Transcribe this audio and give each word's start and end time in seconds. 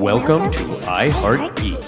Welcome 0.00 0.50
to 0.50 0.60
iHeart 0.88 1.54
Geek. 1.56 1.78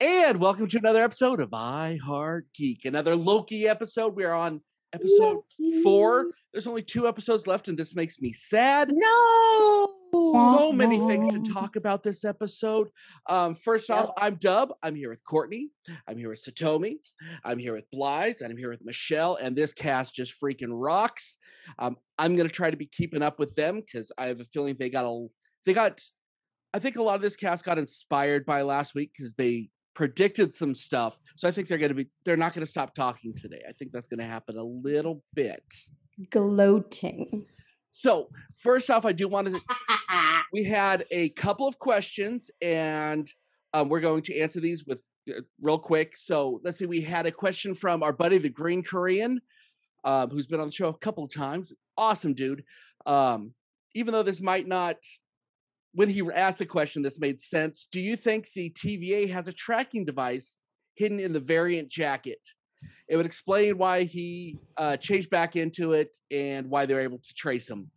And 0.00 0.40
welcome 0.40 0.68
to 0.68 0.78
another 0.78 1.02
episode 1.02 1.40
of 1.40 1.52
I 1.52 1.98
Heart 2.04 2.46
Geek. 2.54 2.84
Another 2.84 3.16
Loki 3.16 3.66
episode. 3.66 4.14
We 4.14 4.22
are 4.24 4.32
on 4.32 4.60
episode 4.92 5.40
four. 5.82 6.26
There's 6.52 6.68
only 6.68 6.82
two 6.82 7.08
episodes 7.08 7.48
left, 7.48 7.66
and 7.66 7.76
this 7.76 7.96
makes 7.96 8.20
me 8.20 8.32
sad. 8.32 8.92
No. 8.92 9.94
So 10.14 10.70
many 10.72 10.98
things 11.08 11.32
to 11.32 11.52
talk 11.52 11.74
about 11.74 12.04
this 12.04 12.24
episode. 12.24 12.88
Um, 13.28 13.56
first 13.56 13.90
off, 13.90 14.10
I'm 14.16 14.36
Dub. 14.36 14.72
I'm 14.80 14.94
here 14.94 15.10
with 15.10 15.24
Courtney. 15.24 15.70
I'm 16.06 16.16
here 16.16 16.28
with 16.28 16.44
Satomi. 16.44 16.98
I'm 17.44 17.58
here 17.58 17.74
with 17.74 17.90
Blythe, 17.90 18.36
and 18.40 18.52
I'm 18.52 18.56
here 18.56 18.70
with 18.70 18.84
Michelle. 18.84 19.34
And 19.34 19.56
this 19.56 19.72
cast 19.72 20.14
just 20.14 20.34
freaking 20.40 20.70
rocks. 20.70 21.36
Um, 21.80 21.96
I'm 22.16 22.36
gonna 22.36 22.48
try 22.48 22.70
to 22.70 22.76
be 22.76 22.86
keeping 22.86 23.22
up 23.22 23.40
with 23.40 23.56
them 23.56 23.80
because 23.80 24.12
I 24.16 24.26
have 24.26 24.40
a 24.40 24.44
feeling 24.44 24.76
they 24.78 24.88
got 24.88 25.04
a 25.04 25.26
they 25.66 25.72
got. 25.72 26.00
I 26.72 26.78
think 26.78 26.94
a 26.94 27.02
lot 27.02 27.16
of 27.16 27.22
this 27.22 27.34
cast 27.34 27.64
got 27.64 27.78
inspired 27.78 28.46
by 28.46 28.62
last 28.62 28.94
week 28.94 29.10
because 29.16 29.34
they 29.34 29.70
predicted 29.96 30.54
some 30.54 30.76
stuff. 30.76 31.18
So 31.36 31.48
I 31.48 31.50
think 31.50 31.66
they're 31.66 31.78
gonna 31.78 31.94
be 31.94 32.08
they're 32.24 32.36
not 32.36 32.54
gonna 32.54 32.66
stop 32.66 32.94
talking 32.94 33.34
today. 33.34 33.62
I 33.68 33.72
think 33.72 33.90
that's 33.90 34.08
gonna 34.08 34.22
happen 34.22 34.58
a 34.58 34.64
little 34.64 35.24
bit. 35.34 35.64
Gloating. 36.30 37.46
So 37.96 38.28
first 38.56 38.90
off, 38.90 39.04
I 39.04 39.12
do 39.12 39.28
want 39.28 39.46
to 39.46 39.60
we 40.52 40.64
had 40.64 41.04
a 41.12 41.28
couple 41.30 41.68
of 41.68 41.78
questions 41.78 42.50
and 42.60 43.32
um, 43.72 43.88
we're 43.88 44.00
going 44.00 44.22
to 44.22 44.36
answer 44.36 44.58
these 44.58 44.84
with 44.84 45.00
uh, 45.30 45.42
real 45.62 45.78
quick. 45.78 46.16
So 46.16 46.60
let's 46.64 46.76
see 46.76 46.86
we 46.86 47.02
had 47.02 47.26
a 47.26 47.30
question 47.30 47.72
from 47.72 48.02
our 48.02 48.12
buddy 48.12 48.38
the 48.38 48.48
green 48.48 48.82
korean 48.82 49.40
um, 50.02 50.28
who's 50.30 50.48
been 50.48 50.58
on 50.58 50.66
the 50.66 50.72
show 50.72 50.88
a 50.88 50.98
couple 50.98 51.22
of 51.22 51.32
times. 51.32 51.72
Awesome 51.96 52.34
dude. 52.34 52.64
Um, 53.06 53.54
even 53.94 54.12
though 54.12 54.24
this 54.24 54.40
might 54.40 54.66
not 54.66 54.96
when 55.92 56.08
he 56.08 56.20
asked 56.34 56.58
the 56.58 56.66
question 56.66 57.00
this 57.00 57.20
made 57.20 57.40
sense. 57.40 57.86
Do 57.92 58.00
you 58.00 58.16
think 58.16 58.48
the 58.56 58.70
tva 58.70 59.30
has 59.30 59.46
a 59.46 59.52
tracking 59.52 60.04
device 60.04 60.62
hidden 60.96 61.20
in 61.20 61.32
the 61.32 61.38
variant 61.38 61.90
jacket 61.90 62.40
it 63.08 63.16
would 63.16 63.26
explain 63.26 63.76
why 63.78 64.04
he 64.04 64.58
uh, 64.76 64.96
changed 64.96 65.30
back 65.30 65.56
into 65.56 65.92
it 65.92 66.16
and 66.30 66.68
why 66.70 66.86
they 66.86 66.94
were 66.94 67.00
able 67.00 67.18
to 67.18 67.34
trace 67.34 67.68
him 67.68 67.90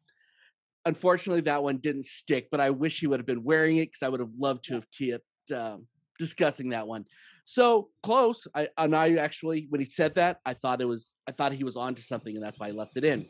unfortunately 0.85 1.41
that 1.41 1.63
one 1.63 1.77
didn't 1.77 2.05
stick 2.05 2.47
but 2.51 2.59
i 2.59 2.69
wish 2.69 2.99
he 2.99 3.07
would 3.07 3.19
have 3.19 3.25
been 3.25 3.43
wearing 3.43 3.77
it 3.77 3.85
because 3.91 4.03
i 4.03 4.09
would 4.09 4.19
have 4.19 4.33
loved 4.37 4.63
to 4.63 4.73
have 4.73 4.87
kept 4.97 5.23
um, 5.53 5.85
discussing 6.19 6.69
that 6.69 6.87
one 6.87 7.05
so 7.45 7.89
close 8.03 8.47
I, 8.55 8.69
and 8.77 8.95
i 8.95 9.15
actually 9.15 9.67
when 9.69 9.79
he 9.81 9.85
said 9.85 10.15
that 10.15 10.39
i 10.45 10.53
thought 10.53 10.81
it 10.81 10.85
was 10.85 11.17
i 11.27 11.31
thought 11.31 11.51
he 11.53 11.63
was 11.63 11.75
onto 11.77 12.01
something 12.01 12.35
and 12.35 12.43
that's 12.43 12.59
why 12.59 12.67
i 12.67 12.71
left 12.71 12.97
it 12.97 13.03
in 13.03 13.25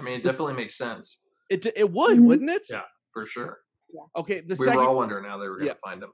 I 0.00 0.04
mean, 0.04 0.14
it 0.14 0.22
definitely 0.22 0.54
makes 0.54 0.76
sense 0.76 1.22
it 1.50 1.66
it 1.76 1.90
would 1.90 2.18
Mhm. 2.18 2.22
wouldn't 2.24 2.50
it 2.50 2.66
Yeah. 2.70 2.82
for 3.12 3.26
sure. 3.26 3.58
okay 4.16 4.40
the 4.40 4.56
we 4.58 4.64
second 4.66 4.76
were 4.80 4.86
all 4.88 4.96
wondering 4.96 5.24
how 5.24 5.38
they 5.38 5.48
were 5.48 5.58
going 5.58 5.68
to 5.68 5.74
yeah. 5.74 5.88
find 5.90 6.02
him. 6.02 6.12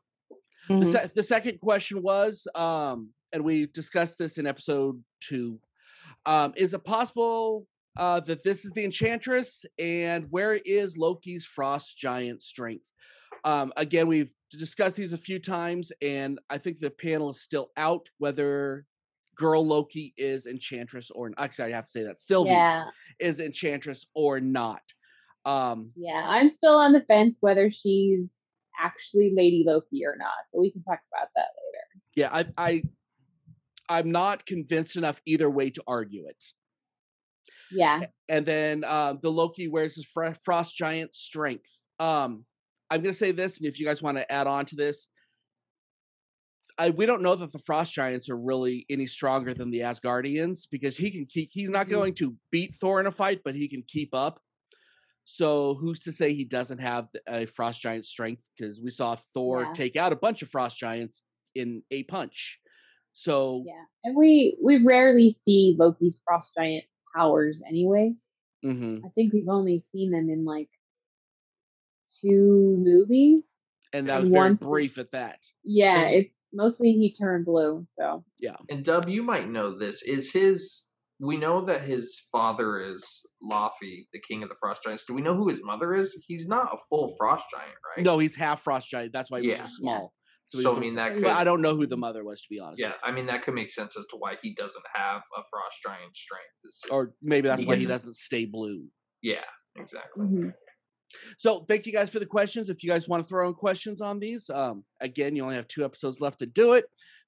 the, 0.69 0.75
Mhm. 0.75 0.93
se- 0.93 1.11
the 1.15 1.23
second 1.23 1.61
question 1.61 2.03
was 2.03 2.47
um 2.55 3.11
and 3.33 3.45
we 3.45 3.67
discussed 3.67 4.19
this 4.19 4.39
in 4.39 4.47
episode 4.47 5.03
two 5.21 5.59
um 6.27 6.53
is 6.57 6.75
it 6.75 6.84
possible 6.84 7.67
uh 7.97 8.21
that 8.21 8.43
this 8.43 8.65
is 8.65 8.73
the 8.73 8.84
enchantress 8.84 9.65
and 9.79 10.27
where 10.31 10.55
is 10.55 10.97
loki's 10.97 11.45
frost 11.45 11.97
giant 11.99 12.43
strength 12.43 12.91
um 13.45 13.73
again 13.77 14.06
we've 14.06 14.33
discussed 14.51 14.97
these 14.97 15.12
a 15.12 15.19
few 15.19 15.39
times 15.39 15.93
and 16.03 16.39
i 16.51 16.59
think 16.59 16.79
the 16.79 16.91
panel 16.91 17.31
is 17.31 17.41
still 17.41 17.71
out 17.77 18.09
whether 18.19 18.84
girl 19.34 19.65
loki 19.65 20.15
is 20.17 20.47
enchantress 20.47 21.11
or 21.11 21.31
actually 21.39 21.73
i 21.73 21.77
have 21.77 21.84
to 21.84 21.91
say 21.91 22.03
that 22.03 22.19
sylvie 22.19 22.51
Yeah. 22.51 22.84
is 23.19 23.41
enchantress 23.41 24.06
or 24.15 24.41
not 24.41 24.83
um 25.45 25.93
Yeah. 25.95 26.25
I'm 26.27 26.49
still 26.49 26.77
on 26.77 26.93
the 26.93 27.03
fence 27.03 27.37
whether 27.41 27.71
she's 27.71 28.33
actually 28.81 29.33
Lady 29.34 29.65
Loki 29.66 30.05
or 30.06 30.15
not, 30.16 30.39
but 30.53 30.60
we 30.60 30.71
can 30.71 30.83
talk 30.84 31.00
about 31.12 31.28
that 31.34 31.49
later. 31.59 32.03
yeah 32.15 32.31
i 32.33 32.71
i 32.71 32.83
i'm 33.88 34.10
not 34.10 34.44
convinced 34.47 34.97
enough 34.97 35.21
either 35.26 35.49
way 35.50 35.71
to 35.71 35.82
argue 35.87 36.26
it 36.26 36.43
Yeah. 37.71 38.00
and 38.28 38.44
then 38.47 38.84
um, 38.84 39.19
the 39.22 39.31
Loki 39.31 39.69
wears 39.69 39.94
his 39.97 40.06
fr- 40.06 40.32
frost 40.44 40.75
giant 40.76 41.15
strength. 41.15 41.71
Um, 42.00 42.44
I'm 42.91 43.03
gonna 43.03 43.12
say 43.12 43.32
this, 43.32 43.59
and 43.59 43.66
if 43.66 43.78
you 43.78 43.84
guys 43.87 44.00
want 44.03 44.16
to 44.16 44.31
add 44.32 44.47
on 44.47 44.65
to 44.66 44.77
this, 44.77 45.09
I 46.78 46.91
we 46.91 47.06
don't 47.06 47.22
know 47.22 47.34
that 47.34 47.53
the 47.53 47.59
frost 47.59 47.93
giants 47.93 48.28
are 48.31 48.38
really 48.38 48.87
any 48.88 49.06
stronger 49.06 49.53
than 49.53 49.71
the 49.71 49.81
Asgardians 49.81 50.66
because 50.71 50.97
he 50.97 51.10
can 51.10 51.27
keep. 51.27 51.50
He's 51.53 51.71
not 51.71 51.87
Mhm. 51.87 51.91
going 51.91 52.15
to 52.15 52.37
beat 52.50 52.72
Thor 52.75 53.00
in 53.00 53.06
a 53.06 53.10
fight, 53.10 53.41
but 53.44 53.54
he 53.54 53.69
can 53.69 53.82
keep 53.82 54.15
up. 54.15 54.41
So 55.25 55.75
who's 55.75 56.00
to 56.00 56.12
say 56.12 56.32
he 56.32 56.44
doesn't 56.44 56.78
have 56.78 57.10
a 57.27 57.44
frost 57.47 57.81
giant 57.82 58.06
strength? 58.06 58.48
Because 58.56 58.81
we 58.81 58.91
saw 58.91 59.16
Thor 59.16 59.65
Yeah. 59.65 59.72
take 59.75 59.97
out 59.97 60.12
a 60.12 60.16
bunch 60.16 60.41
of 60.41 60.48
frost 60.48 60.78
giants 60.78 61.22
in 61.54 61.82
a 61.91 62.04
punch. 62.04 62.60
So 63.21 63.65
Yeah. 63.67 63.83
And 64.05 64.17
we 64.17 64.56
we 64.65 64.84
rarely 64.84 65.31
see 65.31 65.75
Loki's 65.77 66.21
frost 66.25 66.51
giant 66.56 66.84
powers 67.17 67.61
anyways. 67.69 68.29
mhm. 68.65 69.05
I 69.05 69.09
think 69.11 69.33
we've 69.33 69.49
only 69.49 69.79
seen 69.79 70.11
them 70.12 70.29
in 70.31 70.45
like 70.45 70.71
two 72.21 72.77
movies. 72.78 73.45
and 73.95 74.07
that 74.09 74.21
And 74.23 74.31
very 74.33 74.55
brief 74.55 74.99
at 74.99 75.11
that. 75.12 75.41
Yeah, 75.65 76.03
And- 76.03 76.15
it's 76.17 76.39
mostly 76.53 76.93
he 76.93 77.11
turned 77.11 77.45
blue, 77.47 77.87
so 77.89 78.23
yeah, 78.39 78.57
And 78.69 78.84
Dub, 78.84 79.09
you 79.09 79.23
might 79.23 79.49
know 79.49 79.77
this. 79.78 80.03
Is 80.03 80.31
his? 80.33 80.84
We 81.21 81.37
know 81.39 81.65
that 81.65 81.83
his 81.83 82.21
father 82.31 82.81
is 82.93 83.03
Laufey, 83.43 84.07
the 84.12 84.21
king 84.28 84.43
of 84.45 84.49
the 84.51 84.55
Frost 84.61 84.83
Giants. 84.84 85.05
Do 85.07 85.15
we 85.15 85.23
know 85.23 85.34
who 85.34 85.49
his 85.49 85.62
mother 85.65 85.95
is? 85.95 86.15
He's 86.28 86.47
not 86.47 86.73
a 86.73 86.77
full 86.89 87.17
Frost 87.19 87.47
Giant, 87.51 87.75
right? 87.97 88.05
No, 88.05 88.19
he's 88.21 88.37
half 88.37 88.61
frost 88.61 88.89
giant. 88.89 89.12
That's 89.12 89.28
why 89.31 89.41
he 89.41 89.49
Yeah. 89.49 89.62
was 89.62 89.73
so 89.73 89.81
small. 89.81 90.15
He's 90.50 90.62
So 90.62 90.76
I 90.76 90.78
mean 90.81 90.94
that 90.97 91.14
could. 91.14 91.25
I 91.26 91.44
don't 91.44 91.60
know 91.62 91.76
who 91.76 91.86
the 91.86 91.97
mother 91.97 92.25
was 92.25 92.41
to 92.42 92.47
be 92.50 92.59
honest. 92.60 92.81
Yeah, 92.81 92.92
I 93.03 93.10
mean 93.12 93.26
that 93.26 93.42
could 93.42 93.54
make 93.54 93.70
sense 93.70 93.97
as 93.98 94.06
to 94.06 94.16
why 94.16 94.36
he 94.42 94.54
doesn't 94.54 94.84
have 94.94 95.22
a 95.36 95.42
Frost 95.50 95.76
Giant 95.84 96.16
strength. 96.16 96.91
Or 96.91 97.12
maybe 97.22 97.48
that's 97.48 97.60
He 97.62 97.66
why 97.66 97.76
he 97.76 97.86
doesn't 97.86 98.16
stay 98.16 98.44
blue. 98.44 98.84
yeah, 99.22 99.44
exactly. 99.76 100.25
mhm. 100.26 100.54
So 101.38 101.60
thank 101.66 101.86
you 101.86 101.92
guys 101.92 102.10
for 102.10 102.19
the 102.19 102.26
questions. 102.26 102.69
If 102.69 102.82
you 102.84 102.91
guys 102.91 103.09
want 103.09 103.22
to 103.22 103.28
throw 103.28 103.48
in 103.48 103.54
questions 103.54 104.00
on 104.03 104.19
these, 104.20 104.50
um, 104.50 104.84
again, 105.00 105.34
you 105.34 105.42
only 105.42 105.54
have 105.56 105.66
two 105.66 105.84
episodes 105.84 106.20
left 106.20 106.41
to 106.41 106.47
do 106.47 106.75
it. 106.75 106.84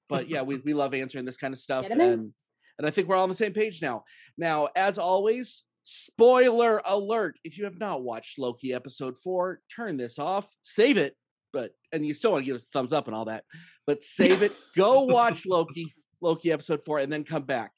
But 0.07 0.29
yeah, 0.29 0.41
we, 0.43 0.57
we 0.57 0.73
love 0.73 0.93
answering 0.93 1.25
this 1.25 1.37
kind 1.37 1.51
of 1.53 1.59
stuff. 1.59 1.83
Get 1.83 1.93
'em 1.93 2.01
in. 2.01 2.13
And 2.13 2.33
and 2.77 2.87
I 2.87 2.91
think 2.91 3.07
we're 3.07 3.15
all 3.15 3.23
on 3.23 3.29
the 3.29 3.35
same 3.35 3.53
page 3.53 3.81
now. 3.81 4.03
Now, 4.37 4.67
as 4.75 4.97
always, 4.97 5.63
spoiler 5.83 6.81
alert. 6.85 7.37
If 7.43 7.57
you 7.57 7.63
have 7.65 7.79
not 7.79 8.03
watched 8.03 8.37
Loki 8.39 8.73
episode 8.73 9.17
four, 9.17 9.61
turn 9.75 9.97
this 9.97 10.17
off, 10.19 10.53
save 10.61 10.97
it, 10.97 11.15
but 11.53 11.71
and 11.91 12.05
you 12.05 12.13
still 12.13 12.31
want 12.31 12.43
to 12.43 12.45
give 12.45 12.55
us 12.55 12.63
a 12.63 12.67
thumbs 12.67 12.93
up 12.93 13.07
and 13.07 13.15
all 13.15 13.25
that, 13.25 13.43
but 13.85 14.03
save 14.03 14.41
it, 14.41 14.53
go 14.75 15.03
watch 15.03 15.45
Loki, 15.45 15.93
Loki 16.21 16.51
episode 16.51 16.83
four, 16.83 16.99
and 16.99 17.11
then 17.11 17.23
come 17.23 17.43
back. 17.43 17.71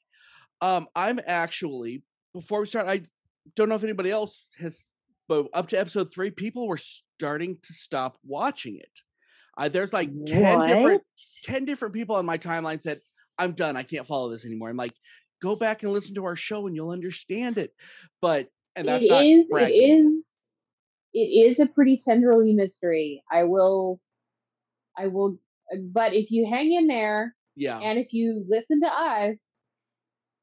Um, 0.60 0.86
I'm 0.94 1.20
actually 1.26 2.02
before 2.32 2.60
we 2.60 2.66
start, 2.66 2.88
I 2.88 3.02
don't 3.54 3.68
know 3.68 3.76
if 3.76 3.84
anybody 3.84 4.10
else 4.10 4.50
has 4.58 4.94
but 5.28 5.46
up 5.54 5.68
to 5.68 5.80
episode 5.80 6.12
three, 6.12 6.30
people 6.30 6.68
were 6.68 6.78
starting 6.78 7.56
to 7.62 7.72
stop 7.72 8.18
watching 8.26 8.76
it. 8.76 9.00
Uh, 9.56 9.68
there's 9.68 9.92
like 9.92 10.10
10 10.26 10.66
different 10.66 11.02
10 11.44 11.64
different 11.64 11.94
people 11.94 12.16
on 12.16 12.26
my 12.26 12.36
timeline 12.36 12.82
said, 12.82 13.00
I'm 13.38 13.52
done. 13.52 13.76
I 13.76 13.84
can't 13.84 14.06
follow 14.06 14.30
this 14.30 14.44
anymore. 14.44 14.68
I'm 14.68 14.76
like, 14.76 14.94
go 15.40 15.56
back 15.56 15.82
and 15.82 15.92
listen 15.92 16.14
to 16.16 16.24
our 16.24 16.36
show 16.36 16.66
and 16.66 16.76
you'll 16.76 16.90
understand 16.90 17.58
it. 17.58 17.72
But 18.20 18.48
and 18.76 18.88
that's 18.88 19.04
it 19.04 19.12
is 19.12 19.46
it 19.50 19.70
is 19.70 20.24
it 21.14 21.48
is 21.50 21.58
a 21.58 21.66
pretty 21.66 21.98
tenderly 22.02 22.52
mystery 22.52 23.22
i 23.32 23.44
will 23.44 24.00
i 24.98 25.06
will 25.06 25.38
but 25.92 26.12
if 26.12 26.30
you 26.30 26.46
hang 26.50 26.72
in 26.72 26.86
there 26.86 27.34
yeah. 27.56 27.78
and 27.78 27.98
if 27.98 28.12
you 28.12 28.44
listen 28.48 28.80
to 28.80 28.88
us 28.88 29.36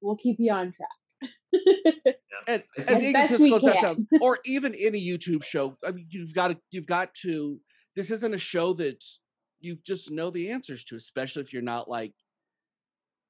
we'll 0.01 0.17
keep 0.17 0.37
you 0.39 0.51
on 0.51 0.73
track 0.73 2.15
And 2.47 2.63
as 2.77 2.95
As 2.95 3.01
egotistical 3.03 3.55
as 3.55 3.61
that 3.61 3.81
sounds, 3.81 4.07
or 4.21 4.39
even 4.45 4.73
any 4.75 4.99
YouTube 4.99 5.43
show, 5.43 5.77
I 5.85 5.91
mean, 5.91 6.07
you've 6.09 6.33
got 6.33 6.49
to 6.49 6.57
you've 6.71 6.87
got 6.87 7.13
to. 7.21 7.59
This 7.95 8.09
isn't 8.09 8.33
a 8.33 8.39
show 8.39 8.73
that 8.73 9.03
you 9.59 9.77
just 9.85 10.11
know 10.11 10.31
the 10.31 10.49
answers 10.49 10.83
to, 10.85 10.95
especially 10.95 11.41
if 11.41 11.53
you're 11.53 11.61
not 11.61 11.89
like 11.89 12.13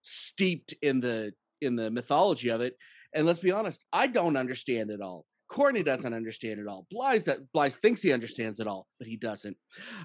steeped 0.02 0.74
in 0.82 1.02
the 1.02 1.34
in 1.62 1.76
the 1.76 1.92
mythology 1.92 2.50
of 2.50 2.62
it. 2.62 2.78
And 3.14 3.26
let's 3.26 3.40
be 3.40 3.52
honest, 3.52 3.84
I 3.92 4.08
don't 4.08 4.38
understand 4.38 4.90
it 4.92 5.02
all. 5.02 5.26
Courtney 5.52 5.84
doesn't 5.84 6.14
understand 6.14 6.62
it 6.62 6.68
all. 6.68 6.88
Blythe 6.90 7.26
that 7.26 7.52
Blythe 7.52 7.74
thinks 7.74 8.02
he 8.02 8.14
understands 8.14 8.62
it 8.62 8.68
all, 8.68 8.88
but 8.98 9.08
he 9.08 9.18
doesn't. 9.18 9.58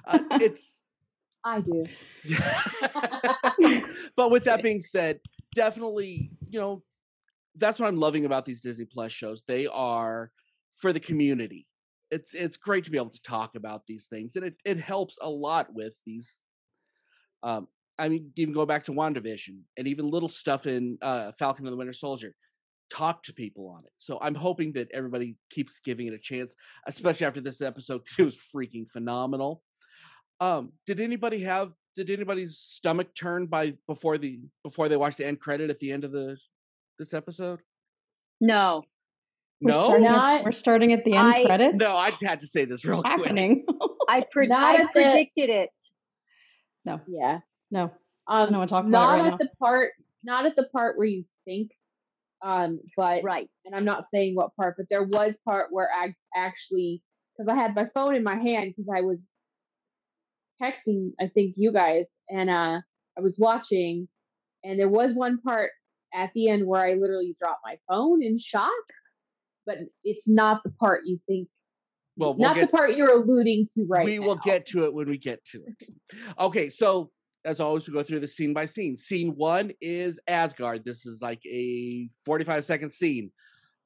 Uh, 0.05 0.19
it's 0.33 0.83
i 1.45 1.61
do 1.61 1.85
but 4.17 4.33
with 4.33 4.43
that 4.43 4.65
being 4.65 4.81
said, 4.81 5.21
definitely, 5.55 6.33
you 6.49 6.59
know, 6.59 6.83
that's 7.55 7.79
what 7.79 7.87
I'm 7.87 7.99
loving 7.99 8.25
about 8.25 8.45
these 8.45 8.61
Disney 8.61 8.87
Plus 8.87 9.13
shows. 9.13 9.45
They 9.47 9.69
are 9.69 10.33
for 10.75 10.93
the 10.93 10.99
community. 10.99 11.69
It's 12.11 12.35
it's 12.35 12.57
great 12.57 12.83
to 12.85 12.91
be 12.91 12.99
able 12.99 13.11
to 13.11 13.23
talk 13.23 13.55
about 13.55 13.87
these 13.87 14.09
things, 14.09 14.35
and 14.35 14.45
it 14.45 14.55
it 14.65 14.81
helps 14.81 15.17
a 15.23 15.31
lot 15.31 15.73
with 15.73 15.95
these. 16.05 16.43
Um, 17.45 17.69
I 18.01 18.09
mean, 18.09 18.33
even 18.35 18.53
go 18.53 18.67
back 18.67 18.83
to 18.85 18.93
WandaVision 18.93 19.61
and 19.77 19.87
even 19.87 20.11
little 20.11 20.29
stuff 20.29 20.67
in 20.67 20.99
uh, 21.01 21.31
Falcon 21.39 21.67
and 21.67 21.73
the 21.73 21.77
Winter 21.77 21.93
Soldier. 21.93 22.35
Talk 22.91 23.23
to 23.25 23.33
people 23.33 23.69
on 23.69 23.85
it. 23.85 23.93
So 23.97 24.19
I'm 24.21 24.35
hoping 24.35 24.73
that 24.73 24.89
everybody 24.93 25.37
keeps 25.51 25.81
giving 25.81 26.07
it 26.07 26.15
a 26.15 26.19
chance, 26.19 26.55
especially 26.87 27.27
after 27.27 27.41
this 27.41 27.61
episode 27.61 28.05
because 28.05 28.19
it 28.19 28.25
was 28.25 28.37
freaking 28.55 28.89
phenomenal. 28.91 29.63
Um, 30.41 30.73
did 30.87 31.01
anybody 31.01 31.41
have 31.41 31.73
did 31.97 32.11
anybody's 32.11 32.59
stomach 32.59 33.15
turn 33.15 33.47
by 33.47 33.75
before 33.89 34.19
the 34.19 34.41
before 34.63 34.89
they 34.89 34.97
watched 34.97 35.17
the 35.19 35.27
end 35.27 35.41
credit 35.41 35.71
at 35.71 35.79
the 35.79 35.91
end 35.93 36.05
of 36.05 36.13
the 36.13 36.37
this 36.99 37.15
episode? 37.15 37.61
No. 38.41 38.83
We're 39.63 39.73
no, 39.73 39.85
starting, 39.85 40.05
Not- 40.05 40.39
at, 40.41 40.45
we're 40.45 40.53
starting 40.53 40.93
at 40.93 41.05
the 41.07 41.15
end 41.15 41.29
I- 41.29 41.45
credits. 41.47 41.77
no, 41.79 41.97
I 41.97 42.11
just 42.11 42.23
had 42.25 42.41
to 42.41 42.47
say 42.47 42.67
this 42.67 42.85
real 42.85 42.99
What's 42.99 43.09
quick. 43.15 43.25
happening. 43.27 43.65
I, 44.09 44.23
pre- 44.31 44.51
I 44.53 44.77
the- 44.83 44.89
predicted 44.93 45.49
it. 45.49 45.71
No. 46.85 47.01
Yeah. 47.09 47.39
no, 47.71 47.91
Um, 48.29 48.53
know 48.53 48.59
what 48.59 48.65
I'm 48.65 48.69
talking 48.69 48.91
about 48.91 49.01
not 49.01 49.13
right 49.15 49.25
at 49.27 49.31
now. 49.31 49.37
the 49.39 49.49
part, 49.59 49.93
not 50.23 50.45
at 50.47 50.55
the 50.57 50.65
part 50.65 50.99
where 50.99 51.07
you 51.07 51.25
think, 51.47 51.71
um, 52.47 52.79
but 52.97 53.25
Right. 53.25 53.51
and 53.65 53.75
I'm 53.75 53.85
not 53.85 54.05
saying 54.09 54.37
what 54.37 54.55
part, 54.55 54.77
but 54.77 54.87
there 54.89 55.03
was 55.03 55.35
part 55.45 55.67
where 55.71 55.91
I 55.93 56.15
actually, 56.37 57.03
because 57.37 57.53
I 57.53 57.57
had 57.57 57.75
my 57.75 57.89
phone 57.93 58.15
in 58.15 58.23
my 58.23 58.37
hand 58.37 58.75
because 58.77 58.89
I 58.95 59.01
was 59.01 59.27
texting, 60.63 61.11
I 61.21 61.27
think 61.27 61.55
you 61.57 61.73
guys, 61.73 62.07
and 62.31 62.49
uh, 62.49 62.81
I 63.19 63.21
was 63.21 63.35
watching, 63.37 64.07
and 64.63 64.79
there 64.79 64.89
was 64.89 65.13
one 65.13 65.41
part 65.41 65.73
at 66.15 66.31
the 66.35 66.49
end 66.49 66.65
where 66.67 66.87
I 66.87 66.95
literally 66.95 67.35
dropped 67.37 67.63
my 67.65 67.79
phone 67.89 68.23
in 68.23 68.39
shock, 68.39 68.71
but 69.67 69.79
it's 70.05 70.29
not 70.29 70.63
the 70.63 70.71
part 70.71 71.01
you 71.05 71.19
think, 71.27 71.49
Well, 72.17 72.35
we'll 72.35 72.47
not 72.47 72.55
get, 72.55 72.71
the 72.71 72.77
part 72.77 72.97
you're 72.97 73.11
alluding 73.11 73.67
to 73.75 73.85
right 73.89 74.05
we 74.05 74.21
will 74.21 74.37
get 74.37 74.67
to 74.67 74.85
it 74.85 74.95
when 74.95 75.09
we 75.09 75.19
get 75.19 75.45
to 75.47 75.65
it. 75.67 75.89
Okay, 76.39 76.71
so 76.71 77.11
as 77.47 77.61
always, 77.61 77.87
we 77.87 77.95
go 77.95 78.03
through 78.03 78.21
the 78.21 78.29
scene 78.29 78.53
by 78.53 78.67
scene. 78.67 78.97
Scene 78.97 79.35
one 79.37 79.71
is 79.81 80.19
Asgard. 80.27 80.85
This 80.85 81.07
is 81.07 81.23
like 81.23 81.41
a 81.47 82.11
45 82.25 82.65
second 82.65 82.91
scene. 82.91 83.31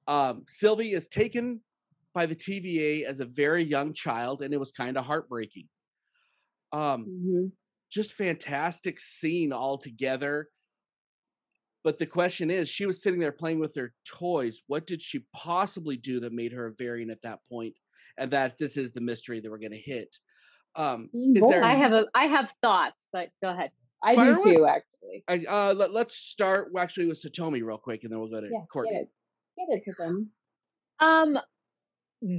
Um, 0.09 0.45
Sylvie 0.49 0.93
is 0.93 1.07
taken 1.07 1.61
by 2.15 2.27
the 2.27 2.35
TVA 2.35 3.05
as 3.05 3.21
a 3.21 3.27
very 3.27 3.63
young 3.63 3.93
child, 3.93 4.43
and 4.43 4.53
it 4.55 4.57
was 4.57 4.73
kind 4.73 4.97
of 4.97 5.05
heartbreaking. 5.05 5.69
Um, 6.73 7.07
Mhm. 7.07 7.53
just 7.91 8.15
fantastic 8.15 8.99
scene 8.99 9.53
altogether. 9.53 10.49
But 11.85 11.99
the 11.99 12.07
question 12.07 12.51
is, 12.51 12.69
she 12.69 12.87
was 12.87 13.03
sitting 13.03 13.21
there 13.21 13.33
playing 13.33 13.59
with 13.59 13.75
her 13.75 13.95
toys. 14.05 14.63
What 14.67 14.87
did 14.87 15.03
she 15.03 15.27
possibly 15.35 15.97
do 15.97 16.21
that 16.21 16.33
made 16.33 16.53
her 16.53 16.67
a 16.67 16.75
variant 16.75 17.11
at 17.11 17.23
that 17.23 17.41
point? 17.47 17.75
And 18.17 18.31
that 18.33 18.59
this 18.59 18.77
is 18.77 18.93
the 18.93 19.01
mystery 19.01 19.41
that 19.41 19.51
we're 19.51 19.59
going 19.59 19.73
to 19.73 19.79
hit. 19.79 20.19
Um, 20.77 21.11
is 21.13 21.47
there? 21.49 21.65
I 21.65 21.75
have 21.75 21.93
a 21.93 22.07
I 22.15 22.27
have 22.27 22.55
thoughts, 22.63 23.09
but 23.13 23.31
go 23.43 23.51
ahead. 23.51 23.71
I 24.03 24.15
Fire 24.15 24.35
do 24.35 24.41
away. 24.43 24.55
too, 24.57 24.67
actually. 24.67 25.25
I, 25.29 25.45
uh, 25.47 25.75
let, 25.75 25.93
let's 25.93 26.15
start 26.15 26.73
actually 26.79 27.07
with 27.07 27.23
Satomi 27.23 27.63
real 27.63 27.77
quick, 27.79 28.05
and 28.05 28.13
then 28.13 28.19
we'll 28.19 28.31
go 28.31 28.41
to 28.41 28.49
Yeah, 28.51 28.61
Courtney. 28.73 28.93
get 28.93 29.03
it, 29.03 29.11
get 29.59 29.79
it 29.79 29.85
to 29.85 29.95
them. 29.99 30.31
Um 31.01 31.39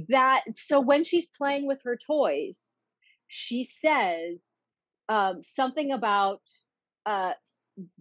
that 0.08 0.42
so 0.54 0.80
when 0.80 1.04
she's 1.04 1.28
playing 1.28 1.66
with 1.66 1.80
her 1.84 1.96
toys, 1.96 2.72
she 3.28 3.64
says 3.64 4.46
um 5.08 5.42
something 5.42 5.92
about 5.92 6.40
uh 7.06 7.32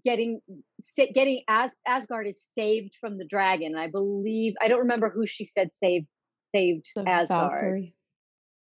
getting 0.04 0.42
getting 1.14 1.44
as 1.48 1.76
Asgard 1.88 2.28
is 2.28 2.44
saved 2.44 2.96
from 3.00 3.18
the 3.18 3.26
dragon. 3.26 3.76
I 3.76 3.88
believe 3.88 4.54
I 4.62 4.68
don't 4.68 4.80
remember 4.82 5.10
who 5.10 5.26
she 5.26 5.46
said 5.46 5.74
saved 5.74 6.08
saved 6.54 6.86
the 6.96 7.08
Asgard. 7.08 7.52
Valkyrie. 7.52 7.96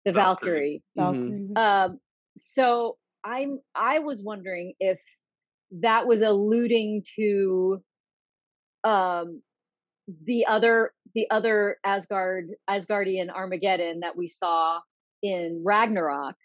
The 0.08 0.14
Valkyrie. 0.14 0.84
Valkyrie. 0.96 1.48
Mhm. 1.52 1.58
Um, 1.58 2.00
so 2.38 2.98
I'm 3.26 3.60
I 3.76 4.00
was 4.00 4.24
wondering 4.24 4.74
if 4.80 5.02
that 5.72 6.08
was 6.08 6.22
alluding 6.22 7.04
to 7.18 7.84
um 8.86 9.42
the 10.24 10.46
other 10.46 10.94
the 11.14 11.30
other 11.30 11.78
Asgard 11.84 12.52
Asgardian 12.70 13.30
Armageddon 13.30 14.00
that 14.00 14.16
we 14.16 14.28
saw 14.28 14.80
in 15.22 15.62
Ragnarok. 15.66 16.38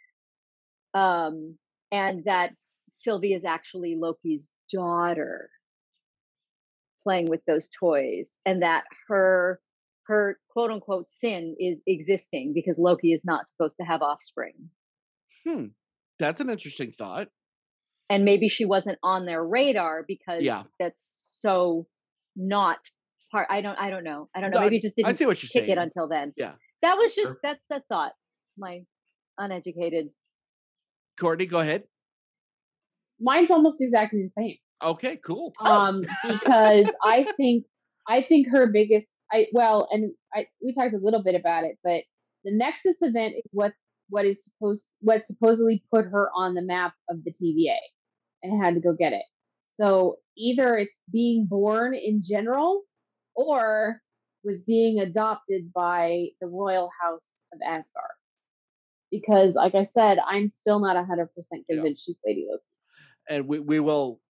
Um 0.94 1.56
and 1.92 2.24
that 2.24 2.54
Sylvie 2.90 3.32
is 3.32 3.44
actually 3.44 3.94
Loki's 3.94 4.48
daughter 4.72 5.50
playing 7.00 7.26
with 7.26 7.44
those 7.44 7.70
toys 7.78 8.40
and 8.44 8.62
that 8.62 8.84
her 9.06 9.60
her 10.06 10.38
quote 10.50 10.70
unquote 10.70 11.08
sin 11.08 11.54
is 11.60 11.80
existing 11.86 12.52
because 12.54 12.78
Loki 12.78 13.12
is 13.12 13.24
not 13.24 13.48
supposed 13.48 13.76
to 13.78 13.84
have 13.84 14.02
offspring. 14.02 14.54
Hmm. 15.46 15.66
That's 16.18 16.40
an 16.40 16.50
interesting 16.50 16.92
thought. 16.92 17.28
and 18.10 18.24
maybe 18.24 18.48
she 18.48 18.64
wasn't 18.64 18.98
on 19.02 19.24
their 19.26 19.42
radar 19.44 20.04
because 20.06 20.42
Yeah. 20.42 20.64
that's 20.78 21.36
so 21.40 21.86
not 22.36 22.78
part 23.30 23.46
i 23.50 23.60
don't 23.62 23.78
i 23.78 23.88
don't 23.90 24.04
know 24.04 24.28
i 24.34 24.40
don't 24.40 24.50
know 24.50 24.58
No, 24.58 24.64
maybe 24.64 24.76
it 24.76 24.82
just 24.82 24.96
didn't 24.96 25.14
see 25.14 25.24
what 25.26 25.42
you're 25.42 25.48
kick 25.48 25.62
saying. 25.66 25.70
it 25.70 25.78
until 25.78 26.06
then 26.08 26.32
Yeah. 26.36 26.52
that 26.82 26.96
was 26.98 27.14
just 27.14 27.32
Sure. 27.32 27.40
that's 27.42 27.70
a 27.70 27.80
thought 27.88 28.12
my 28.58 28.84
uneducated 29.38 30.08
Courtney, 31.18 31.46
go 31.46 31.60
ahead. 31.60 31.84
Mine's 33.20 33.50
almost 33.50 33.80
exactly 33.80 34.22
the 34.22 34.30
same. 34.36 34.56
Okay, 34.82 35.16
cool. 35.18 35.52
Um, 35.60 36.02
because 36.28 36.90
I 37.04 37.24
think 37.36 37.64
I 38.08 38.22
think 38.22 38.48
her 38.50 38.66
biggest 38.66 39.08
I 39.32 39.46
well, 39.52 39.88
and 39.90 40.12
I 40.34 40.46
we 40.62 40.74
talked 40.74 40.92
a 40.92 40.98
little 40.98 41.22
bit 41.22 41.34
about 41.34 41.64
it, 41.64 41.78
but 41.82 42.02
the 42.44 42.52
Nexus 42.52 42.98
event 43.00 43.34
is 43.36 43.42
what 43.52 43.72
what 44.08 44.26
is 44.26 44.44
supposed 44.44 44.84
what 45.00 45.24
supposedly 45.24 45.82
put 45.92 46.04
her 46.06 46.28
on 46.36 46.54
the 46.54 46.62
map 46.62 46.94
of 47.08 47.18
the 47.24 47.32
TVA 47.32 47.76
and 48.42 48.62
had 48.62 48.74
to 48.74 48.80
go 48.80 48.92
get 48.92 49.12
it. 49.12 49.24
So 49.72 50.16
either 50.36 50.76
it's 50.76 51.00
being 51.10 51.46
born 51.48 51.94
in 51.94 52.20
general 52.20 52.82
or 53.34 54.02
was 54.44 54.60
being 54.60 54.98
adopted 54.98 55.72
by 55.72 56.26
the 56.40 56.46
royal 56.48 56.90
house 57.02 57.24
of 57.54 57.60
Asgard. 57.66 58.04
Because 59.10 59.54
like 59.54 59.74
I 59.74 59.82
said, 59.82 60.18
I'm 60.26 60.46
still 60.46 60.80
not 60.80 60.96
100% 60.96 61.28
convinced 61.70 62.04
she's 62.04 62.16
Lady 62.26 62.46
Loki. 62.50 62.62
and 63.28 63.46
we, 63.46 63.60
we 63.60 63.80
will 63.80 64.20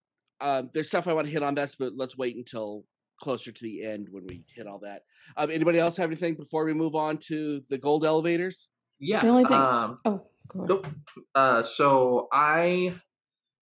um, 0.40 0.70
there's 0.74 0.88
stuff 0.88 1.06
i 1.06 1.12
want 1.12 1.26
to 1.26 1.32
hit 1.32 1.42
on 1.42 1.54
this 1.54 1.76
but 1.76 1.92
let's 1.96 2.18
wait 2.18 2.36
until 2.36 2.84
closer 3.22 3.50
to 3.52 3.62
the 3.62 3.82
end 3.84 4.08
when 4.10 4.26
we 4.26 4.44
hit 4.54 4.66
all 4.66 4.80
that 4.80 5.02
um, 5.36 5.50
anybody 5.50 5.78
else 5.78 5.96
have 5.96 6.10
anything 6.10 6.34
before 6.34 6.64
we 6.64 6.74
move 6.74 6.94
on 6.94 7.16
to 7.16 7.62
the 7.70 7.78
gold 7.78 8.04
elevators 8.04 8.68
Yeah. 8.98 9.20
The 9.20 9.28
only 9.28 9.44
thing- 9.44 9.56
Um, 9.56 9.98
Oh, 10.04 10.26
go. 10.48 10.64
Nope. 10.64 10.86
Uh, 11.34 11.62
so 11.62 12.28
I, 12.32 12.94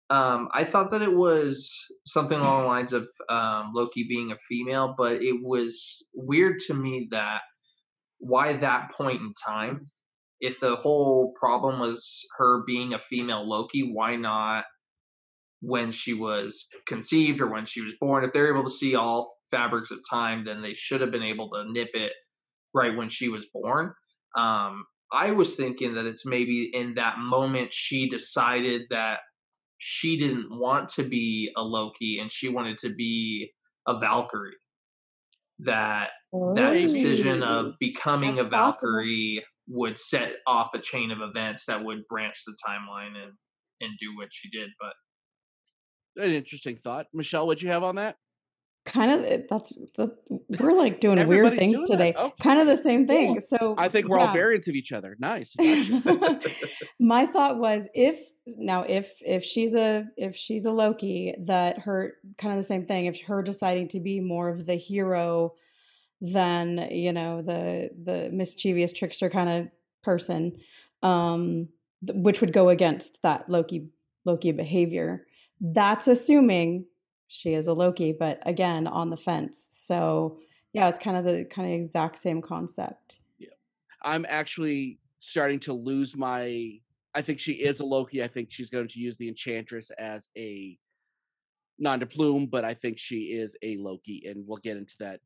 um, 0.09 0.49
I 0.53 0.63
thought 0.63 0.91
that 0.91 1.01
it 1.01 1.13
was 1.13 1.69
something 2.05 2.39
along 2.39 2.61
the 2.61 2.67
lines 2.67 2.93
of 2.93 3.07
um, 3.29 3.71
Loki 3.75 4.05
being 4.07 4.31
a 4.31 4.37
female, 4.49 4.95
but 4.97 5.21
it 5.21 5.35
was 5.43 6.03
weird 6.15 6.59
to 6.67 6.73
me 6.73 7.07
that 7.11 7.41
why 8.19 8.53
that 8.53 8.91
point 8.93 9.21
in 9.21 9.33
time, 9.45 9.91
if 10.39 10.59
the 10.59 10.75
whole 10.75 11.33
problem 11.39 11.79
was 11.79 12.23
her 12.37 12.63
being 12.65 12.93
a 12.93 12.99
female 12.99 13.47
Loki, 13.47 13.91
why 13.93 14.15
not 14.15 14.65
when 15.61 15.91
she 15.91 16.13
was 16.13 16.67
conceived 16.87 17.41
or 17.41 17.47
when 17.51 17.65
she 17.65 17.81
was 17.81 17.95
born? 17.99 18.23
If 18.23 18.33
they're 18.33 18.53
able 18.55 18.63
to 18.63 18.69
see 18.81 18.95
all 18.95 19.36
fabrics 19.51 19.91
of 19.91 19.99
time, 20.09 20.45
then 20.45 20.61
they 20.61 20.73
should 20.73 21.01
have 21.01 21.11
been 21.11 21.23
able 21.23 21.49
to 21.49 21.71
nip 21.71 21.89
it 21.93 22.11
right 22.73 22.95
when 22.95 23.09
she 23.09 23.29
was 23.29 23.47
born. 23.53 23.93
Um, 24.37 24.85
I 25.11 25.31
was 25.31 25.55
thinking 25.55 25.95
that 25.95 26.05
it's 26.05 26.25
maybe 26.25 26.69
in 26.73 26.95
that 26.95 27.15
moment 27.19 27.73
she 27.73 28.09
decided 28.09 28.81
that 28.89 29.19
she 29.77 30.17
didn't 30.17 30.47
want 30.49 30.89
to 30.89 31.03
be 31.03 31.51
a 31.55 31.61
Loki 31.61 32.19
and 32.19 32.31
she 32.31 32.49
wanted 32.49 32.77
to 32.79 32.93
be 32.93 33.51
a 33.87 33.99
Valkyrie. 33.99 34.57
That 35.59 36.09
that 36.33 36.73
decision 36.73 37.41
of 37.41 37.73
becoming 37.79 38.35
That's 38.35 38.47
a 38.47 38.49
possible. 38.49 38.89
Valkyrie 38.89 39.43
would 39.69 39.97
set 39.97 40.33
off 40.45 40.69
a 40.75 40.79
chain 40.79 41.09
of 41.11 41.19
events 41.21 41.65
that 41.65 41.83
would 41.83 42.07
branch 42.09 42.43
the 42.45 42.55
timeline 42.67 43.15
and 43.21 43.33
and 43.81 43.91
do 43.99 44.15
what 44.17 44.29
she 44.31 44.49
did. 44.49 44.69
But 44.79 46.23
an 46.23 46.31
interesting 46.31 46.77
thought 46.77 47.05
michelle 47.13 47.45
what'd 47.45 47.61
you 47.61 47.69
have 47.69 47.83
on 47.83 47.95
that 47.95 48.17
kind 48.87 49.11
of 49.11 49.43
that's 49.49 49.77
the, 49.95 50.15
we're 50.59 50.71
like 50.71 50.99
doing 51.01 51.25
weird 51.27 51.55
things 51.55 51.77
doing 51.77 51.87
today. 51.87 52.13
Okay. 52.17 52.33
Kind 52.41 52.59
of 52.59 52.67
the 52.67 52.77
same 52.77 53.05
thing. 53.05 53.39
So 53.39 53.75
i 53.77 53.87
think 53.87 54.07
we're 54.07 54.17
all 54.17 54.31
variants 54.31 54.67
of 54.67 54.75
each 54.75 54.91
other 54.91 55.15
nice 55.19 55.55
my 56.99 57.25
thought 57.25 57.57
was 57.57 57.87
if 57.93 58.19
now 58.57 58.83
if 58.83 59.13
if 59.25 59.43
she's 59.43 59.75
a 59.75 60.05
if 60.17 60.35
she's 60.35 60.65
a 60.65 60.71
loki 60.71 61.35
that 61.39 61.79
her 61.79 62.13
kind 62.37 62.53
of 62.53 62.57
the 62.57 62.63
same 62.63 62.85
thing 62.85 63.05
if 63.05 63.21
her 63.21 63.43
deciding 63.43 63.87
to 63.89 63.99
be 63.99 64.19
more 64.19 64.49
of 64.49 64.65
the 64.65 64.75
hero 64.75 65.53
than 66.21 66.87
you 66.91 67.11
know 67.11 67.41
the 67.41 67.89
the 68.03 68.29
mischievous 68.31 68.93
trickster 68.93 69.29
kind 69.29 69.49
of 69.49 69.67
person 70.03 70.57
um 71.03 71.67
th- 72.05 72.17
which 72.17 72.41
would 72.41 72.53
go 72.53 72.69
against 72.69 73.21
that 73.21 73.49
loki 73.49 73.89
loki 74.25 74.51
behavior 74.51 75.25
that's 75.59 76.07
assuming 76.07 76.85
she 77.27 77.53
is 77.53 77.67
a 77.67 77.73
loki 77.73 78.13
but 78.17 78.39
again 78.45 78.87
on 78.87 79.09
the 79.09 79.17
fence 79.17 79.67
so 79.71 80.39
yeah 80.73 80.87
it's 80.87 80.97
kind 80.97 81.17
of 81.17 81.23
the 81.25 81.45
kind 81.45 81.67
of 81.67 81.73
exact 81.79 82.17
same 82.17 82.41
concept 82.41 83.19
Yeah. 83.39 83.49
i'm 84.03 84.25
actually 84.29 84.99
starting 85.19 85.59
to 85.61 85.73
lose 85.73 86.15
my 86.15 86.79
i 87.15 87.21
think 87.21 87.39
she 87.39 87.53
is 87.53 87.79
a 87.79 87.85
loki 87.85 88.23
i 88.23 88.27
think 88.27 88.49
she's 88.51 88.69
going 88.69 88.87
to 88.89 88.99
use 88.99 89.17
the 89.17 89.27
enchantress 89.27 89.89
as 89.91 90.29
a 90.37 90.77
non 91.79 91.99
de 91.99 92.05
plume 92.05 92.47
but 92.47 92.63
i 92.65 92.73
think 92.73 92.97
she 92.97 93.19
is 93.33 93.55
a 93.61 93.77
loki 93.77 94.23
and 94.27 94.43
we'll 94.47 94.57
get 94.57 94.77
into 94.77 94.95
that 94.99 95.19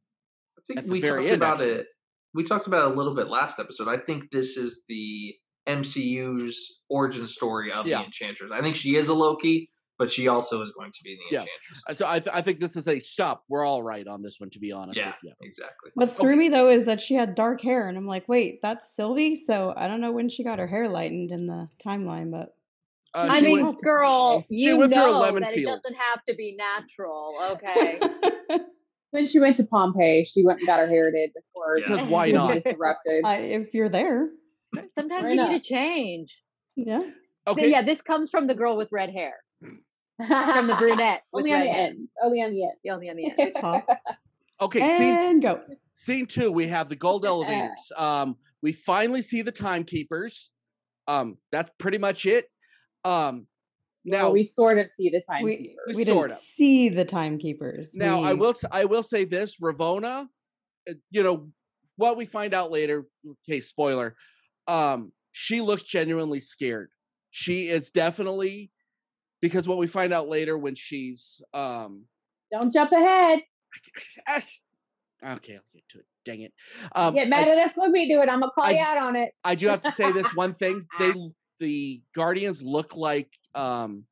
I 0.58 0.62
think 0.68 0.80
At 0.80 0.86
the 0.86 0.92
we 0.92 1.02
very 1.02 1.22
talked 1.24 1.32
end, 1.32 1.42
about 1.42 1.54
actually. 1.54 1.70
it. 1.72 1.88
We 2.34 2.44
talked 2.44 2.68
about 2.68 2.86
it 2.90 2.94
a 2.94 2.98
little 2.98 3.16
bit 3.16 3.28
last 3.30 3.58
episode. 3.60 3.88
I 3.88 3.98
think 3.98 4.26
this 4.32 4.58
is 4.58 4.82
the 4.88 5.34
MCU's 5.68 6.80
origin 6.90 7.26
story 7.28 7.72
of 7.72 7.88
Yeah. 7.88 8.00
the 8.00 8.06
Enchantress. 8.06 8.52
I 8.54 8.62
think 8.62 8.76
she 8.76 8.96
is 8.96 9.08
a 9.08 9.14
Loki, 9.14 9.70
but 10.00 10.10
she 10.12 10.28
also 10.28 10.62
is 10.62 10.72
going 10.72 10.92
to 10.92 11.00
be 11.04 11.16
the 11.16 11.36
Yeah. 11.36 11.40
Enchantress. 11.42 11.84
Uh, 11.90 11.94
So 11.94 12.06
I, 12.10 12.20
th- 12.20 12.36
I 12.36 12.42
think 12.42 12.60
this 12.60 12.76
is 12.76 12.88
a 12.88 13.00
stop. 13.00 13.44
We're 13.50 13.66
all 13.66 13.84
right 13.84 14.08
on 14.08 14.22
this 14.22 14.36
one, 14.40 14.50
to 14.52 14.60
be 14.60 14.72
honest 14.72 14.98
Yeah, 14.98 15.08
with 15.08 15.16
you. 15.24 15.32
exactly. 15.42 15.92
What 15.94 16.12
threw 16.12 16.36
me 16.36 16.50
though 16.50 16.70
is 16.70 16.86
that 16.86 17.00
she 17.02 17.14
had 17.16 17.36
dark 17.36 17.62
hair, 17.62 17.88
and 17.88 17.98
I'm 17.98 18.08
like, 18.08 18.28
wait, 18.28 18.60
that's 18.64 18.96
Sylvie. 18.96 19.36
So 19.36 19.74
I 19.76 19.88
don't 19.88 20.02
know 20.02 20.12
when 20.12 20.30
she 20.30 20.44
got 20.44 20.60
her 20.60 20.68
hair 20.68 20.90
lightened 20.90 21.32
in 21.32 21.46
the 21.48 21.68
timeline, 21.86 22.32
but 22.32 22.56
Uh, 23.14 23.28
I 23.30 23.42
mean, 23.42 23.62
went- 23.64 23.82
girl, 23.82 24.42
she 24.50 24.56
you 24.56 24.78
went 24.78 24.94
through 24.94 25.04
a 25.04 25.12
know 25.12 25.20
lemon 25.20 25.42
that 25.44 25.54
field. 25.54 25.78
it 25.78 25.84
doesn't 25.84 25.98
have 26.00 26.24
to 26.26 26.34
be 26.36 26.56
natural. 26.58 27.36
Okay. 27.52 28.00
When 29.14 29.26
she 29.26 29.40
went 29.40 29.58
to 29.58 29.66
Pompeii, 29.66 30.24
she 30.24 30.42
went 30.42 30.60
and 30.60 30.68
got 30.68 30.80
her 30.80 30.88
hair 30.88 31.12
did 31.12 31.32
before 31.34 31.78
Yeah. 31.80 31.86
because 31.98 32.10
why 32.10 32.28
it 32.28 32.34
not? 32.34 32.54
disrupted. 32.64 33.26
I, 33.26 33.40
if 33.40 33.74
you're 33.74 33.90
there, 33.90 34.30
Sometimes 34.96 35.24
Why 35.24 35.30
you 35.32 35.36
not? 35.36 35.50
need 35.52 35.58
a 35.58 35.60
change. 35.60 36.34
yeah. 36.78 37.02
So, 37.02 37.52
Okay. 37.54 37.70
yeah, 37.70 37.82
this 37.82 38.02
comes 38.02 38.30
from 38.30 38.48
the 38.48 38.54
girl 38.56 38.78
with 38.78 38.88
red 38.94 39.10
hair, 39.10 39.34
from 39.62 40.68
the 40.68 40.76
brunette 40.76 41.22
Only 41.34 41.54
on 41.54 41.62
the 41.62 41.68
hair. 41.68 41.88
end. 41.88 42.08
Only 42.22 42.42
on 42.42 42.52
the 42.52 42.64
end. 42.64 42.74
Only 42.90 43.10
on 43.10 43.16
the 43.16 43.32
end. 43.44 43.54
Top. 43.60 43.88
Okay. 44.60 44.80
Scene, 44.98 45.14
and 45.14 45.42
go. 45.42 45.62
scene 45.96 46.26
two, 46.26 46.52
we 46.52 46.68
have 46.68 46.90
the 46.90 46.96
gold 46.96 47.26
elevators. 47.26 47.72
Um, 47.98 48.38
we 48.62 48.72
finally 48.74 49.22
see 49.24 49.42
the 49.42 49.52
timekeepers. 49.52 50.52
Um, 51.08 51.38
that's 51.52 51.72
pretty 51.80 51.98
much 51.98 52.26
it. 52.28 52.46
Um, 53.04 53.48
now, 54.06 54.26
Well, 54.26 54.34
we 54.34 54.46
sort 54.46 54.78
of 54.78 54.88
see 54.96 55.10
the 55.10 55.22
time. 55.22 55.44
We, 55.44 55.76
We 55.88 55.96
we 55.96 56.06
sort 56.06 56.30
didn't 56.30 56.38
of. 56.38 56.44
see 56.44 56.90
the 56.90 57.06
timekeepers. 57.06 57.96
now 57.96 58.22
I 58.24 58.34
will 58.34 58.52
s- 58.52 58.66
I 58.72 58.86
will 58.86 59.02
say 59.04 59.26
this: 59.26 59.60
Ravonna, 59.60 60.28
uh, 60.90 60.94
you 61.10 61.24
know, 61.24 61.50
what 61.98 62.18
we 62.18 62.26
find 62.26 62.54
out 62.54 62.70
later. 62.72 63.06
Okay, 63.48 63.62
spoiler. 63.62 64.16
Um, 64.68 65.12
she 65.32 65.62
looks 65.62 65.84
genuinely 65.84 66.40
scared. 66.40 66.90
She 67.32 67.68
is 67.70 67.90
definitely 67.92 68.70
because 69.42 69.68
what 69.68 69.78
we 69.78 69.88
find 69.88 70.14
out 70.14 70.28
later 70.30 70.58
when 70.58 70.76
she's 70.76 71.42
um 71.54 72.06
Don't 72.52 72.72
jump 72.72 72.92
ahead. 72.92 73.42
Ash- 74.28 74.62
okay, 75.24 75.54
I'll 75.56 75.62
get 75.74 75.84
to 75.90 76.00
it. 76.00 76.06
Dang 76.24 76.42
it. 76.42 76.54
Um, 76.94 77.16
Get 77.16 77.30
mad 77.30 77.48
I, 77.48 77.52
at 77.52 77.58
us 77.70 77.72
when 77.76 77.92
we 77.92 78.08
do 78.08 78.22
it. 78.22 78.30
I'm 78.30 78.40
gonna 78.42 78.52
call 78.54 78.66
I- 78.66 78.72
you 78.72 78.80
out 78.84 78.98
on 78.98 79.16
it. 79.16 79.32
I 79.44 79.56
do 79.56 79.68
have 79.68 79.82
to 79.82 79.92
say 79.92 80.12
this 80.12 80.28
one 80.36 80.54
thing. 80.54 80.86
They 81.00 81.14
the 81.60 82.02
Guardians 82.16 82.62
look 82.64 82.96
like 82.96 83.30
um 83.56 84.06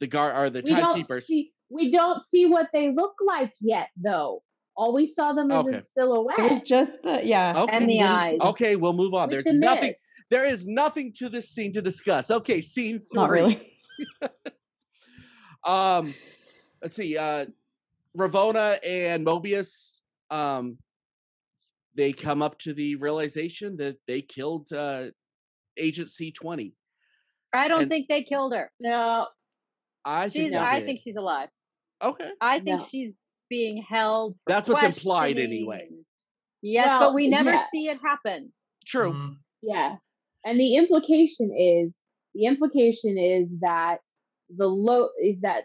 the 0.00 0.06
guard 0.06 0.36
or 0.36 0.50
the 0.50 0.62
We 0.62 0.70
don't 0.74 0.82
timekeepers. 0.82 1.26
see. 1.26 1.52
We 1.70 1.90
don't 1.90 2.20
see 2.20 2.46
what 2.46 2.68
they 2.72 2.90
look 2.92 3.14
like 3.26 3.52
yet, 3.60 3.88
though. 3.96 4.42
All 4.76 4.92
we 4.92 5.06
saw 5.06 5.32
them 5.32 5.50
as 5.50 5.64
Okay. 5.66 5.78
a 5.78 5.82
silhouette. 5.82 6.38
It 6.38 6.48
was 6.48 6.60
just 6.60 7.02
the 7.02 7.24
yeah. 7.24 7.54
Okay. 7.56 7.76
And 7.76 7.88
the 7.88 8.02
eyes 8.02 8.38
okay 8.40 8.76
we'll 8.76 8.92
move 8.92 9.14
on. 9.14 9.28
With 9.28 9.30
There's 9.30 9.44
the 9.44 9.52
nothing. 9.54 9.82
mist. 9.90 9.98
There 10.30 10.44
is 10.46 10.64
nothing 10.66 11.12
to 11.18 11.28
this 11.28 11.48
scene 11.50 11.72
to 11.74 11.80
discuss. 11.82 12.30
Okay, 12.30 12.60
scene 12.60 12.98
three. 13.00 13.20
Not 13.20 13.30
really. 13.30 13.72
Um, 15.66 16.14
let's 16.82 16.94
see. 16.94 17.16
Uh, 17.18 17.46
Ravonna 18.16 18.78
and 18.86 19.26
Mobius. 19.26 20.00
Um, 20.30 20.78
they 21.94 22.12
come 22.12 22.42
up 22.42 22.58
to 22.60 22.74
the 22.74 22.96
realization 22.96 23.76
that 23.78 23.96
they 24.06 24.20
killed 24.20 24.72
uh, 24.72 25.06
Agent 25.76 26.10
C 26.10 26.30
twenty. 26.30 26.74
I 27.52 27.68
don't 27.68 27.82
And- 27.82 27.90
think 27.90 28.08
they 28.08 28.22
killed 28.22 28.54
her. 28.54 28.70
no, 28.80 29.26
I 30.04 30.28
think 30.28 30.44
She's. 30.46 30.52
they 30.52 30.58
I 30.58 30.78
did. 30.80 30.86
think 30.86 31.00
she's 31.02 31.16
alive. 31.16 31.48
okay. 32.02 32.30
I 32.40 32.60
think 32.60 32.80
No. 32.80 32.86
she's 32.90 33.14
being 33.48 33.82
held. 33.82 34.34
for 34.34 34.52
That's 34.52 34.68
what's 34.68 34.84
implied 34.84 35.38
anyway. 35.38 35.88
Yes, 36.62 36.88
Well, 36.88 37.00
but 37.10 37.14
we 37.14 37.28
never 37.28 37.52
yeah. 37.52 37.64
see 37.70 37.88
it 37.88 37.98
happen. 38.02 38.52
True. 38.84 39.12
Mhm. 39.12 39.36
yeah, 39.62 39.96
and 40.44 40.58
the 40.60 40.76
implication 40.76 41.52
is 41.54 41.96
the 42.34 42.44
implication 42.44 43.16
is 43.18 43.50
that 43.60 44.00
the 44.50 44.66
low 44.68 45.08
is 45.22 45.40
that 45.40 45.64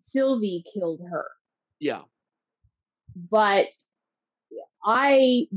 Sylvie 0.00 0.64
killed 0.74 1.00
her, 1.10 1.26
Yeah. 1.78 2.02
but 3.30 3.68
I, 4.84 5.48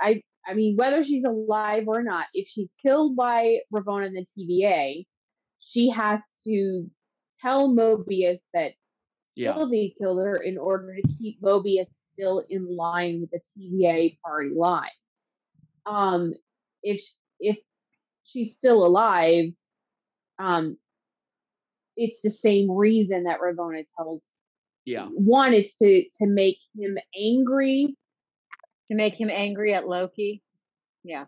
I, 0.00 0.22
I 0.46 0.54
mean, 0.54 0.76
whether 0.76 1.02
she's 1.04 1.24
alive 1.24 1.84
or 1.88 2.02
not, 2.02 2.26
if 2.34 2.48
she's 2.48 2.70
killed 2.82 3.16
by 3.16 3.60
Ravonna 3.72 4.06
and 4.06 4.16
the 4.16 4.26
TVA, 4.38 5.06
she 5.60 5.90
has 5.90 6.20
to 6.44 6.90
tell 7.42 7.68
Mobius 7.70 8.38
that 8.54 8.72
Yeah. 9.34 9.54
Sylvie 9.54 9.94
killed 9.98 10.18
her 10.18 10.36
in 10.36 10.58
order 10.58 10.94
to 10.96 11.02
keep 11.18 11.40
Mobius 11.42 11.88
still 12.12 12.44
in 12.48 12.76
line 12.76 13.20
with 13.20 13.30
the 13.30 13.40
TVA 13.56 14.18
party 14.24 14.50
line. 14.54 14.90
Um, 15.86 16.34
if 16.82 17.02
if 17.40 17.58
she's 18.24 18.54
still 18.56 18.84
alive, 18.84 19.52
um, 20.38 20.76
it's 21.98 22.20
the 22.22 22.30
same 22.30 22.70
reason 22.70 23.24
that 23.24 23.40
Ravonna 23.40 23.84
tells. 23.96 24.22
Yeah. 24.84 25.06
One 25.06 25.52
is 25.52 25.74
to 25.76 26.04
to 26.18 26.26
make 26.26 26.58
him 26.78 26.96
angry. 27.14 27.96
To 28.90 28.96
make 28.96 29.14
him 29.14 29.28
angry 29.30 29.74
at 29.74 29.86
Loki. 29.86 30.42
Yeah. 31.04 31.26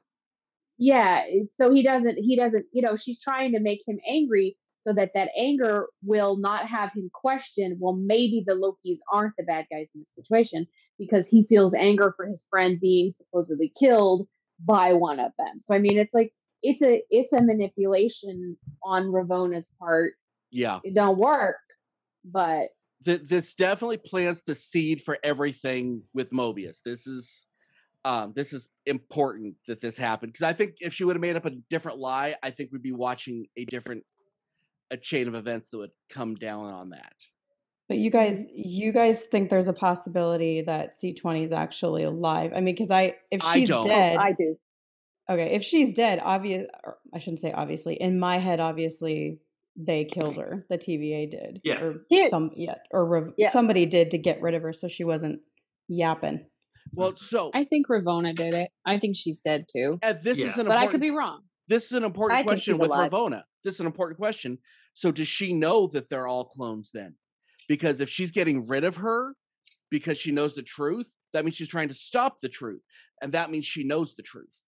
Yeah, 0.79 1.25
so 1.51 1.71
he 1.71 1.83
doesn't 1.83 2.17
he 2.17 2.37
doesn't 2.37 2.65
you 2.73 2.81
know 2.81 2.97
she's 2.97 3.21
trying 3.21 3.53
to 3.53 3.61
make 3.61 3.81
him 3.87 3.99
angry 4.09 4.57
so 4.79 4.93
that 4.95 5.11
that 5.15 5.29
anger 5.37 5.89
will 6.03 6.37
not 6.39 6.67
have 6.67 6.91
him 6.95 7.11
question 7.13 7.77
well 7.79 7.95
maybe 7.95 8.43
the 8.47 8.55
lokis 8.55 8.99
aren't 9.13 9.35
the 9.37 9.45
bad 9.45 9.67
guys 9.71 9.91
in 9.95 10.01
this 10.01 10.15
situation 10.15 10.67
because 10.99 11.27
he 11.27 11.43
feels 11.45 11.75
anger 11.75 12.15
for 12.17 12.27
his 12.27 12.47
friend 12.49 12.81
being 12.81 13.11
supposedly 13.11 13.71
killed 13.79 14.27
by 14.65 14.93
one 14.93 15.21
of 15.21 15.33
them 15.39 15.59
so 15.59 15.75
i 15.75 15.79
mean 15.79 15.99
it's 15.99 16.15
like 16.15 16.33
it's 16.63 16.83
a 16.83 17.03
it's 17.11 17.33
a 17.33 17.43
manipulation 17.43 18.57
on 18.83 19.05
ravonna's 19.05 19.69
part 19.79 20.15
Yeah. 20.51 20.81
it 20.85 20.95
don't 20.95 21.19
work 21.19 21.57
but 22.25 22.69
Th- 23.05 23.23
this 23.23 23.55
definitely 23.55 23.97
plants 23.97 24.43
the 24.43 24.55
seed 24.55 25.03
for 25.03 25.19
everything 25.23 26.03
with 26.13 26.31
Mobius. 26.33 26.83
This 26.83 27.07
is 27.07 27.47
um 28.05 28.33
this 28.35 28.53
is 28.53 28.69
important 28.87 29.57
that 29.69 29.81
this 29.81 29.97
happened 29.97 30.33
because 30.33 30.45
I 30.45 30.53
think 30.53 30.77
if 30.81 30.93
she 30.95 31.05
would 31.05 31.17
have 31.17 31.21
made 31.21 31.37
up 31.37 31.47
a 31.47 31.51
different 31.71 31.99
lie, 31.99 32.35
I 32.43 32.51
think 32.51 32.71
we'd 32.73 32.83
be 32.83 32.93
watching 32.93 33.47
a 33.57 33.65
different 33.65 34.05
a 34.91 34.97
chain 34.97 35.29
of 35.29 35.35
events 35.35 35.71
that 35.71 35.79
would 35.79 35.93
come 36.11 36.35
down 36.35 36.67
on 36.67 36.91
that. 36.91 37.15
But 37.89 37.99
you 37.99 38.11
guys, 38.11 38.47
you 38.55 38.93
guys 38.93 39.25
think 39.25 39.51
there's 39.51 39.69
a 39.69 39.73
possibility 39.73 40.63
that 40.63 40.93
C20 40.93 41.43
is 41.43 41.53
actually 41.53 42.05
alive? 42.05 42.53
I 42.55 42.61
mean, 42.61 42.75
because 42.75 42.91
I, 42.91 43.17
if 43.33 43.45
I 43.45 43.55
she's 43.55 43.69
don't. 43.69 43.85
dead, 43.85 44.17
I 44.17 44.33
do. 44.33 44.57
okay, 45.29 45.55
if 45.55 45.65
she's 45.65 45.93
dead, 45.93 46.21
obvious, 46.23 46.69
I 47.13 47.19
shouldn't 47.19 47.41
say 47.41 47.53
obviously. 47.53 47.95
In 47.95 48.21
my 48.21 48.39
head, 48.39 48.61
obviously, 48.61 49.39
they 49.87 50.05
killed 50.05 50.37
her. 50.37 50.65
The 50.69 50.79
TVA 50.79 51.31
did, 51.31 51.61
Yeah. 51.65 51.81
or 51.81 52.05
Here- 52.09 52.29
some, 52.29 52.51
yeah, 52.57 52.75
or 52.91 53.07
rev- 53.07 53.35
Yeah. 53.39 53.51
somebody 53.51 53.87
did 53.87 54.11
to 54.13 54.19
get 54.19 54.41
rid 54.43 54.55
of 54.55 54.63
her, 54.63 54.73
so 54.73 54.89
she 54.89 55.05
wasn't 55.05 55.41
yapping. 55.89 56.47
Well, 56.93 57.15
so 57.17 57.51
I 57.55 57.65
think 57.65 57.87
Ravonna 57.89 58.35
did 58.35 58.55
it. 58.55 58.71
I 58.85 58.99
think 58.99 59.17
she's 59.17 59.41
dead 59.41 59.67
too. 59.71 59.99
uh, 60.03 60.13
this 60.15 60.39
Yeah. 60.39 60.47
is 60.49 60.59
an 60.59 60.67
But 60.67 60.77
I 60.77 60.87
could 60.87 61.01
be 61.01 61.11
wrong. 61.11 61.43
this 61.69 61.87
is 61.87 61.93
an 61.93 62.05
important 62.05 62.41
I 62.41 62.43
question 62.43 62.79
with 62.79 62.89
alive. 62.91 63.11
Ravonna. 63.11 63.43
This 63.65 63.75
is 63.75 63.81
an 63.81 63.87
important 63.87 64.19
question. 64.19 64.59
So 64.95 65.11
does 65.13 65.29
she 65.29 65.53
know 65.53 65.87
that 65.89 66.09
they're 66.09 66.27
all 66.27 66.45
clones 66.47 66.91
then? 66.93 67.17
Because 67.69 68.01
if 68.01 68.09
she's 68.09 68.31
getting 68.33 68.67
rid 68.67 68.83
of 68.85 68.97
her 68.97 69.35
because 69.91 70.19
she 70.19 70.33
knows 70.33 70.55
the 70.55 70.63
truth, 70.63 71.15
that 71.33 71.45
means 71.45 71.57
she's 71.57 71.69
trying 71.69 71.89
to 71.89 71.95
stop 71.95 72.41
the 72.41 72.49
truth. 72.49 72.83
And 73.23 73.33
that 73.33 73.51
means 73.51 73.65
she 73.67 73.85
knows 73.85 74.15
the 74.15 74.23
truth. 74.23 74.61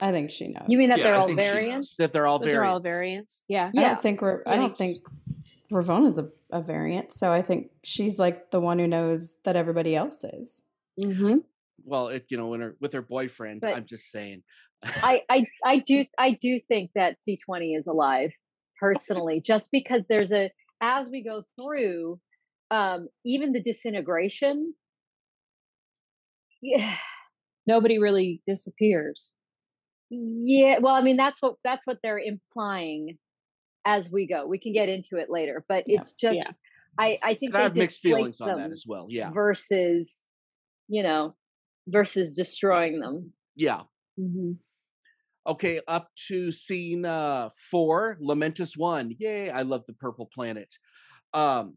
I 0.00 0.10
think 0.10 0.30
she 0.30 0.48
knows. 0.48 0.64
You 0.68 0.76
mean 0.78 0.88
that 0.90 0.98
Yeah, 0.98 1.04
they're 1.04 1.14
I 1.14 1.18
all 1.18 1.26
think 1.26 1.40
she 1.40 1.46
knows. 1.46 1.54
variants? 1.54 1.96
That 1.96 2.12
they're 2.12 2.26
all 2.26 2.38
But 2.38 2.46
they're 2.46 2.64
all 2.64 2.80
variants. 2.80 3.44
variants. 3.48 3.72
Yeah. 3.74 3.84
I 3.84 3.88
don't 3.90 4.02
think 4.02 4.20
we're. 4.22 4.42
I 4.46 4.56
don't 4.56 4.76
think 4.76 4.98
Ravonna's 5.70 6.18
a, 6.18 6.28
a 6.50 6.60
variant. 6.60 7.12
So 7.12 7.30
I 7.32 7.42
think 7.42 7.70
she's 7.84 8.18
like 8.18 8.50
the 8.50 8.60
one 8.60 8.78
who 8.78 8.86
knows 8.88 9.36
that 9.44 9.56
everybody 9.56 9.94
else 9.94 10.24
is. 10.24 10.64
Mm-hmm. 11.00 11.38
Well, 11.84 12.08
it, 12.08 12.26
you 12.28 12.36
know, 12.36 12.48
when 12.48 12.60
her 12.60 12.76
with 12.80 12.92
her 12.92 13.02
boyfriend, 13.02 13.60
But- 13.60 13.76
I'm 13.76 13.86
just 13.86 14.10
saying. 14.10 14.42
I, 14.82 15.22
I 15.30 15.44
I 15.64 15.78
do 15.78 16.04
I 16.18 16.32
do 16.32 16.58
think 16.68 16.90
that 16.94 17.16
C20 17.26 17.78
is 17.78 17.86
alive 17.86 18.32
personally, 18.80 19.40
just 19.40 19.70
because 19.70 20.02
there's 20.08 20.32
a 20.32 20.50
as 20.80 21.08
we 21.08 21.22
go 21.22 21.44
through, 21.58 22.20
um, 22.70 23.08
even 23.24 23.52
the 23.52 23.62
disintegration. 23.62 24.74
Yeah, 26.66 26.96
Nobody 27.66 27.98
really 27.98 28.42
disappears. 28.46 29.34
Yeah. 30.10 30.78
Well, 30.80 30.94
I 30.94 31.02
mean 31.02 31.16
that's 31.16 31.40
what 31.40 31.56
that's 31.64 31.86
what 31.86 31.98
they're 32.02 32.18
implying 32.18 33.18
as 33.84 34.10
we 34.10 34.26
go. 34.26 34.46
We 34.46 34.58
can 34.58 34.72
get 34.72 34.88
into 34.88 35.16
it 35.16 35.28
later, 35.30 35.64
but 35.68 35.84
Yeah. 35.86 35.98
it's 36.00 36.12
just 36.12 36.36
Yeah. 36.36 36.50
I 36.98 37.18
I 37.22 37.34
think 37.34 37.54
I 37.54 37.62
have 37.62 37.76
mixed 37.76 38.00
feelings 38.00 38.40
on 38.40 38.56
that 38.58 38.70
as 38.70 38.84
well. 38.86 39.06
Yeah. 39.08 39.30
versus 39.30 40.26
you 40.88 41.02
know 41.02 41.34
versus 41.88 42.34
destroying 42.34 43.00
them. 43.00 43.32
Yeah. 43.56 43.82
mm-hmm. 44.18 44.52
Okay, 45.46 45.80
up 45.86 46.08
to 46.28 46.50
scene 46.52 47.04
uh 47.04 47.50
four, 47.70 48.16
Lamentis 48.22 48.76
One. 48.76 49.14
Yay, 49.18 49.50
I 49.50 49.62
love 49.62 49.84
the 49.86 49.92
purple 49.94 50.30
planet. 50.32 50.74
Um 51.32 51.76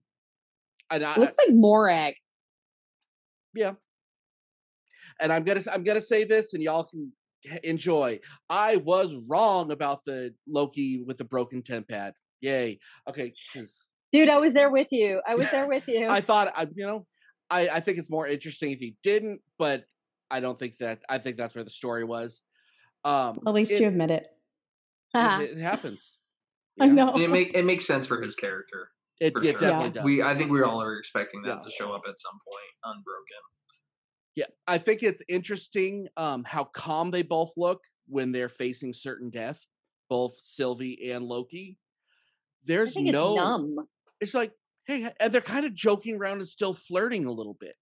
and 0.89 1.03
I 1.03 1.13
It 1.15 1.19
looks 1.19 1.37
like 1.37 1.55
Morag. 1.55 2.15
yeah. 3.53 3.73
and 5.19 5.33
I'm 5.33 5.43
gonna 5.43 5.63
I'm 5.71 5.83
gonna 5.83 6.01
say 6.01 6.23
this, 6.23 6.53
and 6.53 6.63
y'all 6.63 6.83
can 6.85 7.11
enjoy. 7.63 8.19
I 8.49 8.77
was 8.77 9.13
wrong 9.27 9.71
about 9.71 10.03
the 10.05 10.33
Loki 10.47 11.03
with 11.03 11.17
the 11.17 11.23
broken 11.25 11.61
TemPad. 11.61 12.13
Yay. 12.41 12.79
Okay. 13.09 13.33
Dude, 14.11 14.29
I 14.29 14.37
was 14.37 14.53
there 14.53 14.69
with 14.69 14.87
you. 14.91 15.21
I 15.27 15.35
was 15.35 15.49
there 15.51 15.67
with 15.67 15.87
you. 15.87 16.07
I 16.07 16.21
thought 16.21 16.53
I 16.55 16.67
you 16.73 16.85
know 16.85 17.05
I 17.49 17.69
I 17.69 17.79
think 17.79 17.97
it's 17.97 18.09
more 18.09 18.27
interesting 18.27 18.71
if 18.71 18.79
he 18.79 18.95
didn't, 19.03 19.41
but 19.57 19.83
I 20.29 20.39
don't 20.39 20.57
think 20.59 20.77
that 20.79 20.99
I 21.09 21.17
think 21.17 21.37
that's 21.37 21.55
where 21.55 21.63
the 21.63 21.69
story 21.69 22.03
was. 22.03 22.41
Um, 23.03 23.39
At 23.47 23.53
least 23.53 23.71
it, 23.71 23.81
you 23.81 23.87
admit 23.87 24.11
it. 24.11 24.27
it, 25.15 25.57
it 25.57 25.61
happens. 25.61 26.19
I 26.79 26.87
know. 26.87 27.13
And 27.13 27.23
it 27.23 27.29
make 27.29 27.53
it 27.55 27.63
makes 27.63 27.85
sense 27.87 28.05
for 28.07 28.21
his 28.21 28.35
character. 28.35 28.89
It, 29.19 29.33
For 29.33 29.41
it 29.41 29.51
sure. 29.51 29.59
definitely 29.59 29.87
Yeah. 29.87 29.93
does. 29.93 30.03
We 30.03 30.21
I 30.21 30.37
think 30.37 30.51
we 30.51 30.61
all 30.61 30.81
are 30.81 30.97
expecting 30.97 31.41
that 31.43 31.57
Yeah. 31.57 31.59
to 31.63 31.69
show 31.71 31.91
up 31.93 32.03
at 32.07 32.19
some 32.19 32.33
point, 32.47 32.73
unbroken. 32.83 33.41
Yeah, 34.37 34.45
I 34.67 34.77
think 34.77 35.03
it's 35.03 35.23
interesting 35.27 36.09
um, 36.15 36.45
how 36.45 36.65
calm 36.65 37.11
they 37.11 37.23
both 37.23 37.53
look 37.57 37.83
when 38.07 38.31
they're 38.31 38.49
facing 38.49 38.93
certain 38.93 39.31
death, 39.31 39.65
both 40.09 40.35
Sylvie 40.39 41.11
and 41.11 41.25
Loki. 41.25 41.79
I 42.85 42.91
There's 42.91 42.93
think 42.93 43.07
no, 43.07 43.31
it's 43.31 43.35
numb. 43.35 43.87
it's 44.21 44.33
like, 44.35 44.53
hey, 44.85 45.11
and 45.19 45.33
they're 45.33 45.41
kind 45.41 45.65
of 45.65 45.73
joking 45.73 46.15
around 46.17 46.39
and 46.39 46.47
still 46.47 46.73
flirting 46.75 47.25
a 47.25 47.31
little 47.31 47.55
bit. 47.55 47.77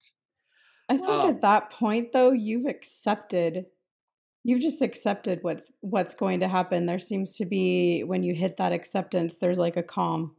I 0.89 0.97
think 0.97 1.09
Um, 1.09 1.29
at 1.29 1.41
that 1.41 1.71
point 1.71 2.11
though, 2.11 2.31
you've 2.31 2.65
accepted 2.65 3.67
you've 4.43 4.61
just 4.61 4.81
accepted 4.81 5.39
what's 5.43 5.71
what's 5.81 6.13
going 6.13 6.39
to 6.41 6.47
happen. 6.47 6.85
There 6.85 6.99
seems 6.99 7.37
to 7.37 7.45
be 7.45 8.03
when 8.03 8.23
you 8.23 8.35
hit 8.35 8.57
that 8.57 8.73
acceptance, 8.73 9.39
there's 9.39 9.59
like 9.59 9.77
a 9.77 9.83
calm. 9.83 10.35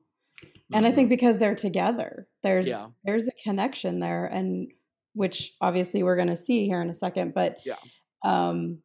And 0.73 0.87
I 0.87 0.93
think 0.93 1.09
because 1.09 1.39
they're 1.39 1.55
together, 1.57 2.29
there's 2.43 2.69
Yeah, 2.69 2.89
there's 3.05 3.29
a 3.29 3.33
connection 3.45 4.01
there 4.01 4.27
and 4.27 4.73
which 5.17 5.55
obviously 5.61 6.03
we're 6.03 6.17
going 6.17 6.29
to 6.29 6.37
see 6.37 6.67
here 6.67 6.81
in 6.81 6.91
a 6.91 6.95
second, 6.95 7.35
but 7.35 7.59
Yeah. 7.65 7.77
um 8.25 8.79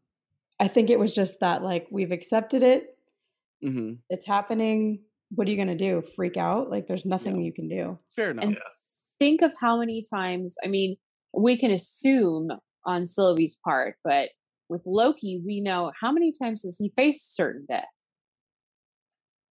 I 0.59 0.67
think 0.67 0.89
it 0.89 1.00
was 1.00 1.13
just 1.13 1.39
that 1.41 1.63
like 1.63 1.88
we've 1.91 2.11
accepted 2.11 2.63
it, 2.63 2.97
hmm 3.61 3.93
it's 4.09 4.25
happening. 4.25 5.03
What 5.35 5.47
are 5.47 5.51
you 5.51 5.57
going 5.57 5.77
to 5.77 5.85
do? 5.89 6.01
Freak 6.01 6.38
out? 6.38 6.69
Like 6.69 6.88
there's 6.88 7.05
nothing 7.05 7.39
you 7.41 7.53
can 7.53 7.67
do. 7.69 7.97
fair 8.15 8.31
enough. 8.31 8.45
And 8.45 8.57
think 9.19 9.41
of 9.41 9.53
how 9.59 9.79
many 9.79 10.03
times, 10.09 10.55
I 10.63 10.67
mean, 10.67 10.97
we 11.33 11.57
can 11.57 11.71
assume 11.71 12.50
on 12.85 13.05
Sylvie's 13.05 13.59
part, 13.63 13.95
but 14.03 14.29
with 14.67 14.83
Loki, 14.85 15.41
we 15.45 15.61
know 15.61 15.91
how 16.01 16.11
many 16.11 16.31
times 16.31 16.63
has 16.63 16.77
he 16.77 16.91
faced 16.95 17.35
certain 17.35 17.65
death? 17.69 17.85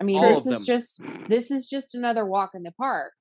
I 0.00 0.04
mean, 0.04 0.16
All 0.18 0.28
this 0.28 0.46
is 0.46 0.66
just 0.66 1.00
this 1.28 1.50
is 1.50 1.66
just 1.66 1.94
another 1.94 2.24
walk 2.26 2.50
in 2.54 2.62
the 2.62 2.72
park. 2.72 3.12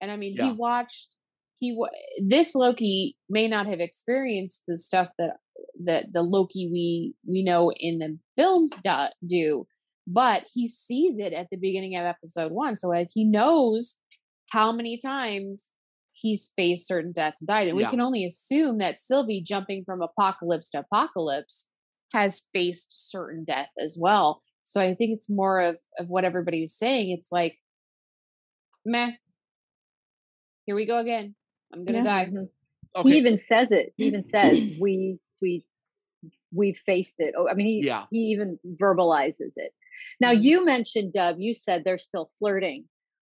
And 0.00 0.10
I 0.10 0.16
mean, 0.16 0.34
Yeah. 0.36 0.46
he 0.46 0.52
watched 0.52 1.16
he 1.60 1.76
this 2.24 2.54
Loki 2.54 3.16
may 3.28 3.46
not 3.46 3.66
have 3.66 3.80
experienced 3.80 4.64
the 4.66 4.76
stuff 4.76 5.08
that 5.18 5.36
that 5.84 6.06
the 6.12 6.22
Loki 6.22 6.68
we 6.72 7.14
we 7.28 7.44
know 7.44 7.70
in 7.78 7.98
the 7.98 8.18
films 8.36 8.72
do, 8.82 9.06
do 9.24 9.66
but 10.06 10.44
he 10.52 10.66
sees 10.66 11.18
it 11.18 11.32
at 11.32 11.48
the 11.50 11.58
beginning 11.58 11.96
of 11.96 12.04
episode 12.04 12.50
1 12.50 12.76
so 12.78 12.88
like 12.88 13.08
he 13.12 13.24
knows 13.24 14.00
how 14.50 14.72
many 14.72 14.98
times 14.98 15.74
he's 16.12 16.50
faced 16.56 16.88
certain 16.88 17.12
death 17.12 17.34
and 17.40 17.46
died 17.46 17.68
and 17.68 17.76
we 17.76 17.86
can 17.86 18.00
only 18.00 18.24
assume 18.24 18.78
that 18.78 18.98
Sylvie 18.98 19.42
jumping 19.46 19.84
from 19.84 20.02
apocalypse 20.02 20.70
to 20.70 20.80
apocalypse 20.80 21.70
has 22.12 22.42
faced 22.52 23.10
certain 23.10 23.44
death 23.44 23.68
as 23.82 23.96
well. 24.00 24.42
So 24.62 24.80
I 24.80 24.94
think 24.94 25.12
it's 25.12 25.30
more 25.30 25.60
of 25.60 25.78
of 25.98 26.08
what 26.08 26.24
everybody's 26.24 26.74
saying 26.74 27.10
it's 27.10 27.28
like 27.30 27.58
meh. 28.84 29.12
Here 30.64 30.74
we 30.74 30.86
go 30.86 30.98
again 30.98 31.34
I'm 31.72 31.84
gonna 31.84 31.98
Yeah. 31.98 32.04
die 32.04 32.26
Mhm. 32.26 32.48
Okay, 32.96 33.08
He 33.10 33.18
even 33.18 33.38
says 33.38 33.72
it. 33.72 33.94
He 33.96 34.06
even 34.06 34.24
says 34.24 34.66
we 34.80 35.18
we 35.40 35.64
we 36.52 36.74
faced 36.74 37.20
it. 37.20 37.34
Oh, 37.36 37.48
I 37.48 37.54
mean, 37.54 37.66
he 37.66 37.86
Yeah. 37.86 38.06
he 38.10 38.18
even 38.32 38.58
verbalizes 38.66 39.54
it. 39.56 39.72
Now 40.20 40.32
Mhm. 40.32 40.42
you 40.42 40.64
mentioned 40.64 41.12
Dub. 41.12 41.36
You 41.38 41.54
said 41.54 41.84
they're 41.84 41.98
still 41.98 42.30
flirting. 42.38 42.88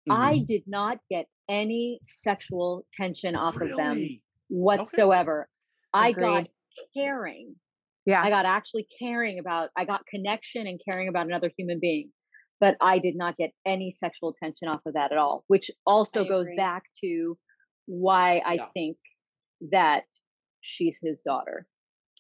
I 0.10 0.40
mhm. 0.40 0.46
did 0.48 0.64
not 0.68 1.00
get 1.10 1.28
any 1.50 2.00
sexual 2.04 2.86
tension 2.94 3.36
off 3.36 3.56
of 3.56 3.76
them 3.76 3.96
really 3.98 4.24
whatsoever. 4.50 5.50
I 5.94 6.12
got 6.12 6.48
caring. 6.96 7.56
yeah 8.06 8.22
I 8.24 8.30
got 8.30 8.46
actually 8.46 8.88
caring 9.00 9.40
about. 9.40 9.72
I 9.76 9.86
got 9.86 10.06
connection 10.06 10.68
and 10.68 10.80
caring 10.90 11.08
about 11.10 11.26
another 11.28 11.52
human 11.58 11.80
being. 11.80 12.12
But 12.60 12.78
I 12.82 13.00
did 13.00 13.16
not 13.16 13.38
get 13.38 13.52
any 13.66 13.92
sexual 13.92 14.34
tension 14.42 14.68
off 14.68 14.82
of 14.86 14.94
that 14.94 15.12
at 15.12 15.18
all, 15.18 15.44
which 15.48 15.70
also 15.86 16.24
I 16.26 16.28
goes 16.28 16.46
agree. 16.48 16.56
back 16.56 16.84
to 17.04 17.38
why 17.88 18.40
I 18.46 18.54
Yeah. 18.54 18.68
think 18.74 18.98
that 19.72 20.04
she's 20.62 21.00
his 21.02 21.22
daughter. 21.24 21.68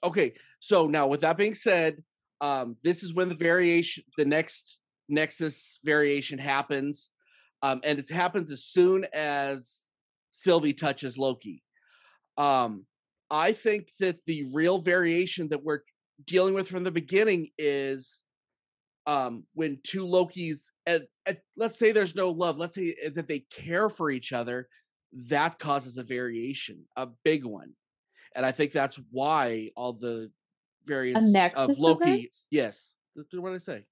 Okay, 0.03 0.33
so 0.59 0.87
now 0.87 1.07
with 1.07 1.21
that 1.21 1.37
being 1.37 1.53
said, 1.53 2.03
um, 2.41 2.77
this 2.83 3.03
is 3.03 3.13
when 3.13 3.29
the 3.29 3.35
variation, 3.35 4.03
the 4.17 4.25
next 4.25 4.79
Nexus 5.09 5.79
variation 5.83 6.39
happens, 6.39 7.11
um, 7.61 7.81
and 7.83 7.99
it 7.99 8.09
happens 8.09 8.51
as 8.51 8.63
soon 8.63 9.05
as 9.13 9.87
Sylvie 10.33 10.73
touches 10.73 11.17
Loki. 11.17 11.63
Um, 12.37 12.85
I 13.29 13.51
think 13.53 13.89
that 13.99 14.19
the 14.25 14.49
real 14.53 14.79
variation 14.79 15.49
that 15.49 15.63
we're 15.63 15.81
dealing 16.25 16.53
with 16.53 16.67
from 16.67 16.83
the 16.83 16.91
beginning 16.91 17.49
is 17.57 18.23
um, 19.07 19.45
when 19.53 19.79
two 19.83 20.05
Lokis, 20.05 20.69
at, 20.85 21.03
at, 21.25 21.41
let's 21.55 21.79
say 21.79 21.91
there's 21.91 22.15
no 22.15 22.29
love, 22.29 22.57
let's 22.57 22.75
say 22.75 22.95
uh, 23.05 23.09
that 23.15 23.27
they 23.27 23.39
care 23.51 23.89
for 23.89 24.11
each 24.11 24.33
other, 24.33 24.67
that 25.13 25.57
causes 25.59 25.97
a 25.97 26.03
variation, 26.03 26.85
a 26.95 27.07
big 27.23 27.45
one 27.45 27.73
and 28.35 28.45
I 28.45 28.51
think 28.51 28.71
that's 28.71 28.99
why 29.09 29.71
all 29.75 29.93
the 29.93 30.31
variants 30.85 31.33
of 31.57 31.79
Loki. 31.79 32.03
event? 32.11 32.35
Yes, 32.51 32.97
what 33.33 33.51
I 33.51 33.57
say. 33.57 33.85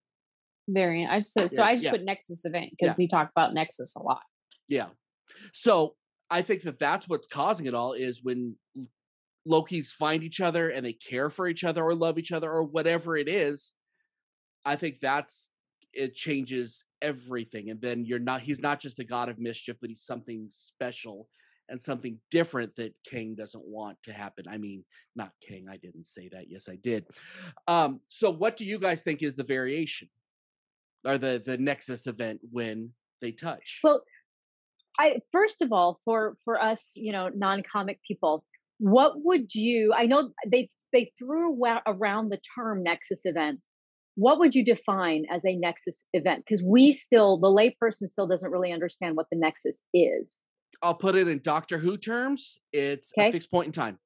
variant. 0.68 1.12
I 1.12 1.20
said, 1.22 1.50
so 1.50 1.64
Yeah, 1.64 1.70
I 1.70 1.74
just 1.74 1.86
yeah. 1.86 1.92
put 1.92 2.04
Nexus 2.04 2.46
event 2.46 2.70
because 2.72 2.94
Yeah. 2.94 2.98
we 2.98 3.08
talk 3.08 3.30
about 3.32 3.54
Nexus 3.56 3.96
a 3.96 4.04
lot. 4.04 4.22
Yeah. 4.68 4.90
So 5.52 5.96
I 6.30 6.42
think 6.44 6.62
that 6.62 6.78
that's 6.80 7.08
what's 7.10 7.26
causing 7.28 7.66
it 7.66 7.74
all 7.74 7.94
is 7.94 8.24
when 8.24 8.56
Lokis 9.48 9.88
find 9.92 10.24
each 10.24 10.42
other 10.42 10.70
and 10.70 10.86
they 10.86 10.94
care 10.94 11.30
for 11.32 11.48
each 11.48 11.64
other 11.64 11.84
or 11.84 11.96
love 11.96 12.18
each 12.20 12.32
other 12.32 12.52
or 12.52 12.64
whatever 12.64 13.18
it 13.18 13.28
is. 13.28 13.74
I 14.64 14.76
think 14.76 15.00
that's 15.00 15.50
it 15.94 16.14
changes 16.14 16.84
everything, 17.06 17.70
and 17.70 17.82
then 17.82 18.06
you're 18.06 18.20
not. 18.20 18.42
He's 18.42 18.60
not 18.60 18.80
just 18.80 19.00
a 19.00 19.04
god 19.04 19.30
of 19.30 19.40
mischief, 19.40 19.78
but 19.80 19.90
he's 19.90 20.02
something 20.02 20.48
special 20.50 21.28
and 21.70 21.82
something 21.82 22.20
different 22.32 22.76
that 22.76 22.94
Kang 23.10 23.36
doesn't 23.36 23.64
want 23.66 23.98
to 24.04 24.14
happen. 24.14 24.46
I 24.50 24.58
mean, 24.58 24.84
not 25.16 25.32
Kang. 25.48 25.66
I 25.70 25.78
didn't 25.78 26.06
say 26.06 26.30
that. 26.32 26.50
Yes, 26.50 26.70
I 26.70 26.76
did. 26.76 27.06
Um, 27.68 28.02
so, 28.08 28.30
what 28.30 28.58
do 28.58 28.66
you 28.66 28.80
guys 28.80 29.02
think 29.02 29.24
is 29.24 29.36
the 29.36 29.44
variation 29.44 30.10
or 31.06 31.18
the 31.18 31.42
the 31.46 31.58
Nexus 31.58 32.08
event 32.08 32.42
when 32.52 32.92
they 33.22 33.32
touch? 33.32 33.80
Well, 33.84 34.04
I 35.00 35.20
first 35.32 35.62
of 35.62 35.72
all, 35.72 36.00
for 36.06 36.38
for 36.46 36.62
us, 36.62 36.94
you 36.96 37.12
know, 37.12 37.30
non-comic 37.34 38.00
people, 38.08 38.44
what 38.80 39.14
would 39.24 39.54
you? 39.54 39.94
I 39.96 40.06
know 40.06 40.32
they 40.48 40.68
they 40.92 41.12
threw 41.18 41.58
around 41.88 42.30
the 42.30 42.40
term 42.56 42.84
Nexus 42.84 43.22
event. 43.26 43.60
What 44.16 44.40
would 44.40 44.56
you 44.56 44.64
define 44.64 45.26
as 45.30 45.46
a 45.46 45.56
Nexus 45.56 46.06
event? 46.14 46.44
Because 46.46 46.64
we 46.64 46.92
still, 46.92 47.38
the 47.38 47.48
layperson 47.48 48.08
still 48.08 48.28
doesn't 48.28 48.50
really 48.50 48.72
understand 48.72 49.16
what 49.18 49.28
the 49.32 49.38
Nexus 49.38 49.84
is. 49.94 50.42
I'll 50.82 50.94
put 50.96 51.16
it 51.16 51.28
in 51.28 51.40
Doctor 51.44 51.78
Who 51.78 51.98
terms. 51.98 52.58
It's 52.72 53.12
a 53.18 53.32
fixed 53.32 53.52
point 53.52 53.68
in 53.68 53.72
time. 53.74 54.00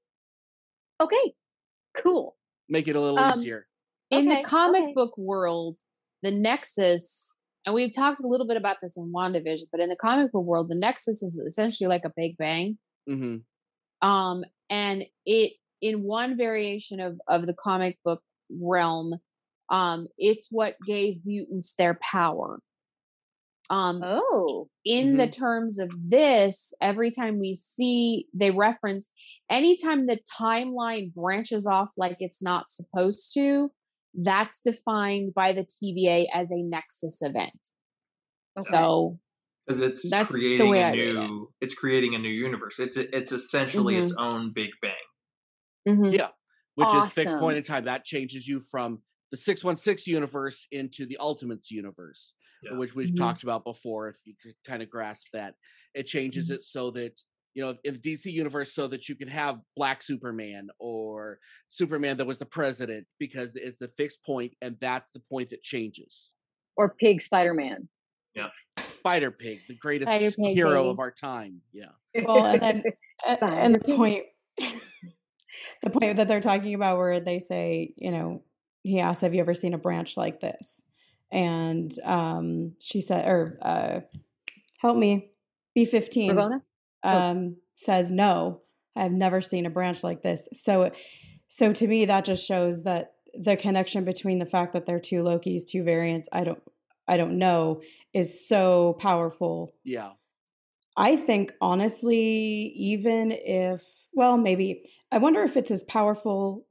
Okay, 1.01 1.33
cool. 1.97 2.35
Make 2.67 2.87
it 2.87 2.95
a 2.95 2.99
little 2.99 3.19
Um, 3.19 3.39
easier. 3.39 3.67
In 4.11 4.27
Okay, 4.29 4.41
the 4.41 4.47
comic 4.47 4.83
okay. 4.83 4.93
book 4.95 5.17
world, 5.17 5.77
the 6.23 6.31
Nexus, 6.31 7.39
and 7.65 7.75
we've 7.75 7.93
talked 7.93 8.19
a 8.23 8.27
little 8.27 8.47
bit 8.47 8.57
about 8.57 8.77
this 8.81 8.97
in 8.97 9.11
WandaVision, 9.15 9.65
but 9.71 9.79
in 9.79 9.89
the 9.89 9.95
comic 9.95 10.31
book 10.31 10.43
world, 10.45 10.69
the 10.69 10.75
Nexus 10.75 11.21
is 11.21 11.37
essentially 11.45 11.87
like 11.87 12.03
a 12.05 12.11
Big 12.15 12.35
Bang. 12.37 12.77
hmm 13.07 13.37
Um, 14.01 14.43
and 14.69 15.03
it 15.25 15.53
in 15.81 16.03
one 16.03 16.35
variation 16.37 16.99
of 16.99 17.19
of 17.27 17.45
the 17.45 17.53
comic 17.53 17.97
book 18.03 18.21
realm, 18.51 19.13
um, 19.69 20.07
it's 20.17 20.47
what 20.51 20.75
gave 20.85 21.25
mutants 21.25 21.73
their 21.75 21.97
power. 22.01 22.59
Um, 23.69 24.01
Oh, 24.03 24.67
in 24.83 25.17
the 25.17 25.27
terms 25.27 25.77
of 25.79 25.91
this, 25.95 26.73
every 26.81 27.11
time 27.11 27.39
we 27.39 27.53
see 27.53 28.25
they 28.33 28.49
reference 28.49 29.11
anytime 29.49 30.07
the 30.07 30.17
timeline 30.41 31.13
branches 31.13 31.67
off 31.67 31.91
like 31.95 32.17
it's 32.19 32.41
not 32.41 32.69
supposed 32.69 33.31
to, 33.35 33.69
that's 34.15 34.61
defined 34.61 35.35
by 35.35 35.53
the 35.53 35.65
TVA 35.65 36.25
as 36.33 36.49
a 36.51 36.57
nexus 36.57 37.21
event. 37.21 37.51
Okay. 38.57 38.63
So 38.65 39.19
because 39.67 39.81
it's 39.81 40.09
That's 40.09 40.33
the 40.33 40.39
creating 40.39 40.69
way 40.69 40.81
a 40.81 40.87
I 40.87 40.91
read 40.91 41.15
it. 41.15 41.31
it's 41.61 41.75
creating 41.75 42.15
a 42.15 42.17
new 42.17 42.29
universe 42.29 42.79
it's 42.79 42.97
it's 42.97 43.31
essentially 43.31 43.97
its 43.97 44.13
own 44.17 44.51
big 44.51 44.71
bang 44.81 44.91
mhm. 45.87 46.11
Yeah, 46.11 46.29
which 46.73 46.91
is 46.91 47.07
fixed 47.13 47.37
point 47.37 47.57
in 47.57 47.63
time. 47.63 47.85
That 47.85 48.03
changes 48.03 48.47
you 48.47 48.59
from 48.59 49.03
the 49.31 49.37
six 49.37 49.63
one 49.63 49.75
six 49.75 50.07
universe 50.07 50.67
into 50.71 51.05
the 51.05 51.17
Ultimates 51.19 51.69
universe, 51.71 52.33
Yeah. 52.63 52.73
which 52.77 52.95
we've 52.95 53.09
Mhm. 53.09 53.17
talked 53.17 53.43
about 53.43 53.63
before. 53.63 54.09
If 54.09 54.17
you 54.25 54.35
could 54.41 54.55
kind 54.65 54.81
of 54.81 54.89
grasp 54.89 55.27
that, 55.33 55.55
it 55.93 56.03
changes 56.03 56.49
Mhm. 56.49 56.55
it 56.55 56.63
so 56.63 56.91
that 56.91 57.21
you 57.55 57.63
know, 57.65 57.75
in 57.83 57.93
the 57.95 57.99
DC 57.99 58.31
universe, 58.31 58.73
so 58.73 58.87
that 58.87 59.09
you 59.09 59.15
can 59.15 59.27
have 59.27 59.59
Black 59.75 60.03
Superman 60.03 60.69
or 60.77 61.39
Superman 61.67 62.15
that 62.17 62.27
was 62.27 62.37
the 62.37 62.45
president, 62.45 63.07
because 63.17 63.55
it's 63.55 63.81
a 63.81 63.87
fixed 63.87 64.23
point, 64.23 64.53
and 64.61 64.77
that's 64.79 65.09
the 65.11 65.19
point 65.19 65.49
that 65.49 65.63
changes. 65.63 66.33
Or 66.77 66.93
Pig 66.93 67.21
Spider 67.23 67.55
Man. 67.55 67.89
Yeah. 68.35 68.49
Spider 68.77 69.31
Pig, 69.31 69.61
the 69.67 69.75
greatest 69.75 70.09
Spider 70.09 70.31
Pig, 70.31 70.53
hero 70.55 70.83
baby. 70.83 70.89
of 70.91 70.99
our 70.99 71.11
time. 71.11 71.61
Yeah. 71.73 71.91
Well, 72.23 72.45
and 72.45 72.61
then 72.61 72.83
and 73.41 73.75
the 73.75 73.95
point 73.95 74.25
the 75.81 75.89
point 75.89 76.17
that 76.17 76.27
they're 76.27 76.39
talking 76.41 76.75
about 76.75 76.97
where 76.97 77.19
they 77.19 77.39
say, 77.39 77.93
you 77.97 78.11
know, 78.11 78.43
he 78.83 78.99
asked, 78.99 79.21
"Have 79.21 79.33
you 79.33 79.41
ever 79.41 79.53
seen 79.53 79.73
a 79.73 79.77
branch 79.77 80.17
like 80.17 80.39
this?" 80.39 80.83
And 81.31 81.91
um, 82.05 82.73
she 82.79 83.01
said, 83.01 83.27
or 83.27 83.59
uh, 83.61 83.99
help 84.79 84.97
me, 84.97 85.31
B 85.75 85.85
fifteen 85.85 86.31
Ravonna? 86.31 86.61
Oh. 87.03 87.17
um, 87.17 87.55
says 87.73 88.11
no. 88.11 88.61
I've 88.95 89.11
never 89.11 89.39
seen 89.39 89.65
a 89.65 89.69
branch 89.69 90.03
like 90.03 90.23
this. 90.23 90.49
So, 90.53 90.91
so 91.47 91.71
to 91.71 91.87
me, 91.87 92.05
that 92.05 92.25
just 92.25 92.45
shows 92.45 92.83
that 92.83 93.13
the 93.33 93.55
connection 93.55 94.03
between 94.03 94.39
the 94.39 94.45
fact 94.45 94.73
that 94.73 94.85
they're 94.85 94.99
two 94.99 95.23
Lokis, 95.23 95.65
two 95.69 95.83
variants. 95.83 96.27
I 96.33 96.43
don't, 96.43 96.61
I 97.07 97.15
don't 97.15 97.37
know, 97.37 97.81
is 98.13 98.47
so 98.47 98.97
powerful 98.99 99.71
Yeah. 99.83 100.11
I 100.97 101.15
think 101.15 101.53
honestly, 101.61 102.73
even 102.75 103.31
if, 103.31 103.83
well, 104.11 104.37
maybe, 104.37 104.83
I 105.11 105.19
wonder 105.19 105.43
if 105.43 105.55
it's 105.55 105.71
as 105.71 105.83
powerful, 105.85 106.65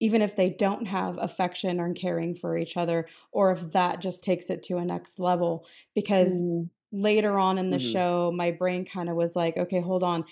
even 0.00 0.22
if 0.22 0.36
they 0.36 0.50
don't 0.50 0.86
have 0.86 1.18
affection 1.20 1.80
or 1.80 1.92
caring 1.92 2.34
for 2.34 2.56
each 2.56 2.76
other, 2.76 3.06
or 3.32 3.50
if 3.50 3.72
that 3.72 4.00
just 4.00 4.22
takes 4.22 4.48
it 4.50 4.62
to 4.64 4.76
a 4.78 4.84
next 4.84 5.18
level. 5.18 5.66
Because 5.94 6.30
Mm. 6.30 6.70
later 6.92 7.38
on 7.38 7.58
in 7.58 7.70
the 7.70 7.76
Mhm. 7.78 7.92
show, 7.92 8.32
my 8.34 8.50
brain 8.50 8.84
kind 8.84 9.08
of 9.08 9.16
was 9.16 9.34
like, 9.36 9.56
okay, 9.56 9.80
hold 9.80 10.02
on. 10.02 10.24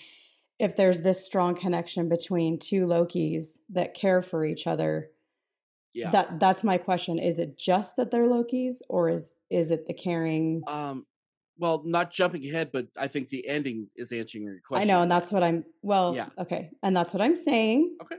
If 0.59 0.75
there's 0.75 1.01
this 1.01 1.23
strong 1.23 1.53
connection 1.55 2.09
between 2.09 2.57
two 2.59 2.87
Lokis 2.87 3.59
that 3.69 3.93
care 3.93 4.21
for 4.21 4.45
each 4.45 4.65
other, 4.67 5.11
Yeah. 5.93 6.11
that 6.11 6.39
that's 6.39 6.63
my 6.63 6.77
question. 6.77 7.19
Is 7.19 7.37
it 7.37 7.57
just 7.57 7.95
that 7.97 8.09
they're 8.09 8.25
Lokis, 8.27 8.81
or 8.89 9.09
is 9.09 9.33
is 9.49 9.71
it 9.71 9.85
the 9.85 9.93
caring? 9.93 10.63
um 10.67 11.05
well 11.59 11.81
not 11.85 12.11
jumping 12.11 12.45
ahead 12.45 12.71
but 12.71 12.87
i 12.97 13.07
think 13.07 13.29
the 13.29 13.47
ending 13.47 13.89
is 13.95 14.11
answering 14.11 14.43
your 14.43 14.59
question. 14.67 14.87
I 14.89 14.93
know, 14.93 15.01
and 15.01 15.09
that's 15.11 15.31
what 15.31 15.41
I'm. 15.43 15.65
Well, 15.81 16.13
Yeah. 16.15 16.29
okay, 16.37 16.71
and 16.83 16.95
that's 16.95 17.13
what 17.13 17.21
I'm 17.21 17.35
saying. 17.35 17.97
Okay. 18.01 18.17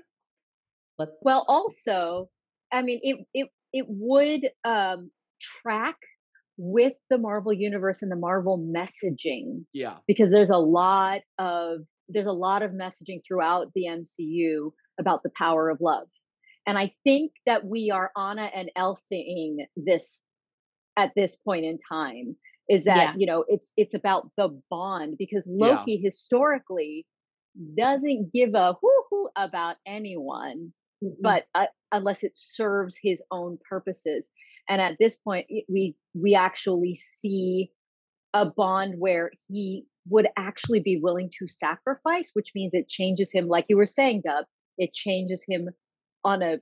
Let 0.99 1.09
Well, 1.23 1.45
also, 1.49 2.31
I 2.73 2.83
mean, 2.83 3.01
it 3.03 3.27
it 3.35 3.49
it 3.73 3.87
would 3.89 4.51
um, 4.65 5.11
track 5.41 5.97
with 6.57 6.95
the 7.11 7.19
Marvel 7.19 7.53
universe 7.53 8.03
and 8.03 8.11
the 8.11 8.17
Marvel 8.17 8.59
messaging 8.59 9.65
yeah 9.73 9.99
because 10.09 10.31
there's 10.31 10.51
a 10.51 10.57
lot 10.59 11.21
of 11.39 11.81
there's 12.09 12.27
a 12.27 12.33
lot 12.33 12.63
of 12.63 12.73
messaging 12.73 13.21
throughout 13.27 13.69
the 13.75 13.85
MCU 13.87 14.73
about 14.99 15.23
the 15.23 15.31
power 15.37 15.69
of 15.71 15.79
love. 15.81 16.09
And 16.67 16.77
I 16.79 16.93
think 17.05 17.33
that 17.47 17.65
we 17.65 17.91
are 17.91 18.11
Anna 18.17 18.51
and 18.55 18.71
Elsing 18.77 19.67
this 19.77 20.21
at 20.97 21.13
this 21.15 21.37
point 21.37 21.65
in 21.65 21.79
time 21.91 22.37
is 22.69 22.85
that 22.85 23.11
Yeah. 23.11 23.15
you 23.17 23.27
know 23.27 23.45
it's 23.49 23.73
it's 23.77 23.95
about 23.95 24.31
the 24.37 24.49
bond 24.71 25.17
because 25.19 25.47
Yeah. 25.47 25.69
Loki 25.77 25.97
historically 25.97 27.07
doesn't 27.77 28.33
give 28.33 28.55
a 28.55 28.77
whoo 28.83 29.05
hoo 29.11 29.29
about 29.37 29.77
anyone 29.87 30.73
but 31.21 31.45
uh, 31.55 31.67
unless 31.93 32.23
it 32.25 32.33
serves 32.35 32.99
his 33.03 33.23
own 33.31 33.59
purposes 33.69 34.27
and 34.69 34.81
at 34.81 34.97
this 34.99 35.17
point 35.17 35.47
we 35.69 35.95
we 36.15 36.35
actually 36.35 36.95
see 36.95 37.71
a 38.35 38.45
bond 38.45 38.95
where 38.99 39.31
he 39.49 39.85
would 40.09 40.27
actually 40.37 40.81
be 40.81 40.99
willing 41.01 41.31
to 41.39 41.47
sacrifice 41.49 42.31
which 42.35 42.51
means 42.55 42.75
it 42.75 42.89
changes 42.89 43.31
him 43.33 43.47
like 43.47 43.67
you 43.69 43.77
were 43.77 43.87
saying 43.87 44.23
dub 44.25 44.45
it 44.77 44.93
changes 44.93 45.45
him 45.49 45.69
on 46.25 46.43
a 46.43 46.57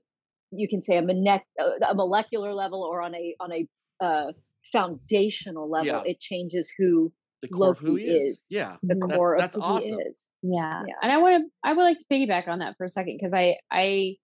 you 0.52 0.68
can 0.68 0.80
say 0.80 0.96
a, 0.96 1.02
mone- 1.02 1.40
a 1.88 1.94
molecular 1.94 2.54
level 2.54 2.82
or 2.82 3.00
on 3.02 3.14
a 3.14 3.34
on 3.40 3.50
a 3.52 3.66
uh, 4.04 4.32
foundational 4.72 5.68
level 5.70 5.86
Yeah. 5.86 6.02
it 6.04 6.20
changes 6.20 6.72
who 6.76 7.12
the 7.42 7.48
core 7.48 7.70
of 7.72 7.78
who 7.78 7.90
Loki 7.92 8.02
he 8.04 8.10
is, 8.10 8.36
is. 8.36 8.46
yeah 8.50 8.76
the 8.82 8.94
Mhm. 8.94 9.08
That- 9.08 9.16
core 9.16 9.36
that's 9.38 9.56
of 9.56 9.62
who 9.62 9.68
awesome. 9.68 9.98
he 9.98 10.04
is 10.04 10.30
Yeah. 10.42 10.82
Yeah. 10.86 10.94
And 11.02 11.12
I 11.12 11.18
want 11.18 11.44
to 11.44 11.50
I 11.64 11.72
would 11.72 11.82
like 11.82 11.98
to 11.98 12.04
piggyback 12.10 12.48
on 12.48 12.60
that 12.60 12.76
for 12.76 12.84
a 12.84 12.88
second 12.88 13.16
because 13.18 13.34
I 13.34 13.56
I 13.70 14.16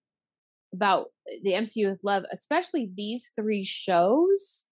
about 0.73 1.07
the 1.43 1.53
MCU 1.53 1.89
with 1.89 2.03
love, 2.03 2.23
especially 2.31 2.89
these 2.95 3.31
three 3.35 3.63
shows 3.63 4.67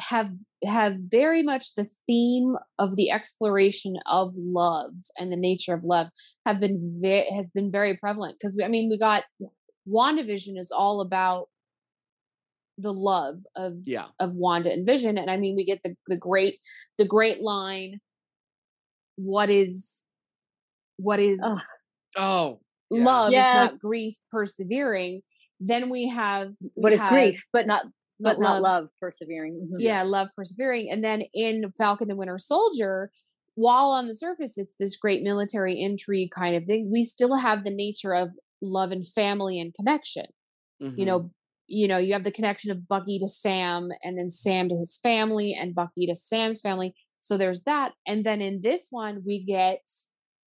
have 0.00 0.30
have 0.64 0.96
very 0.98 1.42
much 1.42 1.76
the 1.76 1.88
theme 2.06 2.56
of 2.78 2.96
the 2.96 3.10
exploration 3.10 3.94
of 4.06 4.32
love 4.36 4.92
and 5.18 5.30
the 5.30 5.36
nature 5.36 5.72
of 5.72 5.84
love 5.84 6.08
have 6.44 6.58
been 6.58 6.98
very 7.00 7.26
has 7.34 7.48
been 7.50 7.70
very 7.70 7.96
prevalent 7.96 8.36
because 8.36 8.58
I 8.62 8.66
mean 8.66 8.90
we 8.90 8.98
got 8.98 9.22
WandaVision 9.88 10.58
is 10.58 10.72
all 10.72 11.00
about 11.00 11.48
the 12.78 12.92
love 12.92 13.40
of 13.56 13.74
yeah 13.86 14.06
of 14.18 14.34
Wanda 14.34 14.72
and 14.72 14.86
Vision. 14.86 15.18
And 15.18 15.30
I 15.30 15.36
mean, 15.36 15.56
we 15.56 15.64
get 15.64 15.82
the 15.82 15.94
the 16.06 16.16
great 16.16 16.58
the 16.98 17.04
great 17.04 17.40
line. 17.40 18.00
What 19.16 19.50
is 19.50 20.06
what 20.96 21.20
is 21.20 21.40
Ugh. 21.44 21.58
oh 22.16 22.60
yeah. 22.90 23.04
love 23.04 23.28
if 23.32 23.34
Yes. 23.34 23.72
not 23.72 23.80
grief 23.80 24.16
persevering? 24.30 25.22
Then 25.60 25.88
we 25.90 26.08
have 26.08 26.48
we 26.60 26.82
what 26.82 26.92
is 26.92 27.00
have 27.00 27.12
grief 27.12 27.44
but 27.52 27.66
not 27.66 27.86
but 28.20 28.38
not 28.38 28.54
love. 28.54 28.62
love 28.62 28.88
persevering 29.00 29.68
Mhm. 29.72 29.80
Yeah, 29.80 30.02
love 30.02 30.28
persevering. 30.36 30.90
And 30.90 31.02
then 31.02 31.22
in 31.32 31.70
Falcon 31.76 32.10
and 32.10 32.18
Winter 32.18 32.38
Soldier, 32.38 33.10
while 33.56 33.90
on 33.90 34.06
the 34.06 34.14
surface 34.14 34.58
it's 34.58 34.74
this 34.76 34.96
great 34.96 35.22
military 35.22 35.80
intrigue 35.80 36.30
kind 36.30 36.56
of 36.56 36.64
thing, 36.64 36.90
we 36.92 37.02
still 37.04 37.36
have 37.36 37.64
the 37.64 37.70
nature 37.70 38.14
of 38.14 38.30
love 38.60 38.92
and 38.92 39.06
family 39.06 39.60
and 39.60 39.74
connection. 39.74 40.26
you 40.96 41.04
Mhm. 41.04 41.06
know 41.06 41.30
you 41.66 41.88
know 41.88 41.96
you 41.98 42.12
have 42.12 42.24
the 42.24 42.32
connection 42.32 42.70
of 42.70 42.86
bucky 42.88 43.18
to 43.18 43.26
sam 43.28 43.88
and 44.02 44.18
then 44.18 44.28
sam 44.28 44.68
to 44.68 44.76
his 44.76 44.98
family 45.02 45.54
and 45.58 45.74
bucky 45.74 46.06
to 46.06 46.14
sam's 46.14 46.60
family 46.60 46.94
so 47.20 47.36
there's 47.38 47.62
that 47.64 47.92
and 48.06 48.22
then 48.24 48.40
in 48.42 48.60
this 48.60 48.88
one 48.90 49.22
we 49.26 49.42
get 49.44 49.80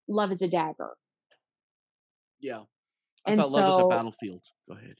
love 0.07 0.31
is 0.31 0.41
a 0.43 0.47
dagger 0.47 0.91
yeah. 2.39 2.61
I 3.25 3.31
and 3.31 3.41
thought 3.41 3.51
love 3.51 3.69
was 3.69 3.77
a 3.77 3.81
so- 3.81 3.89
battlefield. 3.89 4.41
Go 4.69 4.75
ahead. 4.75 4.95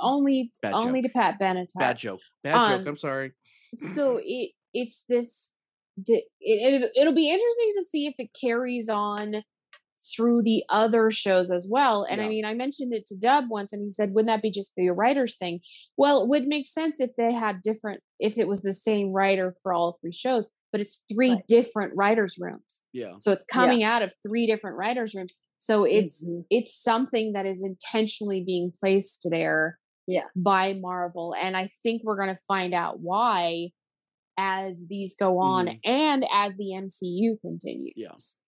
Only 0.00 0.50
Bad 0.62 0.72
only 0.72 1.02
joke. 1.02 1.12
to 1.12 1.18
pat 1.18 1.40
benatar. 1.40 1.66
Bad 1.78 1.98
joke. 1.98 2.20
Bad 2.42 2.54
Um, 2.54 2.78
joke 2.78 2.88
i'm 2.88 2.96
sorry. 2.96 3.32
so 3.74 4.18
it 4.24 4.50
it's 4.72 5.04
this 5.08 5.54
the, 5.96 6.14
it, 6.40 6.82
it, 6.82 6.90
it'll 6.96 7.12
be 7.14 7.30
interesting 7.30 7.70
to 7.74 7.82
see 7.82 8.06
if 8.06 8.14
it 8.18 8.30
carries 8.40 8.88
on 8.88 9.44
through 10.16 10.42
the 10.42 10.64
other 10.68 11.10
shows 11.10 11.50
as 11.52 11.68
well 11.70 12.04
and 12.10 12.20
i 12.20 12.28
mean 12.28 12.44
i 12.44 12.52
mentioned 12.52 12.92
it 12.92 13.06
to 13.06 13.16
dub 13.16 13.44
once 13.48 13.72
and 13.72 13.82
he 13.82 13.88
said 13.88 14.12
wouldn't 14.12 14.26
that 14.26 14.42
be 14.42 14.50
just 14.50 14.74
for 14.74 14.82
your 14.82 14.94
writers 14.94 15.36
thing? 15.36 15.60
Well 15.96 16.22
it 16.22 16.28
would 16.28 16.46
make 16.46 16.66
sense 16.66 16.98
if 17.00 17.12
they 17.16 17.32
had 17.32 17.62
different 17.62 18.00
if 18.18 18.36
it 18.38 18.48
was 18.48 18.62
the 18.62 18.72
same 18.72 19.12
writer 19.12 19.54
for 19.62 19.72
all 19.72 19.96
three 20.00 20.12
shows 20.12 20.50
but 20.74 20.80
it's 20.80 21.04
three 21.12 21.30
Right. 21.34 21.46
different 21.46 21.92
writers 21.94 22.36
rooms 22.36 22.84
yeah 22.92 23.12
so 23.18 23.30
it's 23.30 23.44
coming 23.44 23.84
out 23.84 24.02
of 24.02 24.12
three 24.26 24.44
different 24.48 24.76
writers 24.76 25.14
rooms 25.14 25.32
so 25.58 25.84
it's 25.84 26.26
Mhm. 26.26 26.44
it's 26.50 26.74
something 26.74 27.32
that 27.34 27.46
is 27.46 27.62
intentionally 27.62 28.42
being 28.42 28.72
placed 28.80 29.28
there 29.30 29.78
Yeah. 30.08 30.24
by 30.34 30.72
marvel 30.72 31.32
and 31.40 31.56
i 31.56 31.68
think 31.82 32.02
we're 32.02 32.16
going 32.16 32.34
to 32.34 32.42
find 32.48 32.74
out 32.74 32.98
why 32.98 33.70
as 34.36 34.84
these 34.88 35.14
go 35.14 35.38
on 35.38 35.66
Mhm. 35.68 35.80
and 35.84 36.26
as 36.32 36.56
the 36.56 36.70
mcu 36.74 37.40
continues 37.40 37.92
Yes. 37.94 38.40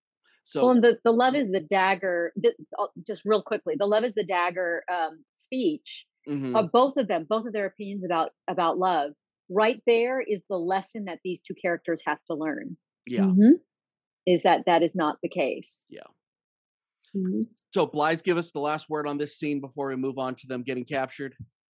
so 0.47 0.62
well, 0.62 0.71
and 0.73 0.83
the, 0.83 0.99
the 1.05 1.12
love 1.12 1.35
is 1.37 1.49
the 1.51 1.61
dagger. 1.61 2.33
The, 2.37 2.55
uh, 2.79 2.87
just 3.07 3.23
real 3.25 3.43
quickly, 3.43 3.75
the 3.79 3.87
love 3.87 4.05
is 4.05 4.15
the 4.15 4.25
dagger 4.25 4.83
um, 4.91 5.25
speech 5.33 6.07
mhm, 6.29 6.57
of 6.59 6.71
both 6.73 6.97
of 6.97 7.07
them, 7.09 7.25
both 7.29 7.47
of 7.47 7.53
their 7.53 7.67
opinions 7.67 8.05
about 8.05 8.31
about 8.49 8.79
love. 8.79 9.12
Right 9.49 9.81
there 9.87 10.21
is 10.21 10.43
the 10.49 10.59
lesson 10.59 11.05
that 11.05 11.21
these 11.25 11.43
two 11.43 11.55
characters 11.55 12.03
have 12.07 12.19
to 12.31 12.35
learn. 12.35 12.77
yeah 13.07 13.23
Mhm. 13.25 13.61
Is 14.27 14.43
that 14.43 14.65
that 14.67 14.83
is 14.83 14.95
not 14.97 15.19
the 15.23 15.29
case. 15.29 15.87
Yeah. 15.91 16.01
Mhm. 17.15 17.47
so 17.73 17.87
blythe 17.87 18.23
give 18.23 18.37
us 18.37 18.51
the 18.51 18.61
last 18.61 18.91
word 18.91 19.07
on 19.07 19.17
this 19.17 19.39
scene 19.39 19.61
before 19.61 19.89
we 19.89 19.97
move 19.97 20.19
on 20.19 20.35
to 20.35 20.47
them 20.47 20.63
getting 20.63 20.85
captured 20.85 21.37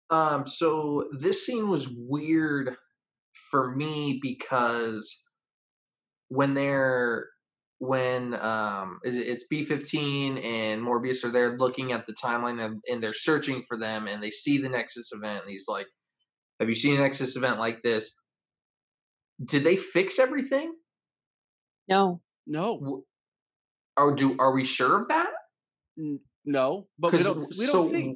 Um, 0.10 0.48
so 0.48 1.08
this 1.18 1.46
scene 1.46 1.70
was 1.70 1.88
weird 1.88 2.76
for 3.52 3.74
me 3.76 4.20
because 4.22 5.24
when 6.30 6.54
they're 6.56 7.30
when 7.78 8.34
um 8.42 9.00
it's 9.04 9.46
B 9.50 9.64
fifteen 9.66 10.38
and 10.40 10.82
Morbius 10.82 11.24
are 11.24 11.32
there 11.32 11.58
looking 11.58 11.92
at 11.94 12.06
the 12.08 12.14
timeline 12.14 12.60
and, 12.66 12.82
and 12.88 13.02
they're 13.02 13.14
searching 13.14 13.64
for 13.68 13.78
them 13.78 14.08
and 14.08 14.22
they 14.22 14.32
see 14.32 14.58
the 14.58 14.68
Nexus 14.70 15.12
event 15.14 15.44
and 15.44 15.50
he's 15.52 15.68
like, 15.70 15.88
Have 16.60 16.70
you 16.70 16.76
seen 16.76 16.96
an 16.96 17.02
Nexus 17.02 17.36
event 17.36 17.60
like 17.60 17.82
this? 17.82 18.12
Did 19.44 19.64
they 19.64 19.78
fix 19.78 20.20
everything? 20.20 20.74
no 21.88 22.22
no 22.46 22.78
W- 22.80 23.04
Or 23.98 24.14
do 24.14 24.36
are 24.38 24.54
we 24.54 24.64
sure 24.64 25.02
of 25.02 25.08
that? 25.08 25.30
no 26.46 26.88
but 27.00 27.12
we 27.12 27.18
'Cause 27.18 27.26
don't 27.26 27.58
we 27.58 27.66
don't 27.66 27.88
so- 27.90 27.90
see 27.90 28.16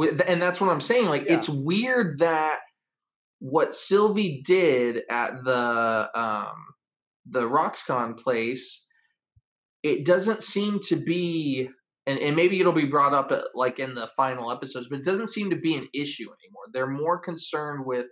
and 0.00 0.40
that's 0.40 0.60
what 0.60 0.70
I'm 0.70 0.80
saying. 0.80 1.06
Like, 1.06 1.24
Yeah. 1.24 1.36
it's 1.38 1.48
weird 1.48 2.20
that 2.20 2.60
what 3.40 3.74
Sylvie 3.74 4.42
did 4.42 5.02
at 5.10 5.42
the 5.42 6.10
um 6.14 6.66
the 7.26 7.42
Roxcon 7.42 8.16
place 8.18 8.86
it 9.82 10.04
doesn't 10.04 10.42
seem 10.42 10.78
to 10.80 10.96
be 10.96 11.70
and, 12.08 12.18
and 12.18 12.34
maybe 12.34 12.58
it'll 12.58 12.72
be 12.72 12.86
brought 12.86 13.12
up 13.12 13.30
at, 13.32 13.44
like 13.54 13.78
in 13.78 13.94
the 13.94 14.08
final 14.16 14.50
episodes, 14.50 14.88
but 14.88 15.00
it 15.00 15.04
doesn't 15.04 15.28
seem 15.28 15.50
to 15.50 15.56
be 15.56 15.74
an 15.74 15.88
issue 15.94 16.24
anymore. 16.24 16.64
They're 16.72 16.86
more 16.86 17.18
concerned 17.18 17.84
with 17.84 18.06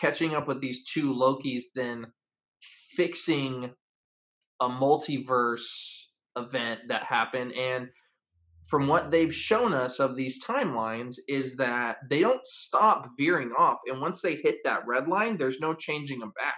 catching 0.00 0.34
up 0.34 0.48
with 0.48 0.60
these 0.60 0.82
two 0.82 1.14
Lokis 1.14 1.62
than 1.74 2.06
fixing 2.96 3.72
a 4.60 4.68
multiverse 4.68 5.62
event 6.36 6.80
that 6.88 7.04
happened. 7.04 7.52
And 7.52 7.88
from 8.66 8.88
what 8.88 9.12
they've 9.12 9.34
shown 9.34 9.72
us 9.72 10.00
of 10.00 10.16
these 10.16 10.44
timelines, 10.44 11.16
is 11.28 11.54
that 11.54 11.98
they 12.10 12.20
don't 12.20 12.44
stop 12.44 13.10
veering 13.16 13.52
off. 13.56 13.78
And 13.86 14.00
once 14.00 14.22
they 14.22 14.34
hit 14.34 14.56
that 14.64 14.88
red 14.88 15.06
line, 15.06 15.36
there's 15.38 15.60
no 15.60 15.72
changing 15.72 16.18
them 16.18 16.32
back. 16.36 16.56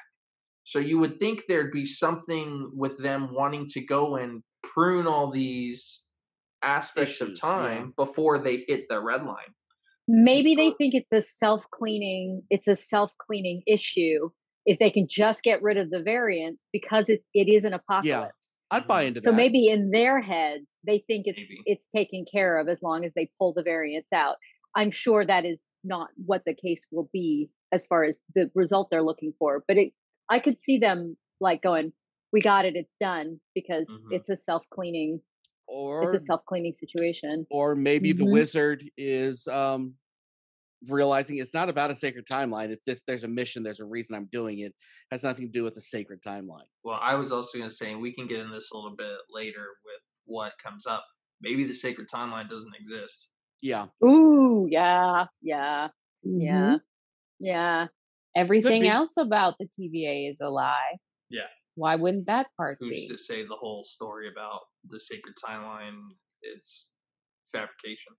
So 0.64 0.78
you 0.78 0.98
would 0.98 1.18
think 1.18 1.42
there'd 1.48 1.70
be 1.70 1.84
something 1.84 2.70
with 2.74 2.96
them 3.02 3.34
wanting 3.34 3.66
to 3.72 3.84
go 3.84 4.16
and 4.16 4.42
prune 4.62 5.06
all 5.06 5.30
these 5.30 6.04
aspects 6.62 7.20
Issues, 7.20 7.38
of 7.38 7.40
time 7.40 7.92
before 7.96 8.38
they 8.38 8.64
hit 8.66 8.86
the 8.88 9.00
red 9.00 9.24
line. 9.24 9.54
Maybe 10.06 10.54
they 10.54 10.70
think 10.78 10.94
it's 10.94 11.12
a 11.12 11.20
self-cleaning, 11.20 12.42
it's 12.50 12.66
a 12.68 12.74
self-cleaning 12.76 13.62
issue 13.66 14.30
if 14.64 14.78
they 14.78 14.90
can 14.90 15.06
just 15.08 15.42
get 15.42 15.62
rid 15.62 15.76
of 15.76 15.90
the 15.90 16.02
variants 16.02 16.66
because 16.72 17.08
it's 17.08 17.28
it 17.34 17.48
is 17.48 17.64
an 17.64 17.74
apocalypse. 17.74 18.60
I'd 18.70 18.86
buy 18.86 19.02
into 19.02 19.20
So 19.20 19.30
that. 19.30 19.36
maybe 19.36 19.68
in 19.68 19.90
their 19.90 20.20
heads 20.20 20.78
they 20.86 21.04
think 21.06 21.26
it's 21.26 21.38
Maybe. 21.38 21.62
it's 21.66 21.86
taken 21.88 22.24
care 22.30 22.58
of 22.58 22.68
as 22.68 22.82
long 22.82 23.04
as 23.04 23.12
they 23.14 23.30
pull 23.38 23.52
the 23.52 23.62
variants 23.62 24.12
out. 24.12 24.36
I'm 24.74 24.90
sure 24.90 25.24
that 25.26 25.44
is 25.44 25.64
not 25.84 26.08
what 26.26 26.42
the 26.44 26.54
case 26.54 26.86
will 26.90 27.08
be 27.12 27.50
as 27.72 27.86
far 27.86 28.04
as 28.04 28.20
the 28.34 28.50
result 28.54 28.88
they're 28.90 29.02
looking 29.02 29.32
for, 29.38 29.64
but 29.68 29.76
it 29.76 29.92
I 30.30 30.38
could 30.40 30.58
see 30.58 30.78
them 30.78 31.16
like 31.40 31.62
going, 31.62 31.92
"We 32.32 32.40
got 32.40 32.64
it, 32.64 32.76
it's 32.76 32.96
done," 33.00 33.40
because 33.54 33.88
Mhm. 33.88 34.10
it's 34.10 34.28
a 34.28 34.36
self-cleaning 34.36 35.20
or 35.68 36.02
it's 36.04 36.14
a 36.14 36.26
self-cleaning 36.26 36.72
situation. 36.74 37.46
or 37.50 37.74
maybe 37.74 38.12
the 38.12 38.24
Mhm. 38.24 38.32
wizard 38.32 38.90
is 38.96 39.46
um 39.48 39.94
realizing 40.86 41.38
it's 41.38 41.52
not 41.54 41.68
about 41.68 41.90
a 41.90 41.94
sacred 41.96 42.24
timeline. 42.26 42.70
If 42.70 42.82
this 42.84 43.02
there's 43.02 43.24
a 43.24 43.28
mission, 43.28 43.62
there's 43.62 43.80
a 43.80 43.84
reason 43.84 44.14
I'm 44.14 44.26
doing 44.32 44.60
it. 44.60 44.74
has 45.10 45.22
nothing 45.24 45.46
to 45.46 45.52
do 45.52 45.64
with 45.64 45.74
the 45.74 45.80
sacred 45.80 46.20
timeline. 46.22 46.66
Well, 46.84 46.98
I 47.00 47.14
was 47.14 47.32
also 47.32 47.56
going 47.58 47.68
to 47.68 47.74
say 47.74 47.94
we 47.94 48.14
can 48.14 48.28
get 48.28 48.40
in 48.40 48.50
this 48.50 48.70
a 48.72 48.76
little 48.76 48.94
bit 48.96 49.16
later 49.30 49.66
with 49.84 50.02
what 50.26 50.52
comes 50.62 50.86
up. 50.86 51.04
Maybe 51.40 51.64
the 51.64 51.72
sacred 51.74 52.08
timeline 52.08 52.48
doesn't 52.48 52.74
exist. 52.78 53.28
Yeah. 53.60 53.88
Ooh, 54.04 54.66
yeah, 54.70 55.26
yeah, 55.42 55.88
Mhm. 56.26 56.40
yeah, 56.42 56.78
yeah. 57.40 57.86
Everything 58.36 58.82
be. 58.82 58.88
else 58.88 59.16
about 59.16 59.56
the 59.58 59.66
TVA 59.66 60.28
is 60.28 60.40
a 60.40 60.48
lie. 60.50 60.98
Yeah. 61.30 61.48
Why 61.74 61.96
wouldn't 61.96 62.26
that 62.26 62.48
part 62.56 62.76
Who's 62.80 62.90
be? 62.90 63.08
to 63.08 63.16
say 63.16 63.44
the 63.44 63.56
whole 63.56 63.82
story 63.84 64.28
about 64.28 64.60
the 64.90 65.00
sacred 65.00 65.34
timeline 65.44 65.98
is 66.42 66.88
fabrication? 67.52 68.14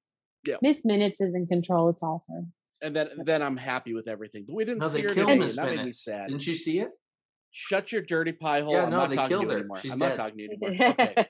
Yeah. 0.45 0.55
Miss 0.61 0.85
Minutes 0.85 1.21
is 1.21 1.35
in 1.35 1.45
control. 1.45 1.89
It's 1.89 2.03
all 2.03 2.23
her. 2.29 2.43
And 2.81 2.95
then 2.95 3.09
then 3.25 3.41
I'm 3.41 3.57
happy 3.57 3.93
with 3.93 4.07
everything. 4.07 4.45
But 4.47 4.55
we 4.55 4.65
didn't 4.65 4.79
No, 4.79 4.87
see 4.87 5.01
they 5.01 5.07
her 5.09 5.13
killed 5.13 5.27
today, 5.29 5.39
Miss 5.39 5.57
and 5.57 5.67
that 5.67 5.75
made 5.75 5.85
me 5.85 5.91
sad. 5.91 6.29
Didn't 6.29 6.47
you 6.47 6.55
see 6.55 6.79
it? 6.79 6.89
Shut 7.51 7.91
your 7.91 8.01
dirty 8.01 8.31
pie 8.31 8.61
hole. 8.61 8.73
Yeah, 8.73 8.83
I'm 8.83 8.91
no, 8.91 8.97
not 8.97 9.09
they 9.09 9.15
talking 9.15 9.29
to 9.29 9.33
killed 9.33 9.43
you 9.43 9.49
her. 9.49 9.57
anymore. 9.57 9.79
She's 9.81 9.91
I'm 9.91 9.99
not 9.99 10.09
dead. 10.09 10.15
talking 10.15 10.37
to 10.37 10.43
you 10.43 10.49
anymore. 10.67 10.95
Okay. 10.99 11.25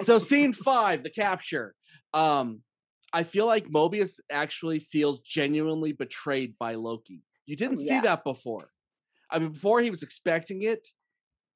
so 0.00 0.18
scene 0.18 0.52
five, 0.52 1.02
the 1.02 1.10
capture. 1.10 1.74
Um, 2.14 2.62
I 3.12 3.24
feel 3.24 3.46
like 3.46 3.66
Mobius 3.68 4.20
actually 4.30 4.78
feels 4.78 5.20
genuinely 5.20 5.92
betrayed 5.92 6.54
by 6.58 6.74
Loki. 6.74 7.22
You 7.46 7.56
didn't 7.56 7.78
see 7.78 7.86
yeah. 7.86 8.00
that 8.02 8.24
before. 8.24 8.70
I 9.30 9.38
mean, 9.38 9.52
before 9.52 9.80
he 9.80 9.90
was 9.90 10.02
expecting 10.02 10.62
it. 10.62 10.88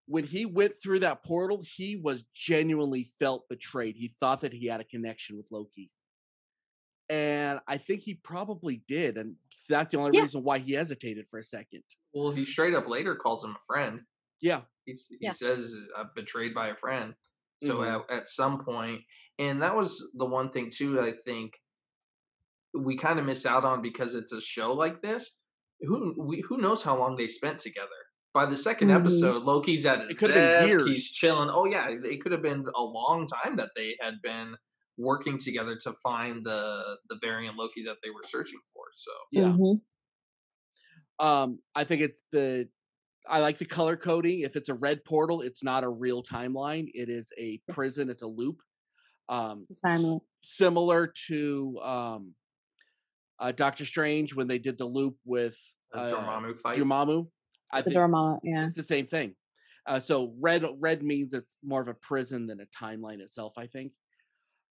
When 0.06 0.24
he 0.24 0.46
went 0.46 0.80
through 0.80 1.00
that 1.00 1.24
portal, 1.24 1.62
he 1.62 1.96
was 1.96 2.24
genuinely 2.32 3.04
felt 3.04 3.48
betrayed. 3.48 3.96
He 3.96 4.08
thought 4.08 4.40
that 4.42 4.52
he 4.52 4.66
had 4.66 4.80
a 4.80 4.84
connection 4.84 5.36
with 5.36 5.48
Loki. 5.50 5.90
And 7.08 7.60
I 7.66 7.78
think 7.78 8.02
he 8.02 8.14
probably 8.14 8.78
did. 8.78 9.16
And 9.16 9.36
that's 9.68 9.92
the 9.92 9.98
only 9.98 10.12
Yeah. 10.12 10.20
reason 10.20 10.42
why 10.42 10.58
he 10.58 10.72
hesitated 10.72 11.28
for 11.28 11.38
a 11.38 11.42
second. 11.44 11.84
Well, 12.12 12.32
he 12.32 12.44
straight 12.44 12.74
up 12.74 12.88
later 12.88 13.14
calls 13.14 13.44
him 13.44 13.52
a 13.52 13.64
friend. 13.66 14.06
Yeah. 14.40 14.64
He, 14.86 14.98
he 15.20 15.20
Yeah. 15.20 15.32
says, 15.32 15.74
"I'm 15.96 16.10
betrayed 16.14 16.54
by 16.54 16.68
a 16.68 16.76
friend." 16.76 17.14
So 17.58 17.82
Mhm. 17.82 17.84
at, 17.84 18.10
at 18.10 18.28
some 18.28 18.64
point, 18.64 19.02
and 19.38 19.62
that 19.62 19.76
was 19.76 20.10
the 20.14 20.26
one 20.26 20.52
thing 20.52 20.70
too. 20.70 21.00
I 21.00 21.12
think 21.12 21.54
we 22.74 22.96
kind 22.96 23.18
of 23.18 23.24
miss 23.26 23.46
out 23.46 23.64
on 23.64 23.82
because 23.82 24.14
it's 24.14 24.32
a 24.32 24.40
show 24.40 24.72
like 24.72 25.02
this. 25.02 25.38
Who 25.80 26.14
we, 26.18 26.40
who 26.40 26.58
knows 26.58 26.82
how 26.82 26.98
long 26.98 27.16
they 27.16 27.26
spent 27.28 27.58
together? 27.60 27.88
By 28.36 28.44
the 28.44 28.54
2nd 28.56 28.88
Mhm. 28.88 29.00
episode, 29.00 29.44
Loki's 29.44 29.86
at 29.86 30.10
his 30.10 30.18
could 30.18 30.28
have 30.28 30.34
been 30.60 30.68
desk. 30.68 30.86
He's 30.88 31.10
chilling. 31.10 31.48
Oh 31.48 31.64
yeah, 31.64 31.88
it 31.88 32.20
could 32.22 32.32
have 32.32 32.42
been 32.42 32.66
a 32.74 32.82
long 32.82 33.26
time 33.26 33.56
that 33.56 33.70
they 33.74 33.96
had 33.98 34.20
been 34.22 34.54
working 34.98 35.38
together 35.38 35.74
to 35.84 35.94
find 36.02 36.44
the 36.44 36.98
the 37.08 37.16
variant 37.22 37.56
Loki 37.56 37.82
that 37.84 37.96
they 38.02 38.10
were 38.10 38.22
searching 38.24 38.60
for. 38.74 38.84
So 38.94 39.10
Yeah. 39.32 39.56
Mhm. 39.56 39.80
Um, 41.18 41.60
I 41.74 41.84
think 41.84 42.02
it's 42.02 42.22
the 42.30 42.68
I 43.26 43.40
like 43.40 43.56
the 43.56 43.64
color 43.64 43.96
coding. 43.96 44.40
If 44.40 44.54
it's 44.54 44.68
a 44.68 44.74
red 44.74 45.02
portal, 45.02 45.40
it's 45.40 45.62
not 45.64 45.82
a 45.82 45.88
real 45.88 46.22
timeline. 46.22 46.90
It 46.92 47.08
is 47.08 47.32
a 47.38 47.56
prison. 47.70 48.10
It's 48.10 48.22
a 48.22 48.26
loop. 48.28 48.60
Um, 49.30 49.60
It's 49.60 49.82
a 49.82 49.88
time 49.88 50.04
s- 50.04 50.20
similar 50.42 51.06
to 51.28 51.78
um, 51.82 52.34
uh, 53.38 53.52
Doctor 53.52 53.86
Strange 53.86 54.34
when 54.34 54.46
they 54.46 54.58
did 54.58 54.76
the 54.76 54.84
loop 54.84 55.16
with 55.24 55.56
uh, 55.94 56.10
Dormammu 56.10 56.58
fight. 56.58 56.76
Dormammu. 56.76 57.30
I 57.72 57.82
The 57.82 57.90
think 57.90 57.96
Dormammu, 57.96 58.40
yeah. 58.42 58.64
it's 58.64 58.74
the 58.74 58.82
same 58.82 59.06
thing. 59.06 59.34
Uh, 59.86 60.00
so 60.00 60.34
red 60.40 60.64
red 60.78 61.02
means 61.02 61.32
it's 61.32 61.58
more 61.62 61.80
of 61.80 61.88
a 61.88 61.94
prison 61.94 62.46
than 62.46 62.60
a 62.60 62.66
timeline 62.66 63.20
itself. 63.20 63.54
I 63.56 63.66
think. 63.66 63.92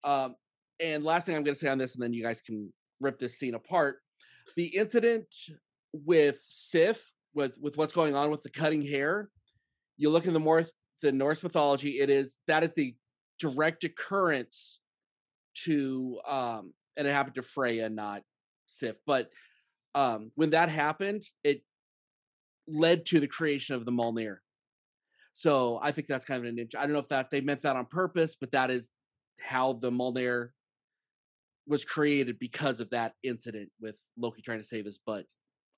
Um, 0.05 0.35
and 0.81 1.05
last 1.05 1.27
thing 1.27 1.37
I'm 1.37 1.45
going 1.45 1.55
to 1.55 1.61
say 1.61 1.69
on 1.69 1.79
this, 1.79 1.95
and 1.95 2.03
then 2.03 2.13
you 2.13 2.23
guys 2.23 2.41
can 2.41 2.73
rip 3.01 3.19
this 3.19 3.39
scene 3.39 3.55
apart. 3.55 3.99
The 4.57 4.67
incident 4.67 5.27
with 5.93 6.41
Sif, 6.47 7.13
with 7.35 7.53
with 7.61 7.77
what's 7.77 7.93
going 7.93 8.15
on 8.15 8.31
with 8.31 8.43
the 8.43 8.51
cutting 8.51 8.83
hair. 8.83 9.29
You 9.97 10.11
look 10.11 10.27
in 10.27 10.33
the 10.33 10.41
North 10.41 10.73
the 11.03 11.13
Norse 11.13 11.43
mythology. 11.43 12.01
It 12.01 12.11
is 12.11 12.39
that 12.47 12.63
is 12.63 12.73
the 12.73 12.95
direct 13.39 13.85
occurrence 13.85 14.81
to 15.65 16.21
um, 16.27 16.73
and 16.97 17.07
it 17.07 17.13
happened 17.13 17.35
to 17.37 17.43
Freya, 17.43 17.89
not 17.89 18.23
Sif. 18.67 18.97
But 19.07 19.31
um, 19.95 20.31
when 20.35 20.51
that 20.51 20.69
happened, 20.69 21.23
it 21.45 21.63
led 22.69 23.05
to 23.07 23.21
the 23.21 23.27
creation 23.29 23.75
of 23.75 23.85
the 23.85 23.93
Mjolnir. 23.93 24.37
So 25.35 25.79
I 25.83 25.93
think 25.93 26.09
that's 26.09 26.25
kind 26.25 26.45
of 26.45 26.51
an. 26.53 26.59
int- 26.59 26.75
I 26.77 26.83
don't 26.83 26.93
know 26.93 26.99
if 26.99 27.09
that 27.09 27.31
they 27.31 27.41
meant 27.41 27.63
that 27.63 27.77
on 27.77 27.87
purpose, 27.87 28.37
but 28.39 28.53
that 28.53 28.71
is 28.71 28.91
how 29.41 29.73
the 29.75 29.91
Mjolnir 29.91 30.51
was 31.67 31.85
created 31.85 32.39
because 32.39 32.81
of 32.81 32.91
that 32.91 33.15
incident 33.23 33.71
with 33.81 33.95
Loki 34.17 34.43
trying 34.43 34.59
to 34.59 34.65
save 34.65 34.85
his 34.85 34.99
butt 34.99 35.27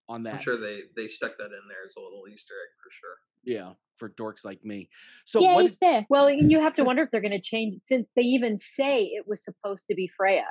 on 0.09 0.23
that. 0.25 0.35
I'm 0.35 0.41
sure 0.41 0.59
they 0.61 0.81
they 0.97 1.09
stuck 1.09 1.37
that 1.39 1.45
in 1.45 1.51
there 1.69 1.85
as 1.87 1.95
a 1.97 2.01
little 2.01 2.25
Easter 2.31 2.55
egg 2.55 2.75
for 2.83 2.91
sure. 2.91 3.17
Yeah, 3.45 3.73
for 3.99 4.09
dorks 4.09 4.45
like 4.45 4.65
me. 4.65 4.89
So 5.27 5.41
Yay, 5.41 5.55
what? 5.55 5.65
is- 5.67 5.79
Well, 6.09 6.31
you 6.31 6.61
have 6.61 6.75
to 6.75 6.85
wonder 6.85 7.03
if 7.03 7.11
they're 7.11 7.21
going 7.21 7.31
to 7.33 7.41
change 7.41 7.83
since 7.83 8.09
they 8.17 8.23
even 8.23 8.59
say 8.59 9.05
it 9.05 9.27
was 9.29 9.45
supposed 9.45 9.87
to 9.89 9.95
be 9.95 10.09
Freya. 10.17 10.47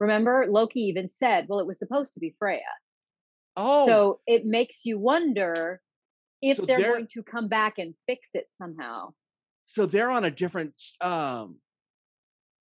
Remember, 0.00 0.46
Loki 0.48 0.80
even 0.80 1.08
said, 1.08 1.46
"Well, 1.48 1.60
it 1.60 1.66
was 1.66 1.78
supposed 1.78 2.14
to 2.14 2.20
be 2.20 2.34
Freya." 2.38 2.60
Oh, 3.56 3.86
So 3.86 4.20
it 4.26 4.44
makes 4.44 4.84
you 4.84 4.98
wonder 4.98 5.80
if 6.42 6.58
So 6.58 6.64
they're, 6.66 6.78
they're- 6.78 6.92
going 6.92 7.08
to 7.14 7.22
come 7.22 7.48
back 7.48 7.78
and 7.78 7.94
fix 8.06 8.30
it 8.34 8.46
somehow. 8.52 9.14
so 9.64 9.86
they're 9.86 10.10
on 10.10 10.24
a 10.24 10.30
different. 10.30 10.74
um 11.00 11.58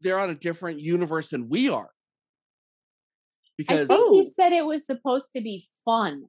They're 0.01 0.19
on 0.19 0.29
a 0.29 0.35
different 0.35 0.79
universe 0.79 1.29
than 1.29 1.49
we 1.49 1.69
are. 1.69 1.89
I 1.89 3.51
Because 3.57 3.87
think 3.87 4.01
Oh. 4.09 4.13
he 4.13 4.23
said 4.23 4.51
it 4.53 4.65
was 4.65 4.85
supposed 4.85 5.31
to 5.33 5.41
be 5.41 5.67
fun. 5.85 6.25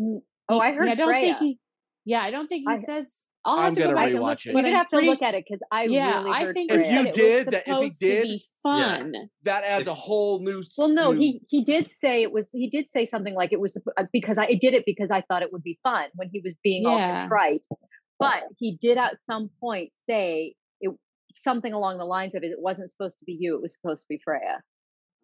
Oh, 0.00 0.60
I 0.60 0.72
heard 0.72 0.88
I 0.88 0.94
don't 0.94 1.08
Freya. 1.08 1.20
think 1.20 1.38
he. 1.38 1.58
Yeah, 2.04 2.22
I 2.22 2.30
don't 2.30 2.46
think 2.48 2.62
he 2.68 2.74
I- 2.74 2.78
says. 2.80 3.27
I'll 3.48 3.58
I'm 3.58 3.64
have 3.64 3.74
to 3.74 3.80
go 3.80 3.86
gonna 3.86 3.96
back 3.96 4.10
and 4.10 4.14
look. 4.20 4.38
rewatch 4.38 4.46
it. 4.46 4.52
but 4.52 4.58
You'd 4.58 4.66
I'm 4.66 4.72
have 4.74 4.86
to 4.88 4.96
pretty 4.96 5.08
look 5.08 5.22
at 5.22 5.34
it 5.34 5.44
because 5.48 5.60
I 5.72 5.84
yeah, 5.84 6.18
really 6.18 6.30
I 6.30 6.44
heard 6.44 6.54
think 6.54 6.70
If 6.70 6.76
he 6.78 6.82
Freya. 6.84 6.92
said 6.96 7.02
you 7.02 7.08
it 7.08 7.14
did, 7.14 7.36
was 7.38 7.46
that- 7.46 7.54
if 7.54 7.64
he 7.64 7.70
supposed 7.72 7.98
to 8.00 8.06
did- 8.06 8.22
be 8.22 8.42
fun. 8.62 9.14
that 9.44 9.64
adds 9.64 9.88
a 9.88 9.94
whole 9.94 10.40
new. 10.40 10.62
Well, 10.76 10.88
no, 10.88 11.12
new- 11.12 11.18
he 11.20 11.40
he 11.48 11.64
did 11.64 11.90
say 11.90 12.22
it 12.22 12.32
was. 12.32 12.50
He 12.52 12.68
did 12.68 12.90
say 12.90 13.04
something 13.04 13.34
like 13.34 13.52
it 13.52 13.60
was 13.60 13.80
uh, 13.96 14.04
because 14.12 14.38
I 14.38 14.44
it 14.46 14.60
did 14.60 14.74
it 14.74 14.84
because 14.86 15.10
I 15.10 15.22
thought 15.22 15.42
it 15.42 15.52
would 15.52 15.62
be 15.62 15.78
fun 15.82 16.08
when 16.14 16.28
he 16.32 16.40
was 16.44 16.54
being 16.62 16.86
all 16.86 16.98
contrite. 16.98 17.64
But 18.18 18.42
he 18.58 18.76
did 18.80 18.98
at 18.98 19.22
some 19.22 19.50
point 19.60 19.90
say 19.94 20.54
it 20.80 20.90
something 21.32 21.72
along 21.72 21.98
the 21.98 22.04
lines 22.04 22.34
of 22.34 22.42
it. 22.42 22.48
It 22.50 22.60
wasn't 22.60 22.90
supposed 22.90 23.18
to 23.20 23.24
be 23.24 23.36
you. 23.38 23.54
It 23.56 23.62
was 23.62 23.74
supposed 23.74 24.02
to 24.02 24.06
be 24.08 24.20
Freya. 24.24 24.60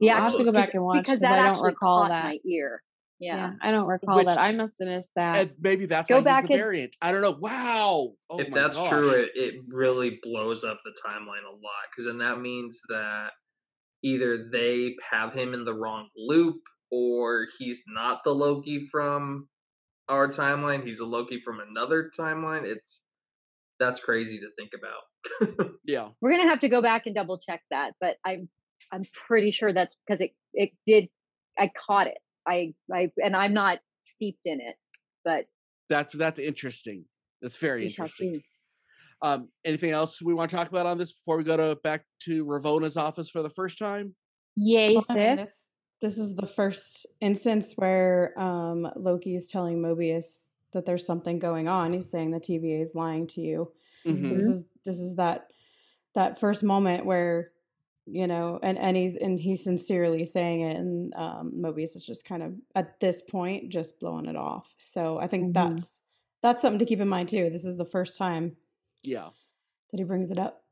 Yeah, 0.00 0.16
I'll 0.18 0.22
have 0.30 0.36
to 0.36 0.44
go 0.44 0.52
back 0.52 0.74
and 0.74 0.82
watch 0.84 0.98
because 1.04 1.20
'cause 1.20 1.20
that 1.20 1.38
I 1.38 1.52
don't 1.52 1.62
recall 1.62 2.08
that. 2.08 2.24
my 2.24 2.38
ear. 2.44 2.82
Yeah. 3.20 3.36
Yeah. 3.36 3.52
I 3.62 3.70
don't 3.70 3.86
recall 3.86 4.16
Which- 4.16 4.26
that. 4.26 4.38
I 4.38 4.52
must 4.52 4.76
have 4.80 4.88
missed 4.88 5.12
that. 5.16 5.36
and 5.36 5.50
maybe 5.60 5.86
that's 5.86 6.08
Go 6.08 6.16
why 6.16 6.18
he's 6.20 6.24
back 6.24 6.46
the 6.48 6.54
and- 6.54 6.62
variant. 6.62 6.96
I 7.00 7.12
don't 7.12 7.20
know. 7.22 7.36
Wow. 7.38 8.12
Oh 8.30 8.38
if 8.40 8.48
my 8.50 8.60
that's 8.60 8.76
gosh. 8.76 8.90
true, 8.90 9.10
it, 9.10 9.30
it 9.34 9.54
really 9.68 10.18
blows 10.22 10.64
up 10.64 10.80
the 10.84 10.92
timeline 11.06 11.44
a 11.48 11.52
lot 11.54 11.84
because 11.90 12.06
then 12.06 12.18
that 12.18 12.40
means 12.40 12.80
that 12.88 13.28
either 14.02 14.48
they 14.52 14.94
have 15.10 15.32
him 15.32 15.54
in 15.54 15.64
the 15.64 15.72
wrong 15.74 16.08
loop 16.16 16.56
or 16.90 17.46
he's 17.58 17.82
not 17.88 18.20
the 18.24 18.32
Loki 18.34 18.86
from 18.90 19.48
our 20.08 20.28
timeline. 20.28 20.84
He's 20.84 21.00
a 21.00 21.06
Loki 21.06 21.40
from 21.44 21.60
another 21.60 22.10
timeline. 22.18 22.64
It's 22.64 23.00
that's 23.80 24.00
crazy 24.00 24.38
to 24.38 24.46
think 24.58 24.70
about. 24.78 25.70
Yeah. 25.86 26.08
We're 26.20 26.30
gonna 26.30 26.48
have 26.48 26.60
to 26.60 26.68
go 26.70 26.80
back 26.82 27.02
and 27.06 27.14
double 27.14 27.38
check 27.38 27.60
that, 27.70 27.92
but 28.00 28.16
I'm 28.24 28.48
I'm 28.92 29.04
pretty 29.26 29.50
sure 29.50 29.72
that's 29.72 29.96
because 30.06 30.20
it 30.22 30.30
it 30.54 30.70
did. 30.86 31.08
I 31.58 31.70
caught 31.86 32.06
it. 32.06 32.18
I 32.46 32.74
I 32.92 33.10
and 33.22 33.34
I'm 33.36 33.54
not 33.54 33.78
steeped 34.02 34.42
in 34.44 34.60
it, 34.60 34.76
but 35.24 35.46
That's 35.88 36.12
that's 36.14 36.38
interesting. 36.38 37.04
That's 37.42 37.56
very 37.56 37.86
interesting. 37.86 38.42
Um, 39.22 39.48
anything 39.64 39.90
else 39.90 40.20
we 40.20 40.34
want 40.34 40.50
to 40.50 40.56
talk 40.56 40.68
about 40.68 40.86
on 40.86 40.98
this 40.98 41.12
before 41.12 41.36
we 41.38 41.44
go 41.44 41.56
to 41.56 41.76
back 41.82 42.04
to 42.24 42.44
Ravonna's 42.44 42.96
office 42.96 43.30
for 43.30 43.42
the 43.42 43.50
first 43.50 43.78
time? 43.78 44.14
Yay, 44.56 44.94
Well, 44.94 45.04
I 45.08 45.14
mean, 45.14 45.36
this 45.36 45.68
this 46.00 46.18
is 46.18 46.34
the 46.34 46.46
first 46.46 47.06
instance 47.20 47.72
where 47.76 48.38
um, 48.38 48.86
Loki 48.96 49.34
is 49.34 49.46
telling 49.46 49.80
Mobius 49.80 50.50
that 50.72 50.84
there's 50.84 51.06
something 51.06 51.38
going 51.38 51.68
on. 51.68 51.92
He's 51.92 52.10
saying 52.10 52.32
the 52.32 52.40
TVA 52.40 52.82
is 52.82 52.94
lying 52.94 53.26
to 53.28 53.40
you. 53.40 53.72
So 54.04 54.12
Mhm. 54.12 54.22
this 54.22 54.44
is 54.44 54.64
this 54.84 54.96
is 54.96 55.16
that 55.16 55.50
that 56.14 56.38
first 56.38 56.62
moment 56.62 57.06
where 57.06 57.52
you 58.06 58.26
know, 58.26 58.58
and 58.62 58.76
and 58.78 58.96
he's 58.96 59.16
and 59.16 59.38
he's 59.38 59.64
sincerely 59.64 60.24
saying 60.24 60.60
it, 60.60 60.76
and 60.76 61.14
um, 61.14 61.52
Mobius 61.56 61.96
is 61.96 62.04
just 62.04 62.24
kind 62.24 62.42
of 62.42 62.52
at 62.74 63.00
this 63.00 63.22
point 63.22 63.70
just 63.70 63.98
blowing 64.00 64.26
it 64.26 64.36
off. 64.36 64.68
So 64.78 65.18
I 65.18 65.26
think 65.26 65.50
Mhm. 65.50 65.54
that's 65.54 66.00
that's 66.42 66.60
something 66.60 66.78
to 66.78 66.84
keep 66.84 67.00
in 67.00 67.08
mind 67.08 67.28
too. 67.30 67.48
This 67.50 67.64
is 67.64 67.76
the 67.76 67.86
first 67.86 68.18
time 68.18 68.56
Yeah. 69.02 69.30
that 69.90 69.98
he 69.98 70.04
brings 70.04 70.30
it 70.30 70.38
up. 70.38 70.64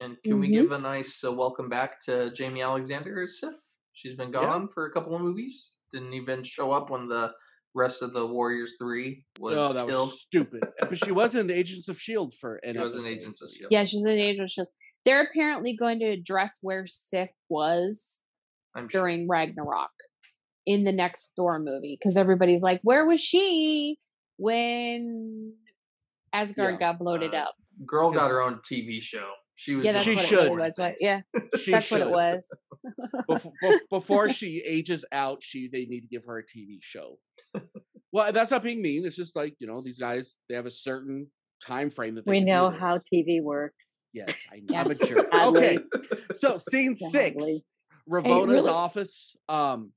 And 0.00 0.16
can 0.22 0.40
we 0.40 0.48
Mhm. 0.48 0.52
give 0.52 0.72
a 0.72 0.78
nice 0.78 1.22
uh, 1.22 1.30
welcome 1.30 1.68
back 1.68 2.00
to 2.06 2.30
Jaimie 2.30 2.64
Alexander 2.64 3.22
as 3.24 3.38
Sif? 3.38 3.52
She's 3.92 4.14
been 4.14 4.28
Yeah. 4.32 4.40
gone 4.46 4.68
for 4.72 4.86
a 4.86 4.92
couple 4.92 5.14
of 5.14 5.20
movies. 5.20 5.74
Didn't 5.92 6.14
even 6.14 6.42
show 6.42 6.72
up 6.72 6.88
when 6.88 7.06
the 7.08 7.34
rest 7.74 8.00
of 8.00 8.14
the 8.14 8.26
Warriors 8.26 8.76
Three 8.78 9.26
was 9.38 9.54
oh, 9.56 9.72
that 9.74 9.86
killed. 9.88 10.08
was 10.08 10.22
stupid. 10.22 10.64
but 10.80 10.96
she 10.96 11.12
was 11.12 11.34
in 11.34 11.50
Agents 11.50 11.88
of 11.88 12.00
Shield 12.00 12.34
for 12.34 12.56
an 12.56 12.76
She 12.76 12.80
was 12.80 12.96
in 12.96 13.04
Agents 13.06 13.42
of 13.42 13.50
Shield. 13.50 13.70
Yeah, 13.70 13.84
she's 13.84 14.04
an 14.04 14.12
angel. 14.12 14.46
She's 14.46 14.72
they're 15.04 15.22
apparently 15.22 15.76
going 15.76 15.98
to 16.00 16.06
address 16.06 16.58
where 16.62 16.86
Sif 16.86 17.30
was 17.48 18.22
I'm 18.74 18.88
sure. 18.88 19.02
during 19.02 19.28
Ragnarok 19.28 19.90
in 20.66 20.84
the 20.84 20.92
next 20.92 21.32
Thor 21.36 21.58
movie 21.58 21.96
because 21.98 22.16
everybody's 22.16 22.62
like, 22.62 22.80
where 22.82 23.06
was 23.06 23.20
she 23.20 23.98
when 24.36 25.54
Asgard 26.32 26.74
Yeah, 26.74 26.78
got 26.92 26.98
bloated 26.98 27.34
uh, 27.34 27.38
up? 27.38 27.54
Girl 27.86 28.10
got 28.10 28.30
her 28.30 28.42
own 28.42 28.60
TV 28.70 29.00
show. 29.00 29.26
She 29.56 29.74
was. 29.74 29.84
Yeah, 29.84 29.92
that's 29.92 30.04
She 30.04 30.14
what 30.14 30.24
should. 30.24 30.46
it 30.52 30.58
was. 30.58 30.76
Right? 30.78 30.96
Yeah, 31.00 31.20
She 31.58 31.70
that's 31.70 31.90
what 31.90 32.00
it 32.00 32.10
was. 32.10 32.48
Bef- 33.28 33.50
bef- 33.62 33.80
before 33.90 34.30
she 34.30 34.62
ages 34.64 35.04
out, 35.12 35.42
she 35.42 35.68
they 35.70 35.84
need 35.84 36.00
to 36.00 36.06
give 36.08 36.24
her 36.26 36.38
a 36.38 36.42
TV 36.42 36.78
show. 36.80 37.18
Well, 38.12 38.32
that's 38.32 38.50
not 38.50 38.62
being 38.62 38.80
mean. 38.82 39.04
It's 39.06 39.16
just 39.16 39.36
like 39.36 39.54
you 39.58 39.66
know, 39.66 39.80
these 39.84 39.98
guys 39.98 40.38
they 40.48 40.54
have 40.56 40.66
a 40.66 40.70
certain 40.70 41.26
time 41.64 41.90
frame 41.90 42.14
that 42.14 42.24
they 42.26 42.30
We 42.32 42.40
know 42.40 42.70
how 42.70 42.98
TV 42.98 43.42
works. 43.42 43.99
Yes, 44.12 44.34
I 44.52 44.56
know. 44.56 44.64
Yeah. 44.70 44.80
I'm 44.82 44.90
a 44.90 44.94
jerk. 45.06 45.26
Okay, 45.32 45.78
so 46.34 46.58
scene 46.70 46.96
six, 46.96 47.44
Ravonna's 48.08 48.48
really- 48.64 48.68
office. 48.70 49.36
Um, 49.48 49.92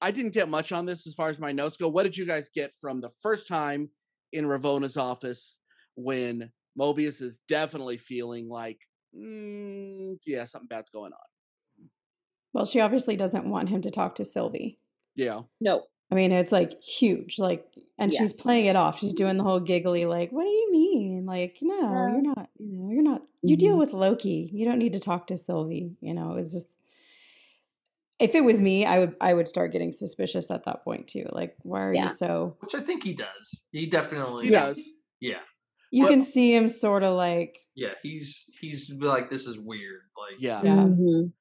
I 0.00 0.10
didn't 0.10 0.32
get 0.34 0.48
much 0.48 0.72
on 0.72 0.84
this 0.86 1.06
as 1.06 1.14
far 1.14 1.28
as 1.30 1.38
my 1.38 1.52
notes 1.52 1.76
go. 1.76 1.88
What 1.88 2.02
did 2.02 2.16
you 2.16 2.26
guys 2.26 2.50
get 2.54 2.72
from 2.80 3.00
the 3.00 3.10
first 3.22 3.48
time 3.48 3.88
in 4.32 4.44
Ravonna's 4.46 4.96
office 4.96 5.58
when 5.96 6.50
Mobius 6.78 7.22
is 7.22 7.40
definitely 7.48 7.96
feeling 7.96 8.48
like, 8.48 8.78
mm, 9.16 10.16
yeah, 10.26 10.44
something 10.44 10.68
bad's 10.68 10.90
going 10.90 11.12
on? 11.12 11.88
Well, 12.52 12.66
she 12.66 12.80
obviously 12.80 13.16
doesn't 13.16 13.48
want 13.48 13.68
him 13.68 13.80
to 13.82 13.90
talk 13.90 14.16
to 14.16 14.24
Sylvie. 14.24 14.78
Yeah, 15.16 15.42
No, 15.60 15.82
I 16.10 16.16
mean, 16.16 16.32
it's 16.32 16.52
like 16.52 16.82
huge, 16.82 17.38
like, 17.38 17.64
and 17.98 18.12
Yeah. 18.12 18.18
she's 18.20 18.32
playing 18.32 18.66
it 18.66 18.76
off. 18.76 18.98
She's 18.98 19.14
doing 19.14 19.36
the 19.36 19.44
whole 19.44 19.60
giggly, 19.60 20.06
like, 20.06 20.30
"What 20.32 20.42
do 20.44 20.50
you 20.50 20.70
mean? 20.72 21.13
Like, 21.26 21.58
no, 21.62 21.74
Yeah. 21.80 22.10
you're 22.12 22.22
not. 22.22 22.48
You 22.58 22.78
know, 22.78 22.90
you're 22.90 23.02
not. 23.02 23.22
You 23.42 23.56
deal 23.56 23.74
Mhm. 23.76 23.78
with 23.78 23.92
Loki. 23.92 24.50
You 24.52 24.64
don't 24.64 24.78
need 24.78 24.92
to 24.94 25.00
talk 25.00 25.26
to 25.28 25.36
Sylvie. 25.36 25.96
You 26.00 26.14
know, 26.14 26.36
it's 26.36 26.52
just. 26.52 26.78
If 28.20 28.34
it 28.34 28.44
was 28.44 28.60
me, 28.62 28.84
I 28.84 29.00
would 29.00 29.16
I 29.20 29.34
would 29.34 29.48
start 29.48 29.72
getting 29.72 29.90
suspicious 29.92 30.50
at 30.50 30.64
that 30.64 30.84
point 30.84 31.08
too. 31.08 31.26
Like, 31.32 31.56
why 31.62 31.82
are 31.82 31.92
Yeah. 31.94 32.04
you 32.04 32.08
so? 32.10 32.56
Which 32.60 32.74
I 32.74 32.80
think 32.80 33.02
he 33.02 33.12
does. 33.14 33.62
He 33.72 33.86
definitely 33.86 34.44
he 34.46 34.50
does. 34.50 34.80
Yeah, 35.20 35.40
You 35.90 36.04
But- 36.04 36.10
can 36.10 36.22
see 36.22 36.54
him 36.54 36.68
sort 36.68 37.02
of 37.02 37.16
like, 37.16 37.58
yeah. 37.74 37.94
He's 38.02 38.48
he's 38.60 38.90
like 38.90 39.30
this 39.30 39.46
is 39.46 39.58
weird. 39.58 40.02
Like 40.16 40.40
Yeah. 40.40 40.60
yeah, 40.62 40.86
Mhm. 40.88 41.32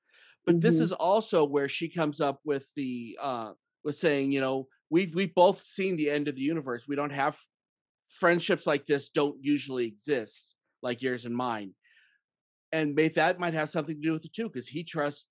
but 0.45 0.61
this 0.61 0.77
Mhm. 0.77 0.81
is 0.81 0.91
also 0.91 1.45
where 1.45 1.69
she 1.69 1.89
comes 1.89 2.19
up 2.19 2.41
with 2.43 2.73
the 2.75 3.17
uh 3.21 3.53
with 3.83 3.95
saying 3.95 4.31
you 4.31 4.41
know 4.41 4.67
we've 4.89 5.13
we've 5.13 5.33
both 5.35 5.61
seen 5.61 5.95
the 5.95 6.09
end 6.09 6.27
of 6.27 6.35
the 6.35 6.41
universe 6.41 6.87
we 6.87 6.95
don't 6.95 7.11
have 7.11 7.37
friendships 8.19 8.65
like 8.67 8.85
this 8.85 9.09
don't 9.09 9.37
usually 9.41 9.85
exist 9.85 10.55
like 10.81 11.01
yours 11.01 11.25
and 11.25 11.35
mine 11.35 11.71
and 12.71 12.95
may, 12.95 13.07
that 13.07 13.39
might 13.39 13.53
have 13.53 13.69
something 13.69 13.95
to 13.95 14.01
do 14.01 14.13
with 14.13 14.25
it 14.25 14.33
too 14.33 14.49
because 14.49 14.67
he 14.67 14.83
trusts 14.83 15.27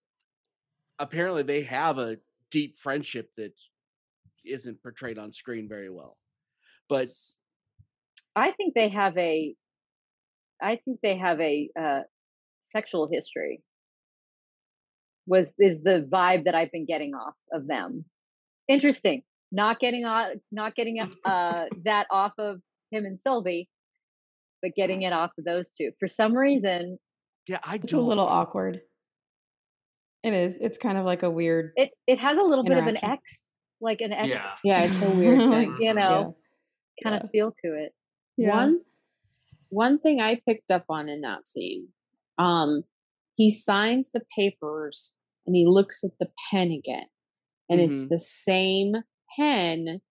apparently 0.98 1.42
they 1.42 1.62
have 1.62 1.98
a 1.98 2.16
deep 2.50 2.76
friendship 2.78 3.30
that 3.36 3.52
isn't 4.44 4.82
portrayed 4.82 5.18
on 5.18 5.32
screen 5.32 5.68
very 5.68 5.90
well 5.90 6.16
but 6.88 7.06
I 8.34 8.52
think 8.52 8.74
they 8.74 8.88
have 8.88 9.16
a. 9.18 9.54
I 10.60 10.78
think 10.84 11.00
they 11.02 11.16
have 11.16 11.40
a 11.40 11.70
uh, 11.78 12.00
sexual 12.62 13.08
history. 13.10 13.62
Was 15.26 15.52
is 15.58 15.82
the 15.82 16.06
vibe 16.10 16.44
that 16.44 16.54
I've 16.54 16.72
been 16.72 16.86
getting 16.86 17.14
off 17.14 17.34
of 17.52 17.66
them? 17.66 18.04
Interesting. 18.68 19.22
Not 19.50 19.80
getting 19.80 20.04
off, 20.04 20.32
not 20.50 20.74
getting 20.74 21.00
uh, 21.24 21.64
that 21.84 22.06
off 22.10 22.32
of 22.38 22.60
him 22.92 23.04
and 23.04 23.18
Sylvie, 23.18 23.68
but 24.60 24.72
getting 24.76 25.02
it 25.02 25.12
off 25.12 25.30
of 25.38 25.44
those 25.44 25.72
two 25.72 25.90
for 25.98 26.06
some 26.08 26.34
reason. 26.36 26.98
yeah 27.48 27.58
i 27.64 27.76
it's 27.76 27.92
a 27.92 27.98
little 28.00 28.26
awkward. 28.26 28.80
It 30.22 30.34
is. 30.34 30.56
It's 30.60 30.78
kind 30.78 30.96
of 30.98 31.04
like 31.04 31.22
a 31.24 31.30
weird. 31.30 31.72
It 31.76 31.90
it 32.06 32.18
has 32.20 32.38
a 32.38 32.42
little 32.42 32.62
bit 32.64 32.78
of 32.78 32.86
an 32.86 32.96
X, 33.02 33.56
like 33.80 34.00
an 34.00 34.12
X, 34.12 34.28
Yeah. 34.28 34.52
yeah, 34.62 34.84
it's 34.84 35.02
a 35.02 35.10
weird 35.10 35.38
thing. 35.50 35.76
you 35.80 35.94
know, 35.94 36.36
kind 37.02 37.16
yeah. 37.16 37.24
of 37.24 37.30
feel 37.30 37.50
to 37.64 37.74
it. 37.74 37.92
Yeah. 38.36 38.50
One 38.54 38.78
one 39.70 39.98
thing 39.98 40.20
I 40.20 40.40
picked 40.46 40.70
up 40.70 40.84
on 40.88 41.08
in 41.08 41.22
that 41.22 41.46
scene, 41.48 41.88
um, 42.38 42.84
he 43.34 43.50
signs 43.50 44.12
the 44.12 44.22
papers 44.36 45.16
and 45.46 45.56
he 45.56 45.66
looks 45.66 46.04
at 46.04 46.12
the 46.20 46.30
pen 46.50 46.70
again. 46.70 47.06
And 47.68 47.80
it's 47.80 48.04
Mhm. 48.04 48.08
the 48.10 48.18
same 48.18 48.94
pen 49.36 50.02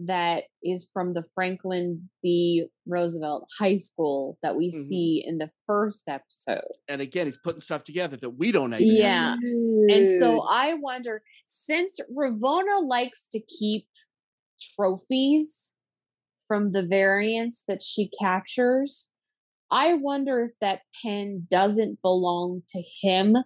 that 0.00 0.44
is 0.62 0.88
from 0.92 1.12
the 1.12 1.24
Franklin 1.34 2.08
D. 2.22 2.66
Roosevelt 2.86 3.48
High 3.58 3.76
School 3.76 4.38
that 4.42 4.56
we 4.56 4.68
Mhm. 4.68 4.72
see 4.72 5.24
in 5.26 5.38
the 5.38 5.50
first 5.66 6.08
episode. 6.08 6.62
and 6.88 7.00
again 7.00 7.26
he's 7.26 7.36
putting 7.36 7.60
stuff 7.60 7.84
together 7.84 8.16
that 8.16 8.30
we 8.30 8.50
don't 8.52 8.72
even 8.74 8.86
Yeah. 8.94 9.34
yet. 9.42 9.96
And 9.96 10.06
so 10.08 10.40
I 10.42 10.74
wonder, 10.74 11.22
since 11.46 11.98
Ravonna 12.16 12.86
likes 12.86 13.28
to 13.30 13.40
keep 13.40 13.88
trophies 14.60 15.74
from 16.46 16.72
the 16.72 16.82
variants 16.86 17.64
that 17.64 17.82
she 17.82 18.08
captures, 18.20 19.10
I 19.70 19.94
wonder 19.94 20.44
if 20.44 20.58
that 20.60 20.80
pen 21.02 21.46
doesn't 21.50 22.00
belong 22.02 22.62
to 22.70 22.82
him 23.02 23.36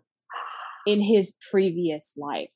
in 0.86 1.00
his 1.00 1.36
previous 1.50 2.16
life. 2.16 2.50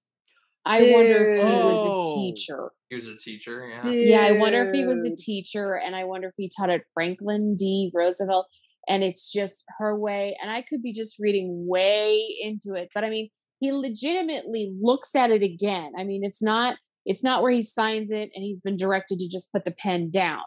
I 0.66 0.92
wonder 0.92 1.24
if 1.34 1.38
he 1.38 1.44
was 1.44 1.86
Oh. 1.86 2.12
a 2.12 2.16
teacher. 2.16 2.72
he 2.90 2.94
was 2.96 3.06
a 3.06 3.16
teacher. 3.16 3.68
Yeah. 3.68 3.90
Yeah, 3.90 4.20
I 4.26 4.32
wonder 4.32 4.62
if 4.64 4.72
he 4.72 4.84
was 4.86 5.04
a 5.06 5.14
teacher, 5.16 5.76
and 5.76 5.94
I 5.96 6.04
wonder 6.04 6.28
if 6.28 6.34
he 6.36 6.50
taught 6.56 6.70
at 6.70 6.82
Franklin 6.94 7.54
D. 7.56 7.90
Roosevelt, 7.94 8.46
and 8.88 9.02
it's 9.02 9.32
just 9.32 9.64
her 9.78 9.98
way. 9.98 10.36
And 10.40 10.50
I 10.50 10.62
could 10.62 10.82
be 10.82 10.92
just 10.92 11.16
reading 11.18 11.66
way 11.68 12.26
into 12.40 12.74
it, 12.74 12.90
but 12.94 13.02
I 13.04 13.10
mean, 13.10 13.30
he 13.58 13.72
legitimately 13.72 14.72
looks 14.80 15.14
at 15.14 15.30
it 15.30 15.42
again. 15.42 15.92
I 15.98 16.04
mean, 16.04 16.22
it's 16.24 16.42
not 16.42 16.76
it's 17.08 17.22
not 17.22 17.40
where 17.40 17.52
he 17.52 17.62
signs 17.62 18.10
it 18.10 18.30
and 18.34 18.42
he's 18.44 18.60
been 18.60 18.76
directed 18.76 19.20
to 19.20 19.28
just 19.28 19.52
put 19.52 19.64
the 19.64 19.70
pen 19.70 20.10
down. 20.10 20.40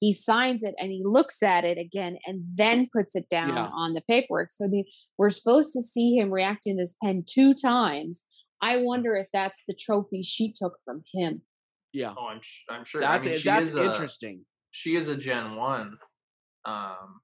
He 0.00 0.14
signs 0.14 0.62
it 0.64 0.74
and 0.78 0.90
he 0.90 1.02
looks 1.04 1.42
at 1.42 1.62
it 1.64 1.76
again 1.78 2.16
and 2.26 2.42
then 2.54 2.88
puts 2.90 3.14
it 3.16 3.28
down 3.28 3.50
Yeah. 3.50 3.68
on 3.74 3.92
the 3.92 4.00
paperwork. 4.08 4.48
So 4.50 4.64
I 4.64 4.68
mean, 4.68 4.84
we're 5.18 5.28
supposed 5.30 5.72
to 5.74 5.82
see 5.82 6.16
him 6.16 6.30
reacting 6.32 6.76
this 6.76 6.96
pen 7.04 7.22
two 7.26 7.52
times. 7.54 8.24
I 8.66 8.78
wonder 8.78 9.14
if 9.14 9.28
that's 9.32 9.64
the 9.68 9.74
trophy 9.74 10.22
she 10.22 10.52
took 10.52 10.74
from 10.84 11.02
him. 11.14 11.42
yeah 11.92 12.14
Oh, 12.18 12.26
I'm 12.26 12.40
I'm 12.68 12.84
sure. 12.84 13.00
that's 13.00 13.26
I 13.26 13.28
mean, 13.28 13.36
it- 13.36 13.40
she 13.42 13.48
that's 13.48 13.68
is 13.68 13.74
a, 13.76 13.84
interesting 13.84 14.44
She 14.72 14.96
is 14.96 15.08
a 15.08 15.16
Gen 15.16 15.56
One, 15.56 15.98
um, 16.64 17.20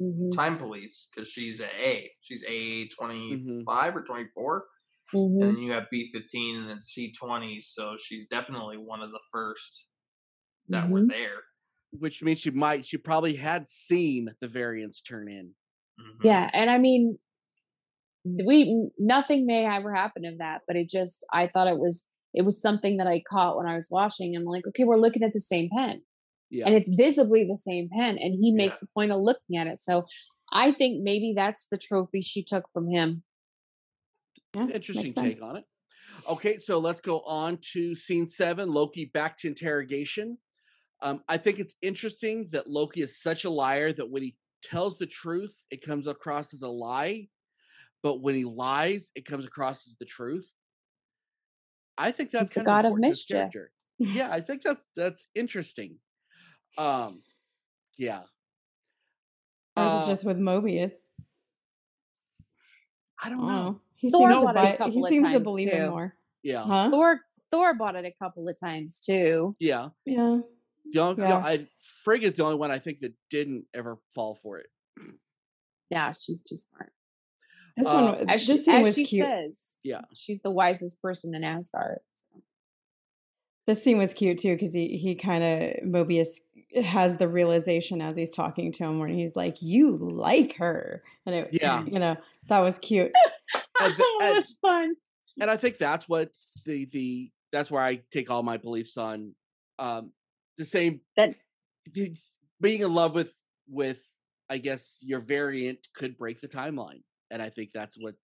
Mhm. 0.00 0.32
time 0.34 0.58
police 0.58 1.08
because 1.14 1.28
she's 1.28 1.60
a 1.60 1.66
A. 1.90 2.10
She's 2.20 2.44
A 2.48 2.88
twenty 2.88 3.22
Mhm. 3.36 3.64
or 3.96 4.02
twenty 4.02 4.28
four, 4.34 4.66
Mhm. 5.14 5.42
and 5.42 5.56
then 5.56 5.58
you 5.58 5.72
have 5.72 5.84
B 5.90 6.10
fifteen 6.12 6.56
and 6.60 6.68
then 6.68 6.82
C 6.82 7.12
twenty. 7.12 7.60
So 7.60 7.96
she's 7.96 8.26
definitely 8.28 8.76
one 8.78 9.02
of 9.02 9.10
the 9.10 9.20
first 9.32 9.86
that 10.68 10.88
were 10.90 11.02
Mhm. 11.02 11.08
there. 11.08 11.38
which 11.92 12.22
means 12.22 12.40
she 12.40 12.50
might 12.50 12.86
she 12.86 12.96
probably 12.96 13.36
had 13.36 13.68
seen 13.68 14.28
the 14.40 14.48
variants 14.48 15.00
turn 15.02 15.28
in 15.30 15.54
Mhm. 16.00 16.24
Yeah, 16.24 16.50
and 16.54 16.70
I 16.70 16.78
mean, 16.78 17.18
we 18.24 18.88
nothing 18.98 19.46
may 19.46 19.66
ever 19.66 19.94
happen 19.94 20.24
of 20.24 20.38
that, 20.38 20.62
but 20.66 20.76
it 20.76 20.88
just 20.88 21.24
I 21.32 21.48
thought 21.48 21.68
it 21.68 21.78
was 21.78 22.06
it 22.34 22.44
was 22.44 22.60
something 22.60 22.96
that 22.96 23.06
I 23.06 23.22
caught 23.28 23.56
when 23.56 23.66
I 23.66 23.74
was 23.74 23.88
watching. 23.90 24.34
I'm 24.36 24.44
like, 24.44 24.66
okay, 24.68 24.84
we're 24.84 24.98
looking 24.98 25.22
at 25.22 25.32
the 25.32 25.40
same 25.40 25.68
pen, 25.76 26.02
yeah 26.50 26.66
and 26.66 26.74
it's 26.74 26.94
visibly 26.94 27.44
the 27.44 27.56
same 27.56 27.88
pen, 27.96 28.18
and 28.18 28.34
he 28.40 28.52
makes 28.52 28.82
Yeah. 28.82 28.86
a 28.90 28.94
point 28.94 29.12
of 29.12 29.20
looking 29.20 29.56
at 29.56 29.66
it. 29.66 29.80
So 29.80 30.04
I 30.52 30.72
think 30.72 31.02
maybe 31.02 31.32
that's 31.36 31.66
the 31.68 31.78
trophy 31.78 32.20
she 32.20 32.44
took 32.44 32.64
from 32.72 32.88
him. 32.90 33.22
Yeah, 34.54 34.66
Interesting 34.68 35.12
take 35.12 35.42
on 35.42 35.56
it. 35.56 35.64
Okay, 36.28 36.58
so 36.58 36.78
let's 36.78 37.00
go 37.00 37.20
on 37.20 37.58
to 37.72 37.94
scene 37.94 38.26
seven 38.26 38.70
Loki 38.70 39.06
back 39.06 39.38
to 39.38 39.48
interrogation. 39.48 40.38
Um, 41.00 41.22
I 41.26 41.38
think 41.38 41.58
it's 41.58 41.74
interesting 41.82 42.48
that 42.52 42.68
Loki 42.68 43.00
is 43.00 43.20
such 43.20 43.44
a 43.44 43.50
liar 43.50 43.92
that 43.92 44.08
when 44.08 44.22
he 44.22 44.36
tells 44.62 44.98
the 44.98 45.06
truth, 45.06 45.64
it 45.70 45.82
comes 45.82 46.06
across 46.06 46.54
as 46.54 46.62
a 46.62 46.68
lie. 46.68 47.28
But 48.02 48.20
when 48.20 48.34
he 48.34 48.44
lies, 48.44 49.10
it 49.14 49.24
comes 49.24 49.44
across 49.46 49.86
as 49.86 49.96
the 49.98 50.04
truth. 50.04 50.48
I 51.96 52.10
think 52.10 52.30
that's 52.30 52.48
He's 52.50 52.54
the 52.54 52.60
kind 52.60 52.66
god 52.66 52.78
of 52.80 52.84
important 52.92 53.08
mischief. 53.10 53.36
character. 53.36 53.70
Yeah, 53.98 54.30
I 54.32 54.40
think 54.40 54.62
that's 54.62 54.84
that's 54.96 55.26
interesting. 55.34 55.98
Um, 56.76 57.22
yeah. 57.98 58.22
Or 59.76 59.84
is 59.84 59.90
Uh, 59.92 60.02
it 60.02 60.06
just 60.08 60.24
with 60.24 60.38
Mobius? 60.38 60.92
I 63.22 63.26
I 63.26 63.28
don't 63.30 63.38
don't 63.38 63.46
know. 63.46 63.62
know. 63.72 63.80
He 63.94 64.10
Thor 64.10 64.30
seems 64.32 64.40
to 64.42 64.46
bought 64.52 64.64
it 64.70 64.78
buy, 64.80 64.88
he 64.90 65.02
seems 65.06 65.30
to 65.32 65.38
believe 65.40 65.68
him 65.68 65.84
too. 65.86 65.90
more. 65.90 66.16
Yeah, 66.42 66.64
Huh? 66.64 66.90
Thor 66.90 67.20
Thor 67.52 67.74
bought 67.74 67.94
it 67.94 68.04
a 68.04 68.10
couple 68.20 68.48
of 68.48 68.58
times 68.58 68.98
too. 69.00 69.54
yeah. 69.60 69.90
Yeah. 70.04 70.40
The 70.90 71.00
only, 71.00 71.22
Yeah. 71.22 71.36
I, 71.38 71.68
Frigg 72.02 72.24
is 72.24 72.34
the 72.34 72.42
only 72.44 72.56
one 72.56 72.72
I 72.72 72.80
think 72.80 72.98
that 73.00 73.14
didn't 73.30 73.66
ever 73.72 73.98
fall 74.14 74.34
for 74.42 74.58
it. 74.58 74.66
Yeah, 75.90 76.10
she's 76.10 76.42
too 76.42 76.56
smart. 76.56 76.92
This 77.76 77.86
Uh, 77.86 78.14
one, 78.18 78.30
As 78.30 78.46
this 78.46 78.58
she, 78.58 78.64
scene 78.64 78.74
as 78.76 78.86
was 78.86 78.94
she 78.94 79.04
cute. 79.06 79.24
says, 79.26 79.78
Yeah. 79.82 80.02
she's 80.14 80.40
the 80.42 80.50
wisest 80.50 81.00
person 81.00 81.34
in 81.34 81.42
Asgard. 81.44 82.00
so. 82.14 82.26
This 83.66 83.82
scene 83.82 83.96
was 83.98 84.12
cute 84.12 84.38
too 84.38 84.54
because 84.54 84.74
he 84.74 84.96
he 84.96 85.14
kind 85.14 85.44
of 85.44 85.84
Mobius 85.84 86.40
has 86.82 87.16
the 87.16 87.28
realization 87.28 88.02
as 88.02 88.16
he's 88.16 88.34
talking 88.34 88.72
to 88.72 88.84
him 88.84 88.98
where 88.98 89.08
he's 89.08 89.36
like, 89.36 89.62
"You 89.62 89.96
like 89.96 90.56
her," 90.56 91.02
and 91.26 91.34
it, 91.36 91.48
Yeah. 91.52 91.84
you 91.84 92.00
know, 92.00 92.16
that 92.48 92.58
was 92.58 92.78
cute. 92.80 93.12
And, 93.80 93.94
th- 93.94 94.08
it 94.20 94.34
was 94.36 94.50
fun. 94.60 94.94
and 95.40 95.48
I 95.50 95.56
think 95.56 95.78
that's 95.78 96.08
what 96.08 96.32
the 96.66 96.86
the 96.86 97.30
that's 97.52 97.70
where 97.70 97.82
I 97.82 97.96
take 98.10 98.30
all 98.30 98.42
my 98.42 98.56
beliefs 98.56 98.96
on. 98.96 99.34
Um, 99.78 100.12
the 100.56 100.64
same 100.64 101.00
That- 101.16 101.36
being 102.60 102.80
in 102.80 102.92
love 102.92 103.14
with 103.14 103.32
with 103.68 104.00
I 104.50 104.58
guess 104.58 104.98
your 105.02 105.20
variant 105.20 105.86
could 105.94 106.16
break 106.18 106.40
the 106.40 106.48
timeline, 106.48 107.02
and 107.32 107.42
I 107.42 107.50
think 107.50 107.70
that's 107.74 107.96
what 107.98 108.14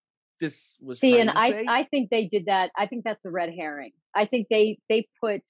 this 0.41 0.77
was. 0.81 1.01
See, 1.01 1.19
and 1.19 1.31
I 1.31 1.51
say. 1.51 1.67
I 1.69 1.85
think 1.85 2.11
they 2.11 2.27
did 2.27 2.47
that. 2.47 2.71
I 2.77 2.87
think 2.87 3.05
that's 3.05 3.25
a 3.25 3.31
red 3.31 3.51
herring. 3.53 3.93
I 4.15 4.27
think 4.27 4.47
they 4.51 4.79
they 4.89 5.09
put 5.21 5.43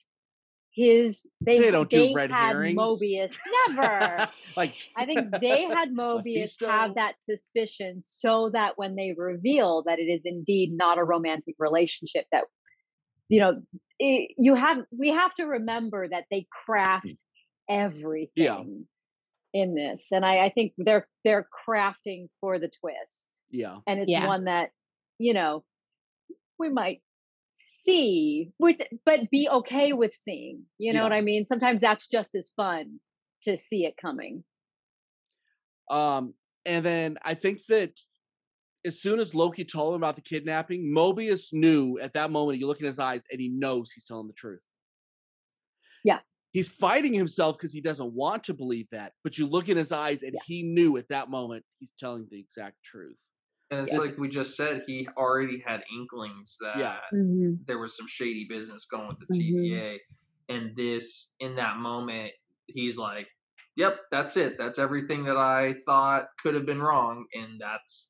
his 0.79 1.29
they 1.41 1.59
They 1.59 1.71
don't 1.73 1.91
do 1.91 2.15
red 2.15 2.31
had 2.31 2.53
herrings. 2.53 2.79
Mobius 2.79 3.37
never. 3.69 4.29
like 4.57 4.73
I 4.97 5.07
think 5.07 5.39
they 5.41 5.63
had 5.75 5.91
Mobius 5.91 6.65
have 6.65 6.95
that 6.95 7.15
suspicion 7.21 8.01
so 8.05 8.51
that 8.53 8.75
when 8.77 8.95
they 8.95 9.13
reveal 9.17 9.83
that 9.87 9.99
it 9.99 10.05
is 10.05 10.23
indeed 10.25 10.71
not 10.73 10.99
a 10.99 11.05
romantic 11.05 11.57
relationship, 11.59 12.27
that 12.31 12.45
you 13.29 13.41
know, 13.41 13.61
it, 13.99 14.31
you 14.39 14.55
have 14.55 14.79
we 14.97 15.09
have 15.09 15.35
to 15.35 15.45
remember 15.45 16.09
that 16.09 16.25
they 16.31 16.47
craft 16.65 17.07
mm. 17.07 17.17
everything 17.69 18.87
in 19.53 19.75
this, 19.75 20.09
and 20.13 20.25
I, 20.25 20.47
I 20.47 20.51
think 20.51 20.75
they're 20.79 21.09
they're 21.25 21.49
crafting 21.69 22.29
for 22.41 22.59
the 22.59 22.71
twist, 22.81 23.38
yeah, 23.51 23.78
and 23.86 24.01
it's 24.01 24.11
Yeah. 24.11 24.26
one 24.26 24.44
that 24.44 24.70
you 25.18 25.34
know 25.34 25.64
we 26.59 26.68
might 26.68 27.03
see, 27.53 28.53
with, 28.59 28.80
but 29.05 29.30
be 29.30 29.49
okay 29.49 29.92
with 29.92 30.12
seeing. 30.14 30.64
You 30.78 30.92
know 30.92 31.01
Yeah. 31.01 31.05
what 31.05 31.12
I 31.12 31.20
mean? 31.20 31.46
Sometimes 31.46 31.80
that's 31.80 32.07
just 32.09 32.34
as 32.34 32.51
fun 32.57 33.01
to 33.42 33.57
see 33.59 33.84
it 33.84 33.96
coming. 33.96 34.44
Um, 35.90 36.34
and 36.66 36.84
then 36.84 37.18
I 37.22 37.34
think 37.34 37.64
that 37.66 37.92
as 38.84 39.01
soon 39.01 39.20
as 39.20 39.34
Loki 39.34 39.64
told 39.64 39.94
him 39.94 40.01
about 40.01 40.16
the 40.16 40.22
kidnapping, 40.22 40.92
Mobius 40.94 41.53
knew 41.53 41.99
at 41.99 42.12
that 42.14 42.30
moment. 42.30 42.59
You 42.59 42.66
look 42.66 42.80
in 42.80 42.86
his 42.86 42.99
eyes, 42.99 43.24
and 43.30 43.40
he 43.40 43.49
knows 43.49 43.90
he's 43.92 44.05
telling 44.05 44.26
the 44.26 44.32
truth. 44.34 44.61
Yeah. 46.05 46.20
he's 46.53 46.68
fighting 46.68 47.12
himself 47.12 47.57
because 47.59 47.72
he 47.72 47.80
doesn't 47.80 48.12
want 48.14 48.44
to 48.44 48.55
believe 48.55 48.88
that. 48.90 49.12
But 49.22 49.36
you 49.36 49.46
look 49.46 49.68
in 49.68 49.76
his 49.76 49.92
eyes, 49.92 50.22
and 50.22 50.32
Yeah. 50.34 50.40
he 50.46 50.62
knew 50.62 50.96
at 50.96 51.09
that 51.09 51.28
moment 51.30 51.64
he's 51.78 51.92
telling 51.92 52.26
the 52.30 52.38
exact 52.38 52.82
truth. 52.82 53.22
And 53.71 53.81
it's 53.81 53.93
Yes. 53.93 54.01
like 54.01 54.19
we 54.19 54.29
just 54.29 54.57
said, 54.57 54.83
he 54.87 55.07
already 55.16 55.59
had 55.66 55.83
inklings 55.95 56.57
that 56.61 56.79
Yeah. 56.79 57.01
there 57.66 57.79
was 57.79 57.97
some 57.97 58.07
shady 58.07 58.47
business 58.49 58.87
going 58.87 59.09
with 59.09 59.19
the. 59.19 59.27
TVA. 59.35 59.99
And 60.49 60.75
this, 60.75 61.35
in 61.41 61.57
that 61.57 61.77
moment, 61.77 62.33
he's 62.66 62.97
like, 62.97 63.29
yep, 63.77 64.01
that's 64.11 64.39
it. 64.39 64.57
That's 64.57 64.79
everything 64.79 65.25
that 65.25 65.37
I 65.37 65.75
thought 65.85 66.29
could 66.43 66.55
have 66.55 66.64
been 66.64 66.81
wrong. 66.81 67.27
And 67.35 67.61
that's 67.61 68.09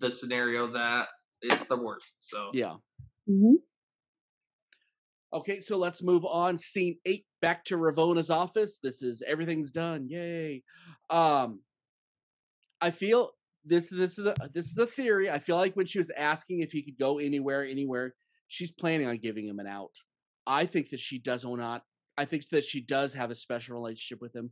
the 0.00 0.10
scenario 0.10 0.72
that 0.72 1.06
is 1.42 1.60
the 1.68 1.76
worst. 1.76 2.12
So, 2.18 2.50
Yeah. 2.52 2.74
Mm-hmm. 3.28 3.54
Okay, 5.32 5.60
so 5.60 5.78
let's 5.78 6.02
move 6.02 6.24
on. 6.24 6.58
Scene 6.58 6.98
eight, 7.06 7.24
back 7.40 7.64
to 7.66 7.76
Ravonna's 7.76 8.30
office. 8.30 8.80
This 8.82 9.00
is 9.00 9.22
everything's 9.24 9.70
done. 9.70 10.08
Yay. 10.08 10.64
Um 11.08 11.60
I 12.80 12.90
feel 12.90 13.30
this 13.64 13.88
this 13.88 14.18
is 14.18 14.26
a 14.26 14.34
this 14.52 14.66
is 14.70 14.78
a 14.78 14.86
theory. 14.86 15.30
I 15.30 15.38
feel 15.38 15.56
like 15.56 15.74
when 15.74 15.86
she 15.86 15.98
was 15.98 16.10
asking 16.10 16.60
if 16.60 16.72
he 16.72 16.82
could 16.82 16.98
go 16.98 17.18
anywhere, 17.18 17.64
anywhere, 17.64 18.14
she's 18.48 18.70
planning 18.70 19.06
on 19.06 19.18
giving 19.18 19.46
him 19.46 19.58
an 19.58 19.66
out. 19.66 19.92
I 20.46 20.66
think 20.66 20.90
that 20.90 21.00
she 21.00 21.18
does 21.18 21.44
or 21.44 21.56
not. 21.56 21.82
I 22.16 22.24
think 22.24 22.48
that 22.50 22.64
she 22.64 22.80
does 22.80 23.14
have 23.14 23.30
a 23.30 23.34
special 23.34 23.74
relationship 23.74 24.20
with 24.20 24.34
him 24.34 24.50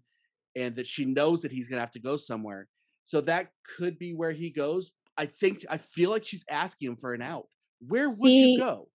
and 0.56 0.76
that 0.76 0.86
she 0.86 1.04
knows 1.04 1.42
that 1.42 1.52
he's 1.52 1.68
gonna 1.68 1.80
have 1.80 1.90
to 1.92 2.00
go 2.00 2.16
somewhere. 2.16 2.68
So 3.04 3.20
that 3.22 3.48
could 3.76 3.98
be 3.98 4.12
where 4.14 4.32
he 4.32 4.50
goes. 4.50 4.92
I 5.16 5.26
think 5.26 5.64
I 5.68 5.78
feel 5.78 6.11
like 6.11 6.24
she's 6.24 6.44
asking 6.50 6.88
him 6.88 6.96
for 6.96 7.14
an 7.14 7.22
out. 7.22 7.46
Where 7.80 8.04
would 8.06 8.30
you 8.30 8.59
go? 8.59 8.88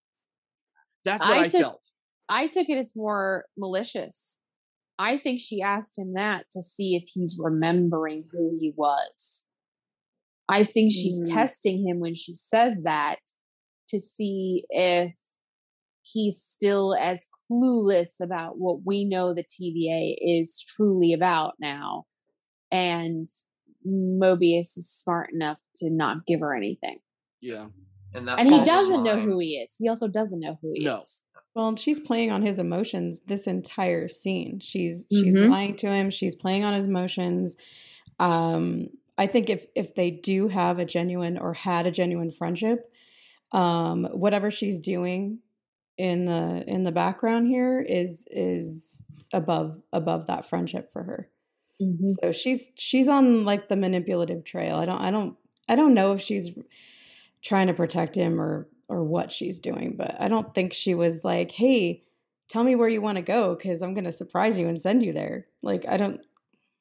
That's 1.03 1.21
what 1.23 1.37
I 1.37 1.41
I, 1.43 1.47
took- 1.47 1.61
felt. 1.61 1.81
I 2.29 2.47
took 2.47 2.69
it 2.69 2.77
as 2.77 2.93
more 2.95 3.45
malicious. 3.57 4.39
I 4.99 5.17
think 5.17 5.41
she 5.41 5.61
asked 5.61 5.97
him 5.97 6.13
that 6.13 6.45
to 6.51 6.61
see 6.61 6.95
if 6.95 7.03
he's 7.13 7.37
remembering 7.41 8.25
who 8.31 8.57
he 8.59 8.71
was. 8.75 9.47
I 10.49 10.63
think 10.63 10.91
she's 10.93 11.21
Mm. 11.29 11.33
testing 11.33 11.87
him 11.87 11.99
when 11.99 12.15
she 12.15 12.33
says 12.33 12.81
that 12.83 13.19
to 13.89 13.99
see 13.99 14.63
if 14.69 15.15
he's 16.01 16.41
still 16.41 16.93
as 16.95 17.27
clueless 17.49 18.19
about 18.21 18.57
what 18.57 18.79
we 18.85 19.05
know 19.05 19.33
the 19.33 19.43
TVA 19.43 20.15
is 20.21 20.61
truly 20.75 21.13
about 21.13 21.53
now. 21.59 22.05
And 22.71 23.27
Mobius 23.87 24.77
is 24.77 24.89
smart 24.91 25.29
enough 25.33 25.59
to 25.75 25.89
not 25.89 26.25
give 26.25 26.39
her 26.41 26.55
anything. 26.55 26.99
Yeah. 27.41 27.67
and 28.15 28.27
that 28.27 28.37
And 28.39 28.47
he 28.47 28.63
doesn't 28.63 29.01
know 29.03 29.19
who 29.19 29.39
he 29.39 29.55
is. 29.57 29.75
He 29.79 29.89
also 29.89 30.07
doesn't 30.07 30.39
know 30.39 30.57
who 30.61 30.71
he 30.75 30.83
No. 30.85 30.99
is. 30.99 31.25
Well, 31.55 31.67
and 31.69 31.79
she's 31.79 31.99
playing 31.99 32.31
on 32.31 32.43
his 32.43 32.59
emotions 32.59 33.21
this 33.21 33.47
entire 33.47 34.07
scene. 34.07 34.59
She's 34.59 35.07
she's 35.09 35.35
Mhm. 35.35 35.49
lying 35.49 35.75
to 35.77 35.87
him. 35.91 36.09
She's 36.11 36.35
playing 36.35 36.63
on 36.63 36.73
his 36.75 36.85
emotions. 36.85 37.57
Um, 38.19 38.89
I 39.17 39.27
think 39.27 39.49
if 39.49 39.65
if 39.75 39.95
they 39.95 40.11
do 40.11 40.47
have 40.47 40.79
a 40.79 40.85
genuine 40.85 41.37
or 41.37 41.53
had 41.53 41.85
a 41.85 41.91
genuine 41.91 42.31
friendship, 42.31 42.91
um, 43.51 44.05
whatever 44.11 44.49
she's 44.51 44.79
doing 44.79 45.39
in 45.97 46.25
the 46.25 46.63
in 46.67 46.83
the 46.83 46.91
background 46.91 47.47
here 47.47 47.79
is 47.79 48.25
is 48.31 49.05
above 49.31 49.79
above 49.91 50.27
that 50.27 50.47
friendship 50.47 50.91
for 50.91 51.03
her. 51.03 51.29
So 52.23 52.31
she's 52.31 52.71
she's 52.75 53.07
on 53.07 53.45
like 53.45 53.67
the 53.67 53.75
manipulative 53.75 54.43
trail. 54.43 54.77
I 54.77 54.85
don't 54.85 55.01
I 55.01 55.11
don't 55.11 55.37
I 55.69 55.75
don't 55.75 55.93
know 55.93 56.13
if 56.13 56.21
she's 56.21 56.51
trying 57.43 57.67
to 57.67 57.73
protect 57.73 58.15
him 58.15 58.39
or 58.41 58.67
or 58.89 59.03
what 59.03 59.31
she's 59.31 59.59
doing, 59.59 59.95
but 59.97 60.15
I 60.19 60.27
don't 60.27 60.53
think 60.55 60.73
she 60.73 60.95
was 60.95 61.23
like, 61.23 61.51
"Hey, 61.51 62.03
tell 62.49 62.63
me 62.63 62.75
where 62.75 62.89
you 62.89 63.01
want 63.01 63.17
to 63.17 63.21
go 63.21 63.55
cuz 63.55 63.81
I'm 63.81 63.93
going 63.93 64.03
to 64.05 64.11
surprise 64.11 64.59
you 64.59 64.67
and 64.67 64.79
send 64.79 65.03
you 65.03 65.13
there." 65.13 65.47
Like 65.61 65.85
I 65.87 65.97
don't 65.97 66.21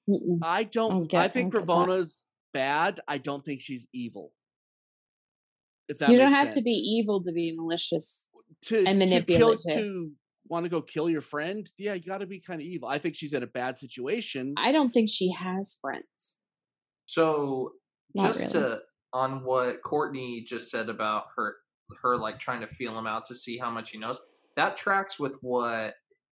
Mm-mm. 0.09 0.39
I 0.43 0.65
don't. 0.65 0.91
don't 0.91 1.11
get- 1.11 1.21
I 1.21 1.25
I 1.25 1.29
think 1.29 1.53
don't 1.53 1.67
that. 1.67 1.73
Ravonna's 1.73 2.25
bad. 2.53 3.01
I 3.09 3.19
don't 3.19 3.45
think 3.45 3.61
she's 3.61 3.87
evil. 3.93 4.33
If 5.89 5.99
that 5.99 6.11
you 6.11 6.17
don't 6.17 6.31
makes 6.31 6.37
have 6.45 6.55
to 6.55 6.63
be 6.63 6.71
evil 6.71 7.23
to 7.23 7.33
be 7.33 7.55
malicious. 7.57 8.31
to 8.67 8.85
and 8.87 9.01
to 9.01 9.23
kill 9.23 9.57
to 9.57 10.13
want 10.49 10.65
to 10.65 10.69
go 10.71 10.83
kill 10.83 11.09
your 11.09 11.21
friend. 11.21 11.69
Yeah, 11.79 11.95
you 11.95 12.03
got 12.05 12.19
to 12.19 12.27
be 12.27 12.41
kind 12.41 12.61
of 12.61 12.67
evil. 12.67 12.89
I 12.89 12.99
think 12.99 13.17
she's 13.17 13.33
in 13.33 13.43
a 13.43 13.47
bad 13.47 13.77
situation. 13.77 14.55
I 14.57 14.73
don't 14.73 14.91
think 14.91 15.09
she 15.09 15.33
has 15.33 15.79
friends. 15.81 16.41
So 17.07 17.73
Not 18.15 18.29
just 18.29 18.41
really. 18.41 18.53
to 18.53 18.79
on 19.13 19.45
what 19.45 19.83
Courtney 19.83 20.45
just 20.47 20.71
said 20.71 20.89
about 20.89 21.25
her 21.37 21.57
her 22.03 22.17
like 22.17 22.39
trying 22.39 22.61
to 22.63 22.67
feel 22.69 22.99
him 22.99 23.07
out 23.07 23.27
to 23.27 23.35
see 23.35 23.59
how 23.59 23.71
much 23.71 23.91
he 23.91 23.99
knows. 23.99 24.19
That 24.57 24.77
tracks 24.77 25.19
with 25.19 25.37
what 25.43 25.95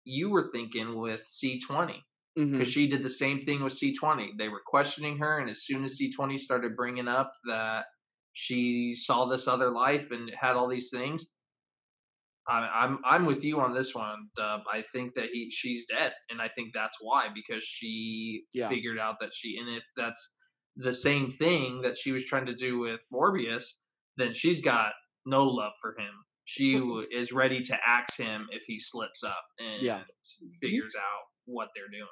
you 0.06 0.30
were 0.32 0.50
thinking 0.52 0.98
with 1.00 1.22
C20 1.26 1.96
Because 2.36 2.50
mm-hmm. 2.50 2.64
she 2.64 2.88
did 2.88 3.04
the 3.04 3.10
same 3.12 3.46
thing 3.46 3.64
with 3.64 3.80
C20. 3.80 4.30
They 4.40 4.50
were 4.50 4.62
questioning 4.66 5.20
her, 5.20 5.40
and 5.40 5.50
as 5.50 5.66
soon 5.66 5.84
as 5.84 6.00
C20 6.00 6.40
started 6.40 6.76
bringing 6.76 7.08
up 7.08 7.32
that 7.48 7.86
she 8.34 8.96
saw 8.96 9.26
this 9.26 9.48
other 9.48 9.70
life 9.70 10.10
and 10.10 10.32
had 10.40 10.56
all 10.56 10.68
these 10.68 10.90
things, 10.90 11.28
I, 12.48 12.68
I'm 12.84 13.00
I'm 13.06 13.26
with 13.26 13.44
you 13.44 13.60
on 13.62 13.74
this 13.74 13.96
one. 13.96 14.30
Dub. 14.36 14.62
I 14.72 14.84
think 14.92 15.14
that 15.16 15.28
he 15.32 15.50
she's 15.52 15.86
dead, 15.86 16.12
and 16.30 16.42
I 16.42 16.50
think 16.50 16.72
that's 16.74 16.98
why 17.00 17.28
because 17.34 17.64
she 17.64 18.44
Yeah. 18.54 18.70
figured 18.70 19.00
out 19.00 19.16
that 19.22 19.34
she 19.34 19.58
and 19.58 19.70
if 19.70 19.84
that's 19.96 20.36
the 20.76 20.94
same 20.94 21.32
thing 21.32 21.82
that 21.84 21.98
she 21.98 22.12
was 22.12 22.26
trying 22.26 22.48
to 22.48 22.56
do 22.56 22.80
with 22.80 23.00
Morbius, 23.14 23.66
then 24.18 24.34
she's 24.34 24.62
got 24.62 24.94
no 25.26 25.46
love 25.46 25.74
for 25.82 25.92
him. 25.98 26.14
She 26.46 26.74
is 27.12 27.32
ready 27.32 27.62
to 27.62 27.78
axe 27.86 28.18
him 28.18 28.48
if 28.52 28.64
he 28.66 28.80
slips 28.80 29.24
up 29.24 29.46
and 29.60 29.82
Yeah. 29.82 30.04
figures 30.62 30.96
out 30.96 31.24
what 31.46 31.70
they're 31.76 31.90
doing. 31.90 32.08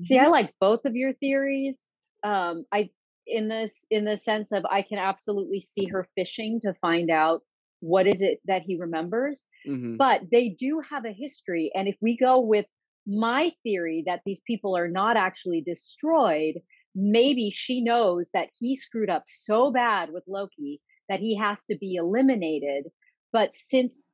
See, 0.00 0.18
I 0.18 0.28
like 0.28 0.54
both 0.60 0.84
of 0.84 0.96
your 0.96 1.12
theories. 1.14 1.90
Um, 2.22 2.64
I 2.72 2.90
in 3.26 3.48
this 3.48 3.86
in 3.90 4.04
the 4.04 4.16
sense 4.16 4.52
of 4.52 4.64
I 4.68 4.82
can 4.82 4.98
absolutely 4.98 5.60
see 5.60 5.86
her 5.86 6.08
fishing 6.16 6.60
to 6.62 6.74
find 6.74 7.10
out 7.10 7.42
what 7.80 8.06
is 8.06 8.20
it 8.22 8.40
that 8.46 8.62
he 8.62 8.76
remembers. 8.76 9.46
Mhm. 9.66 9.96
But 9.96 10.22
they 10.30 10.48
do 10.48 10.80
have 10.80 11.04
a 11.04 11.12
history, 11.12 11.70
and 11.74 11.88
if 11.88 11.96
we 12.00 12.16
go 12.16 12.40
with 12.40 12.66
my 13.06 13.52
theory 13.64 14.02
that 14.06 14.22
these 14.24 14.40
people 14.40 14.76
are 14.76 14.88
not 14.88 15.16
actually 15.16 15.60
destroyed, 15.60 16.62
maybe 16.94 17.50
she 17.50 17.80
knows 17.80 18.30
that 18.32 18.50
he 18.58 18.76
screwed 18.76 19.10
up 19.10 19.24
so 19.26 19.72
bad 19.72 20.12
with 20.12 20.24
Loki 20.28 20.80
that 21.08 21.20
he 21.20 21.36
has 21.36 21.64
to 21.64 21.76
be 21.76 21.94
eliminated. 21.96 22.86
But 23.32 23.54
since 23.54 24.04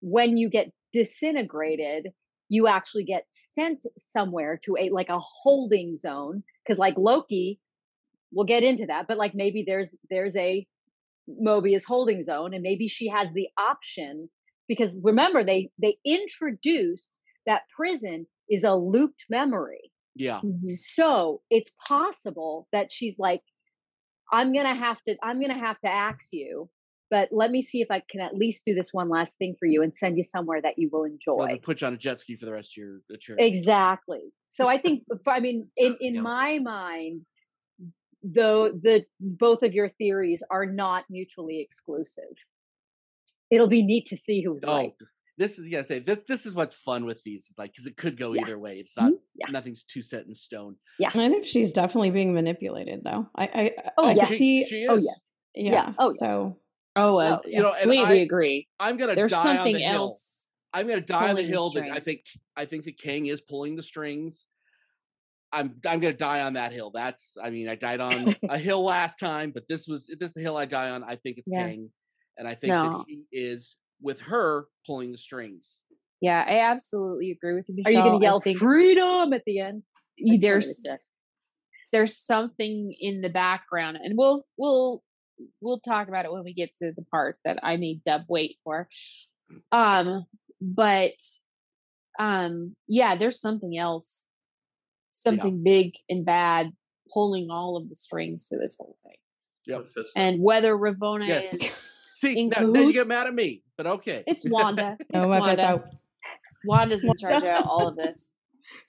when 0.00 0.36
you 0.36 0.50
get 0.50 0.72
disintegrated, 0.92 2.08
you 2.48 2.66
actually 2.68 3.04
get 3.04 3.26
sent 3.32 3.86
somewhere 3.96 4.58
to 4.64 4.76
a 4.78 4.90
like 4.90 5.08
a 5.08 5.20
holding 5.20 5.96
zone 5.96 6.42
because 6.64 6.78
like 6.78 6.94
Loki, 6.96 7.60
we'll 8.32 8.46
get 8.46 8.62
into 8.64 8.86
that, 8.86 9.06
but 9.08 9.18
like 9.18 9.34
maybe 9.34 9.64
there's 9.66 9.96
there's 10.10 10.36
a 10.36 10.66
Mobius 11.42 11.84
holding 11.84 12.22
zone 12.22 12.52
and 12.54 12.62
maybe 12.62 12.88
she 12.88 13.08
has 13.08 13.28
the 13.34 13.48
option 13.58 14.28
because 14.68 14.98
remember 15.02 15.44
they 15.44 15.70
they 15.80 15.98
introduced 16.04 17.18
that 17.46 17.62
prison 17.74 18.26
is 18.50 18.64
a 18.64 18.74
looped 18.74 19.24
memory. 19.30 19.90
Yeah. 20.14 20.42
Mhm. 20.42 20.68
So 20.68 21.42
it's 21.50 21.72
possible 21.88 22.68
that 22.72 22.92
she's 22.92 23.18
like, 23.18 23.42
I'm 24.32 24.52
gonna 24.52 24.74
have 24.74 25.02
to, 25.04 25.16
I'm 25.22 25.40
gonna 25.40 25.58
have 25.58 25.80
to 25.80 25.88
axe 25.88 26.28
you, 26.32 26.70
but 27.14 27.28
let 27.30 27.52
me 27.52 27.62
see 27.62 27.80
if 27.80 27.92
I 27.92 28.02
can 28.10 28.20
at 28.20 28.34
least 28.34 28.64
do 28.64 28.74
this 28.74 28.88
one 28.92 29.08
last 29.08 29.38
thing 29.38 29.54
for 29.56 29.66
you 29.66 29.82
and 29.84 29.94
send 29.94 30.16
you 30.16 30.24
somewhere 30.24 30.60
that 30.60 30.80
you 30.80 30.88
will 30.90 31.02
Well, 31.02 31.10
enjoy. 31.12 31.46
then 31.46 31.58
put 31.58 31.80
you 31.80 31.86
on 31.86 31.94
a 31.94 31.96
jet 31.96 32.18
ski 32.18 32.34
for 32.34 32.44
the 32.44 32.52
rest 32.52 32.72
of 32.72 32.76
your 32.82 33.00
the 33.08 33.16
trip. 33.16 33.38
Exactly. 33.40 34.32
So 34.48 34.66
I 34.66 34.78
think, 34.78 35.04
I 35.28 35.38
mean, 35.38 35.68
in 35.76 35.96
in 36.00 36.20
my 36.20 36.58
mind, 36.58 37.20
though 38.24 38.68
the 38.70 39.04
both 39.20 39.62
of 39.62 39.74
your 39.74 39.86
theories 39.86 40.42
are 40.50 40.66
not 40.66 41.04
mutually 41.08 41.60
exclusive. 41.60 42.34
It'll 43.48 43.68
be 43.68 43.84
neat 43.84 44.06
to 44.06 44.16
see 44.16 44.42
who's 44.42 44.62
Oh, 44.64 44.76
right. 44.78 44.92
this 45.38 45.56
is 45.60 45.68
yeah. 45.68 45.82
Say 45.82 46.00
this. 46.00 46.18
This 46.26 46.46
is 46.46 46.52
what's 46.52 46.74
fun 46.74 47.04
with 47.04 47.22
these. 47.22 47.44
Is 47.44 47.54
like 47.56 47.70
because 47.70 47.86
it 47.86 47.96
could 47.96 48.18
go 48.18 48.32
Yeah. 48.32 48.42
either 48.42 48.58
way. 48.58 48.78
It's 48.80 48.96
not. 48.96 49.12
Mm-hmm. 49.12 49.36
Yeah. 49.36 49.46
Nothing's 49.52 49.84
too 49.84 50.02
set 50.02 50.26
in 50.26 50.34
stone. 50.34 50.74
Yeah. 50.98 51.10
I 51.14 51.28
think 51.28 51.46
she's 51.46 51.70
definitely 51.70 52.10
being 52.10 52.34
manipulated, 52.34 53.02
though. 53.04 53.28
I 53.36 53.44
I, 53.44 53.72
Oh, 53.98 54.08
I 54.08 54.12
yes. 54.14 54.28
could 54.30 54.38
She, 54.38 54.64
see. 54.64 54.68
she 54.68 54.88
Oh 54.88 54.96
yes. 54.96 55.34
yeah. 55.54 55.92
Oh, 56.00 56.10
yeah. 56.10 56.16
So 56.18 56.58
Oh, 56.96 57.16
I 57.18 57.32
Oh, 57.36 57.40
You 57.46 57.62
know, 57.62 57.72
completely 57.72 58.20
I- 58.20 58.22
agree. 58.22 58.68
I'm 58.78 58.96
gonna 58.96 59.14
There's 59.14 59.32
die 59.32 59.38
on 59.38 59.56
something 59.56 59.74
the 59.74 59.80
hill. 59.80 59.94
else. 60.04 60.50
I'm 60.72 60.86
gonna 60.86 61.00
die 61.00 61.30
on 61.30 61.36
the 61.36 61.42
pulling 61.42 61.46
the 61.46 61.52
hill 61.52 61.70
that 61.70 61.90
I 61.92 62.00
think 62.00 62.20
I 62.56 62.64
think 62.64 62.84
that 62.84 62.98
Kang 62.98 63.26
is 63.26 63.40
pulling 63.40 63.76
the 63.76 63.82
strings. 63.82 64.46
I'm 65.52 65.80
I'm 65.86 66.00
gonna 66.00 66.12
die 66.14 66.42
on 66.42 66.54
that 66.54 66.72
hill. 66.72 66.90
That's 66.92 67.36
I 67.40 67.50
mean 67.50 67.68
I 67.68 67.74
died 67.76 68.00
on 68.00 68.34
a 68.48 68.58
hill 68.58 68.82
last 68.84 69.18
time, 69.18 69.50
but 69.52 69.66
this 69.68 69.86
was 69.86 70.06
this 70.06 70.28
is 70.28 70.32
the 70.34 70.40
hill 70.40 70.56
I 70.56 70.64
die 70.64 70.90
on. 70.90 71.04
I 71.04 71.16
think 71.16 71.38
it's 71.38 71.48
Yeah. 71.50 71.66
Kang, 71.66 71.90
and 72.36 72.48
I 72.48 72.54
think 72.54 72.72
that 72.72 73.04
he 73.06 73.24
is 73.32 73.76
with 74.00 74.20
her 74.22 74.66
pulling 74.86 75.12
the 75.12 75.18
strings. 75.18 75.82
Yeah, 76.20 76.44
I 76.46 76.60
absolutely 76.60 77.30
agree 77.30 77.54
with 77.54 77.68
you, 77.68 77.82
Are 77.86 77.90
you 77.90 77.96
gonna 77.98 78.20
yell 78.20 78.40
freedom 78.40 79.32
at 79.32 79.42
the 79.46 79.60
end? 79.60 79.82
That's 80.18 80.40
there's 80.40 80.86
there's 81.92 82.16
something 82.16 82.94
in 82.98 83.20
the 83.20 83.28
background, 83.28 83.98
and 84.02 84.16
we'll 84.18 84.44
we'll 84.56 85.02
we'll 85.60 85.80
talk 85.80 86.08
about 86.08 86.24
it 86.24 86.32
when 86.32 86.44
we 86.44 86.54
get 86.54 86.74
to 86.76 86.92
the 86.92 87.04
part 87.10 87.38
that 87.44 87.58
I 87.62 87.76
made 87.76 88.02
Dub 88.04 88.22
wait 88.28 88.58
for. 88.62 88.88
Um, 89.72 90.26
but 90.60 91.12
um, 92.18 92.74
yeah, 92.86 93.16
there's 93.16 93.40
something 93.40 93.76
else, 93.76 94.26
something 95.10 95.62
big 95.62 95.94
and 96.08 96.24
bad 96.24 96.72
pulling 97.12 97.48
all 97.50 97.76
of 97.76 97.88
the 97.88 97.96
strings 97.96 98.48
to 98.48 98.56
this 98.58 98.76
whole 98.78 98.96
thing, 99.02 99.16
Yep. 99.66 99.86
And 100.16 100.42
whether 100.42 100.76
Ravonna 100.76 101.26
Yes. 101.28 101.54
is 101.54 101.94
See, 102.16 102.38
In 102.38 102.48
now, 102.48 102.60
now 102.66 102.80
you 102.80 102.92
get 102.92 103.08
mad 103.08 103.26
at 103.26 103.34
me, 103.34 103.62
but 103.76 103.86
okay. 103.86 104.22
it's 104.26 104.48
Wanda, 104.48 104.96
no, 105.12 105.22
it's 105.22 105.30
my 105.30 105.40
Wanda. 105.40 105.66
out 105.66 105.84
Wanda's 106.64 107.04
in 107.04 107.14
charge 107.18 107.42
of 107.42 107.66
all 107.66 107.88
of 107.88 107.96
this. 107.96 108.36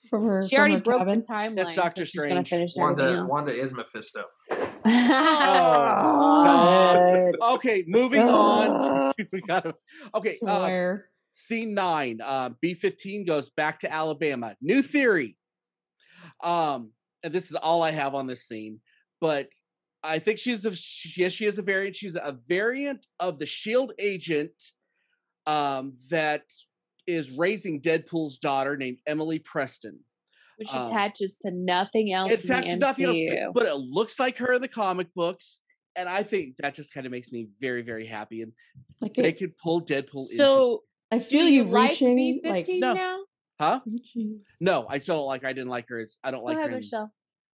From 0.08 0.24
her. 0.24 0.42
She 0.42 0.56
from 0.56 0.60
already 0.60 0.74
her 0.74 0.80
broke 0.80 0.98
cabin. 1.00 1.20
the 1.20 1.26
timeline. 1.26 1.56
That's 1.56 1.74
Doctor 1.74 2.04
so 2.06 2.10
she's 2.10 2.22
gonna 2.22 2.44
Strange. 2.44 2.72
finish 2.72 2.76
Wanda. 2.76 3.26
Wanda 3.28 3.58
is 3.58 3.74
Mephisto. 3.74 4.24
Oh, 4.88 6.44
God. 6.44 7.54
Okay, 7.54 7.84
moving 7.86 8.22
on. 8.22 9.12
we 9.32 9.40
got 9.42 9.74
okay. 10.14 10.38
Uh, 10.46 10.96
scene 11.32 11.74
nine. 11.74 12.20
Uh, 12.22 12.50
B 12.60 12.74
fifteen 12.74 13.24
goes 13.24 13.50
back 13.50 13.80
to 13.80 13.92
Alabama. 13.92 14.56
New 14.60 14.82
theory. 14.82 15.36
Um, 16.42 16.92
and 17.22 17.32
this 17.32 17.50
is 17.50 17.56
all 17.56 17.82
I 17.82 17.90
have 17.90 18.14
on 18.14 18.26
this 18.26 18.46
scene, 18.46 18.80
but 19.20 19.50
I 20.02 20.18
think 20.18 20.38
she's 20.38 20.60
the 20.60 20.74
she, 20.74 21.22
yes, 21.22 21.32
she 21.32 21.46
is 21.46 21.58
a 21.58 21.62
variant. 21.62 21.96
She's 21.96 22.14
a 22.14 22.38
variant 22.46 23.06
of 23.18 23.38
the 23.38 23.46
Shield 23.46 23.92
agent 23.98 24.52
um, 25.46 25.94
that 26.10 26.44
is 27.06 27.30
raising 27.30 27.80
Deadpool's 27.80 28.38
daughter 28.38 28.76
named 28.76 28.98
Emily 29.06 29.38
Preston. 29.38 29.98
which 30.56 30.72
um, 30.74 30.86
attaches 30.86 31.36
to 31.42 31.50
nothing 31.50 32.12
else 32.12 32.30
It 32.30 32.42
in 32.42 32.48
the 32.48 32.60
to 32.62 32.76
nothing 32.76 33.06
MCU. 33.06 33.42
else, 33.44 33.52
but 33.54 33.66
it 33.66 33.74
looks 33.76 34.18
like 34.18 34.38
her 34.38 34.52
in 34.54 34.62
the 34.62 34.68
comic 34.68 35.12
books, 35.14 35.60
and 35.94 36.08
I 36.08 36.22
think 36.22 36.56
that 36.58 36.74
just 36.74 36.92
kind 36.92 37.06
of 37.06 37.12
makes 37.12 37.30
me 37.32 37.48
very, 37.60 37.82
very 37.82 38.06
happy. 38.06 38.42
And 38.42 38.52
Like 39.00 39.14
they 39.14 39.28
it, 39.28 39.38
could 39.38 39.56
pull 39.58 39.80
Deadpool. 39.82 40.16
into, 40.16 40.18
so, 40.36 40.82
I 41.10 41.18
do 41.18 41.24
feel 41.24 41.46
you 41.46 41.64
you 41.64 41.64
like 41.64 41.90
reaching. 41.90 42.16
B 42.16 42.40
Like 42.44 42.54
fifteen 42.64 42.80
No. 42.80 42.94
now? 42.94 43.18
huh? 43.60 43.80
reaching. 43.86 44.40
No, 44.60 44.86
I 44.88 44.98
still 44.98 45.16
don't 45.16 45.26
like 45.26 45.42
her. 45.42 45.48
I 45.48 45.52
didn't 45.52 45.70
like 45.70 45.88
her. 45.88 46.00
As, 46.00 46.18
I 46.24 46.30
don't 46.30 46.40
Go 46.40 46.46
like 46.46 46.56
ahead, 46.58 46.70
her 46.70 46.76
in 46.76 46.80
Michelle. 46.82 47.12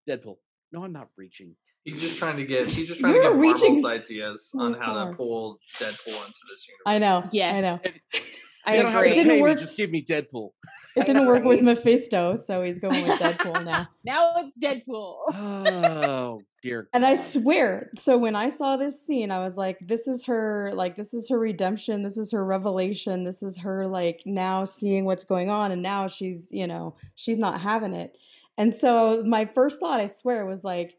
Deadpool. 0.09 0.36
No, 0.72 0.84
I'm 0.84 0.92
not 0.92 1.09
reaching. 1.16 1.55
He's 1.84 2.00
just 2.00 2.18
trying 2.18 2.36
to 2.36 2.44
get. 2.46 2.66
He's 2.66 2.86
just 2.88 3.00
trying 3.00 3.12
to 3.14 3.18
You're 3.20 3.32
get 3.32 3.40
reaching 3.40 3.74
Marvel's 3.82 4.03
s- 4.05 4.11
ideas 4.11 4.50
on 4.57 4.72
how 4.74 4.94
far. 4.94 5.11
to 5.11 5.16
pull 5.16 5.59
Deadpool 5.78 6.07
into 6.26 6.40
this 6.48 6.66
universe. 6.68 6.86
I 6.86 6.98
know. 6.98 7.28
Yes. 7.32 7.59
I 7.59 7.61
know. 7.61 7.80
I 8.65 8.77
they 8.77 8.83
don't 8.83 8.93
have 8.93 9.03
to 9.03 9.11
It 9.11 9.15
didn't 9.15 9.29
pay 9.31 9.37
me. 9.37 9.43
work. 9.43 9.59
Just 9.59 9.77
give 9.77 9.91
me 9.91 10.03
Deadpool. 10.03 10.51
It 10.95 11.07
didn't 11.07 11.27
work 11.27 11.45
with 11.45 11.63
Mephisto, 11.63 12.35
so 12.35 12.63
he's 12.63 12.79
going 12.79 13.03
with 13.09 13.19
Deadpool 13.19 13.65
now. 13.65 13.89
Now 14.05 14.35
it's 14.37 14.59
Deadpool. 14.59 15.17
Oh 15.35 16.43
dear. 16.63 16.89
And 16.95 17.05
I 17.05 17.17
swear, 17.17 17.91
so 17.97 18.19
when 18.19 18.37
I 18.37 18.49
saw 18.51 18.77
this 18.77 19.05
scene, 19.05 19.31
I 19.31 19.39
was 19.39 19.57
like, 19.57 19.79
this 19.81 20.07
is 20.07 20.25
her, 20.27 20.71
like, 20.75 20.95
this 20.97 21.13
is 21.15 21.29
her 21.31 21.39
redemption. 21.39 22.03
This 22.03 22.17
is 22.19 22.31
her 22.33 22.45
revelation. 22.45 23.25
This 23.25 23.43
is 23.43 23.59
her, 23.59 23.87
like, 23.87 24.23
now 24.27 24.65
seeing 24.65 25.05
what's 25.05 25.25
going 25.25 25.51
on. 25.51 25.73
And 25.73 25.83
now 25.83 26.07
she's, 26.07 26.47
you 26.51 26.67
know, 26.67 26.97
she's 27.15 27.39
not 27.39 27.61
having 27.61 27.95
it. 27.95 28.17
And 28.59 28.75
so 28.75 29.25
my 29.25 29.47
first 29.47 29.81
thought, 29.81 29.99
I 29.99 30.07
swear, 30.07 30.45
was 30.47 30.63
like, 30.63 30.95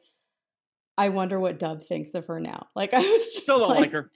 I 0.97 1.09
wonder 1.09 1.39
what 1.39 1.59
Dub 1.59 1.81
thinks 1.83 2.13
of 2.13 2.25
her 2.27 2.39
now. 2.39 2.67
Like, 2.75 2.93
I 2.93 2.99
was 2.99 3.23
just 3.33 3.43
Still 3.43 3.59
don't 3.59 3.69
like 3.79 3.91
her. 3.91 4.11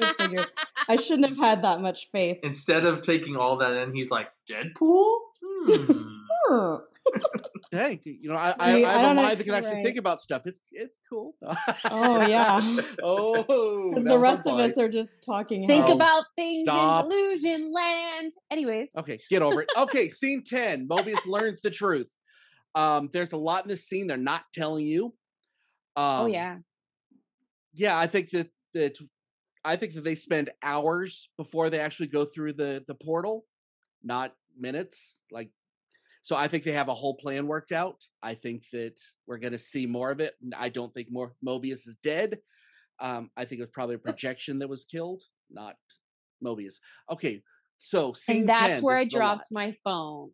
I 0.00 0.12
figured 0.18 0.46
I 0.88 0.96
shouldn't 0.96 1.28
have 1.28 1.38
had 1.38 1.62
that 1.62 1.80
much 1.80 2.08
faith. 2.10 2.38
Instead 2.42 2.84
of 2.84 3.00
taking 3.02 3.36
all 3.36 3.56
that 3.58 3.72
in, 3.72 3.94
he's 3.94 4.10
like 4.10 4.28
Deadpool. 4.50 5.18
Hmm. 5.54 6.74
Hey, 7.72 7.98
you 8.04 8.28
know, 8.28 8.36
I 8.36 8.50
I, 8.50 8.54
I 8.58 8.68
I 8.68 8.70
have 8.70 8.80
a 8.82 9.02
don't 9.02 9.16
know- 9.16 9.22
mind 9.22 9.40
that 9.40 9.44
can 9.44 9.54
actually 9.54 9.74
right. 9.76 9.84
think 9.84 9.96
about 9.96 10.20
stuff. 10.20 10.42
It's 10.44 10.60
it's 10.70 10.94
cool. 11.08 11.34
Oh, 11.90 12.26
yeah. 12.26 12.60
oh, 13.02 13.88
Because 13.88 14.04
the 14.04 14.18
rest 14.18 14.46
of 14.46 14.58
us 14.58 14.76
are 14.76 14.88
just 14.90 15.22
talking. 15.24 15.66
Think 15.66 15.86
Oh, 15.86 15.94
about 15.94 16.24
things 16.36 16.64
stop. 16.68 17.06
in 17.06 17.10
illusion 17.12 17.72
land. 17.72 18.32
Anyways, 18.50 18.90
Okay, 18.98 19.18
get 19.30 19.40
over 19.40 19.62
it. 19.62 19.70
Okay, 19.76 20.10
scene 20.10 20.44
10. 20.44 20.86
Mobius 20.86 21.24
learns 21.26 21.62
the 21.62 21.70
truth. 21.70 22.12
Um, 22.74 23.08
there's 23.12 23.32
a 23.32 23.38
lot 23.38 23.64
in 23.64 23.68
this 23.70 23.86
scene 23.86 24.06
they're 24.06 24.16
not 24.18 24.42
telling 24.54 24.86
you. 24.86 25.06
Um, 25.96 26.20
oh 26.20 26.26
yeah. 26.26 26.58
Yeah, 27.74 27.98
I 27.98 28.06
think 28.06 28.30
that 28.30 28.50
that 28.74 28.98
I 29.64 29.76
think 29.76 29.94
that 29.94 30.04
they 30.04 30.14
spend 30.14 30.50
hours 30.62 31.28
before 31.36 31.70
they 31.70 31.78
actually 31.78 32.08
go 32.08 32.24
through 32.24 32.54
the 32.54 32.84
the 32.86 32.94
portal, 32.94 33.46
not 34.02 34.34
minutes. 34.58 35.22
Like 35.30 35.50
so 36.22 36.36
I 36.36 36.48
think 36.48 36.64
they 36.64 36.72
have 36.72 36.88
a 36.88 36.94
whole 36.94 37.16
plan 37.16 37.46
worked 37.46 37.72
out. 37.72 38.02
I 38.22 38.34
think 38.34 38.64
that 38.72 39.00
we're 39.26 39.38
gonna 39.38 39.58
see 39.58 39.86
more 39.86 40.10
of 40.10 40.20
it. 40.20 40.34
I 40.56 40.68
don't 40.68 40.92
think 40.94 41.08
more 41.10 41.34
Mobius 41.44 41.86
is 41.86 41.96
dead. 42.02 42.38
Um, 43.00 43.30
I 43.36 43.44
think 43.44 43.60
it 43.60 43.64
was 43.64 43.70
probably 43.72 43.96
a 43.96 43.98
projection 43.98 44.60
that 44.60 44.68
was 44.68 44.84
killed, 44.84 45.22
not 45.50 45.76
Mobius. 46.44 46.76
Okay, 47.10 47.42
so 47.80 48.12
scene 48.12 48.40
And 48.40 48.48
that's 48.48 48.74
10, 48.76 48.82
where 48.82 48.96
I 48.96 49.04
dropped 49.04 49.48
my 49.50 49.76
phone. 49.82 50.30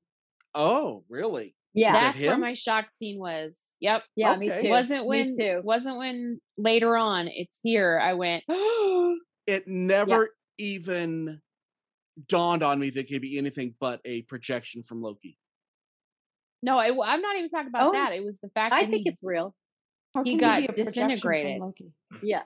Oh, 0.54 1.04
really? 1.08 1.54
Yeah. 1.74 1.92
That's 1.92 2.20
where 2.20 2.38
my 2.38 2.54
shock 2.54 2.90
scene 2.90 3.18
was. 3.18 3.58
Yep. 3.80 4.02
Yeah, 4.16 4.36
me 4.36 4.50
Okay. 4.50 4.62
too. 4.62 4.68
Wasn't 4.70 5.02
Me 5.02 5.06
when 5.08 5.36
too. 5.36 5.60
wasn't 5.62 5.98
when 5.98 6.40
later 6.56 6.96
on 6.96 7.28
it's 7.28 7.60
here. 7.62 7.98
I 8.02 8.14
went, 8.14 8.44
It 9.46 9.66
never 9.66 10.30
even 10.58 11.40
dawned 12.26 12.62
on 12.62 12.78
me 12.80 12.90
that 12.90 13.00
it 13.00 13.08
could 13.08 13.22
be 13.22 13.38
anything 13.38 13.74
but 13.80 14.00
a 14.04 14.22
projection 14.22 14.82
from 14.82 15.00
Loki. 15.00 15.38
No, 16.62 16.76
I, 16.76 16.86
am 16.88 17.22
not 17.22 17.36
even 17.36 17.48
talking 17.48 17.68
about 17.68 17.88
Oh, 17.88 17.92
that. 17.92 18.12
It 18.12 18.24
was 18.24 18.40
the 18.40 18.48
fact 18.50 18.74
I 18.74 18.82
that 18.82 18.90
think 18.90 19.04
he, 19.04 19.10
it's 19.10 19.20
real. 19.22 19.54
He 20.24 20.36
got 20.36 20.58
be 20.58 20.64
a 20.64 20.68
projection 20.68 20.92
from 20.92 21.08
disintegrated. 21.08 21.60
Loki? 21.60 21.92
Yeah. 22.22 22.42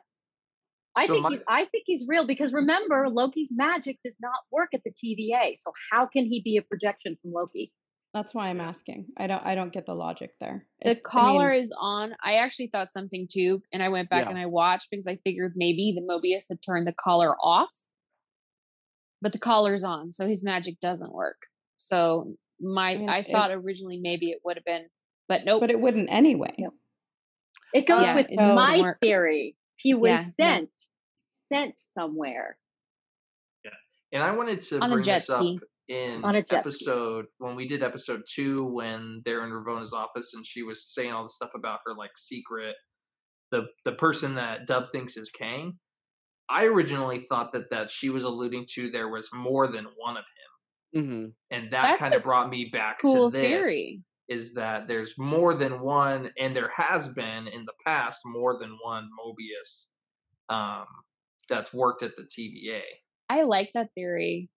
I 0.95 1.07
So 1.07 1.15
think 1.15 1.23
my- 1.25 1.31
he's 1.31 1.41
I 1.49 1.65
think 1.65 1.85
he's 1.87 2.05
real 2.07 2.27
because 2.27 2.53
remember 2.53 3.09
Loki's 3.09 3.49
magic 3.51 3.99
does 4.05 4.19
not 4.21 4.35
work 4.51 4.69
at 4.75 4.83
the 4.85 4.91
TVA. 4.91 5.55
So 5.57 5.73
how 5.91 6.05
can 6.05 6.27
he 6.27 6.43
be 6.43 6.59
a 6.59 6.63
projection 6.63 7.17
from 7.23 7.33
Loki? 7.33 7.73
That's 8.15 8.35
why 8.35 8.49
I'm 8.49 8.61
asking. 8.61 9.07
I 9.17 9.27
don't. 9.27 9.45
I 9.45 9.55
don't 9.55 9.73
get 9.73 9.87
the 9.87 9.95
logic 9.95 10.33
there. 10.39 10.67
The 10.83 10.91
It- 10.91 10.99
I 10.99 11.01
collar 11.01 11.51
mean, 11.53 11.61
is 11.61 11.75
on. 11.79 12.15
I 12.23 12.35
actually 12.35 12.67
thought 12.67 12.93
something 12.93 13.27
too, 13.31 13.61
and 13.73 13.83
I 13.83 13.89
went 13.89 14.11
back 14.11 14.25
Yeah. 14.25 14.31
and 14.31 14.39
I 14.39 14.47
watched 14.47 14.89
because 14.91 15.07
I 15.07 15.17
figured 15.17 15.55
maybe 15.57 15.95
the 15.97 16.03
Mobius 16.03 16.49
had 16.51 16.61
turned 16.63 16.87
the 16.87 16.93
collar 16.93 17.35
off, 17.43 17.73
but 19.23 19.33
the 19.33 19.39
collar's 19.39 19.83
on, 19.83 20.13
so 20.13 20.27
his 20.27 20.45
magic 20.45 20.79
doesn't 20.81 21.13
work. 21.13 21.47
So 21.79 22.37
my, 22.61 22.91
I, 22.93 22.97
mean, 22.99 23.09
it- 23.09 23.27
thought 23.29 23.51
originally 23.51 23.99
maybe 23.99 24.31
it 24.31 24.41
would 24.45 24.57
have 24.57 24.65
been, 24.65 24.87
but 25.27 25.45
nope. 25.47 25.61
but 25.63 25.71
it 25.71 25.81
wouldn't 25.81 26.11
anyway. 26.13 26.55
Yep. 26.59 26.73
It 27.75 27.87
goes 27.87 28.03
Yeah, 28.03 28.15
with 28.17 28.27
it 28.29 28.37
my 28.37 28.81
work. 28.83 29.01
theory. 29.01 29.57
He 29.77 29.95
was 29.95 30.11
Yeah, 30.11 30.17
no. 30.17 30.23
sent 30.61 30.71
sent 31.49 31.79
somewhere. 31.79 32.59
Yeah. 33.65 33.71
And 34.13 34.23
I 34.23 34.33
wanted 34.37 34.61
to 34.63 34.81
On 34.81 34.91
a 34.91 34.95
bring 34.97 35.05
jet 35.05 35.21
this 35.21 35.31
up 35.31 35.41
ski. 35.43 35.61
In 35.93 36.25
On 36.25 36.35
a 36.37 36.43
jet 36.43 36.71
ski. 36.71 36.91
episode 36.91 37.27
when 37.39 37.55
we 37.57 37.67
did 37.67 37.83
episode 37.83 38.23
two 38.33 38.65
when 38.65 39.21
they're 39.25 39.45
in 39.45 39.53
Ravonna's 39.53 39.93
office 39.93 40.33
and 40.35 40.47
she 40.47 40.63
was 40.63 40.93
saying 40.95 41.13
all 41.13 41.25
the 41.25 41.29
stuff 41.29 41.51
about 41.55 41.81
her 41.87 41.95
like 41.95 42.13
secret 42.17 42.77
the 43.51 43.67
the 43.85 43.93
person 43.93 44.35
that 44.37 44.67
Dub 44.67 44.85
thinks 44.93 45.17
is 45.17 45.31
Kang. 45.31 45.79
I 46.49 46.65
originally 46.65 47.27
thought 47.29 47.53
that 47.53 47.71
that 47.71 47.91
she 47.91 48.11
was 48.11 48.25
alluding 48.25 48.67
to 48.75 48.91
there 48.91 49.09
was 49.09 49.29
more 49.35 49.69
than 49.69 49.87
one 49.97 50.17
of 50.17 50.25
him, 50.95 51.05
hmm 51.07 51.27
and 51.51 51.73
that 51.73 51.83
That's 51.83 51.99
kind 52.01 52.15
of 52.15 52.23
brought 52.23 52.49
me 52.51 52.71
back 52.73 53.01
cool 53.01 53.31
to 53.31 53.37
this. 53.37 53.43
theory. 53.47 54.03
Is 54.29 54.55
that 54.55 54.89
there's 54.89 55.15
more 55.19 55.55
than 55.55 55.81
one, 55.81 56.31
and 56.39 56.57
there 56.57 56.71
has 56.75 57.09
been 57.11 57.49
in 57.49 57.65
the 57.67 57.73
past 57.87 58.23
more 58.25 58.59
than 58.59 58.79
one 58.83 59.09
Mobius 59.19 59.89
um, 60.49 60.87
that's 61.49 61.73
worked 61.75 62.03
at 62.03 62.13
the 62.17 62.23
TVA. 62.25 62.83
I 63.29 63.43
like 63.43 63.71
that 63.75 63.91
theory. 63.95 64.49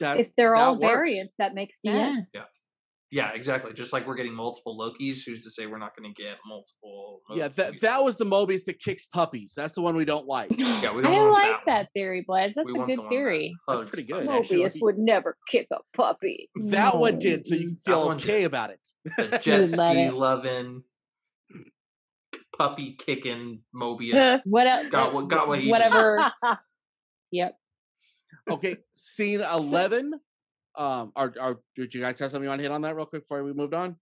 That, 0.00 0.18
If 0.20 0.34
they're 0.36 0.54
that 0.56 0.60
all 0.60 0.78
works. 0.78 0.92
variants, 0.92 1.36
that 1.38 1.54
makes 1.54 1.80
sense. 1.80 2.30
Yeah. 2.34 2.42
Yeah, 3.10 3.30
exactly. 3.32 3.72
Just 3.74 3.92
like 3.92 4.08
we're 4.08 4.16
getting 4.16 4.34
multiple 4.34 4.76
Lokis, 4.76 5.18
who's 5.24 5.44
to 5.44 5.50
say 5.50 5.66
we're 5.66 5.78
not 5.78 5.92
going 5.96 6.12
to 6.12 6.20
get 6.20 6.34
multiple? 6.44 7.20
Yeah, 7.30 7.46
that 7.46 7.80
that 7.82 8.02
was 8.02 8.16
the 8.16 8.24
Mobius 8.24 8.64
that 8.64 8.80
kicks 8.80 9.06
puppies. 9.06 9.52
That's 9.56 9.72
the 9.72 9.82
one 9.82 9.94
we 9.94 10.04
don't 10.04 10.26
like. 10.26 10.50
Yeah, 10.58 10.92
we 10.92 11.02
don't 11.02 11.14
I 11.14 11.18
want 11.20 11.32
like 11.32 11.50
that. 11.50 11.66
that 11.66 11.88
theory, 11.94 12.24
Blaze. 12.26 12.54
That's 12.56 12.66
We 12.66 12.72
a 12.72 12.76
want 12.78 12.88
the 12.88 12.96
good 12.96 13.02
one 13.02 13.08
that 13.10 13.14
theory. 13.14 13.54
That's 13.68 13.88
pretty 13.90 14.02
good, 14.02 14.26
puppies. 14.26 14.50
actually. 14.50 14.64
Mobius 14.64 14.82
would 14.82 14.98
never 14.98 15.36
kick 15.48 15.68
a 15.72 15.76
puppy. 15.96 16.50
That 16.56 16.98
one 16.98 17.20
did, 17.20 17.46
so 17.46 17.54
you 17.54 17.68
can 17.68 17.76
feel 17.86 18.00
okay 18.14 18.38
did. 18.40 18.44
about 18.46 18.70
it. 18.70 18.80
The 19.16 19.38
jet 19.42 19.70
ski 19.70 20.02
it. 20.06 20.14
loving, 20.14 20.82
puppy 22.56 22.96
kicking 22.98 23.60
Mobius. 23.76 24.40
What 24.44 24.66
else? 24.66 24.88
Got 24.88 25.14
what- 25.14 25.28
got 25.28 25.46
what 25.46 25.60
he 25.60 25.70
Whatever. 25.70 26.32
yep. 27.30 27.56
Okay, 28.50 28.76
scene 28.94 29.40
eleven. 29.40 30.12
Um, 30.76 31.12
are 31.16 31.32
are 31.40 31.60
did 31.76 31.94
you 31.94 32.00
guys 32.00 32.18
have 32.20 32.30
something 32.30 32.42
you 32.44 32.48
want 32.48 32.58
to 32.58 32.64
hit 32.64 32.72
on 32.72 32.82
that 32.82 32.94
real 32.96 33.06
quick 33.06 33.22
before 33.22 33.42
we 33.42 33.52
moved 33.52 33.74
on? 33.74 33.96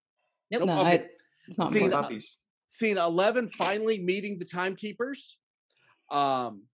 Nope. 0.50 0.64
No, 0.64 0.80
okay. 0.80 0.88
I, 0.90 1.06
it's 1.48 1.58
not 1.58 1.70
See, 1.70 1.78
important. 1.78 2.02
Puppies. 2.02 2.36
Scene 2.68 2.98
eleven. 2.98 3.48
Finally 3.48 4.00
meeting 4.00 4.38
the 4.38 4.44
timekeepers. 4.44 5.36
Um, 6.10 6.64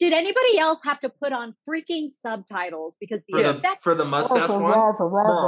Did 0.00 0.12
anybody 0.12 0.58
else 0.58 0.80
have 0.84 1.00
to 1.00 1.08
put 1.08 1.32
on 1.32 1.54
freaking 1.68 2.08
subtitles 2.10 2.96
because 2.98 3.20
the 3.28 3.36
For 3.38 3.42
the 3.42 3.50
effects? 3.50 3.80
for 3.82 3.94
the 3.94 4.04
mustache 4.04 4.48
one. 4.48 4.62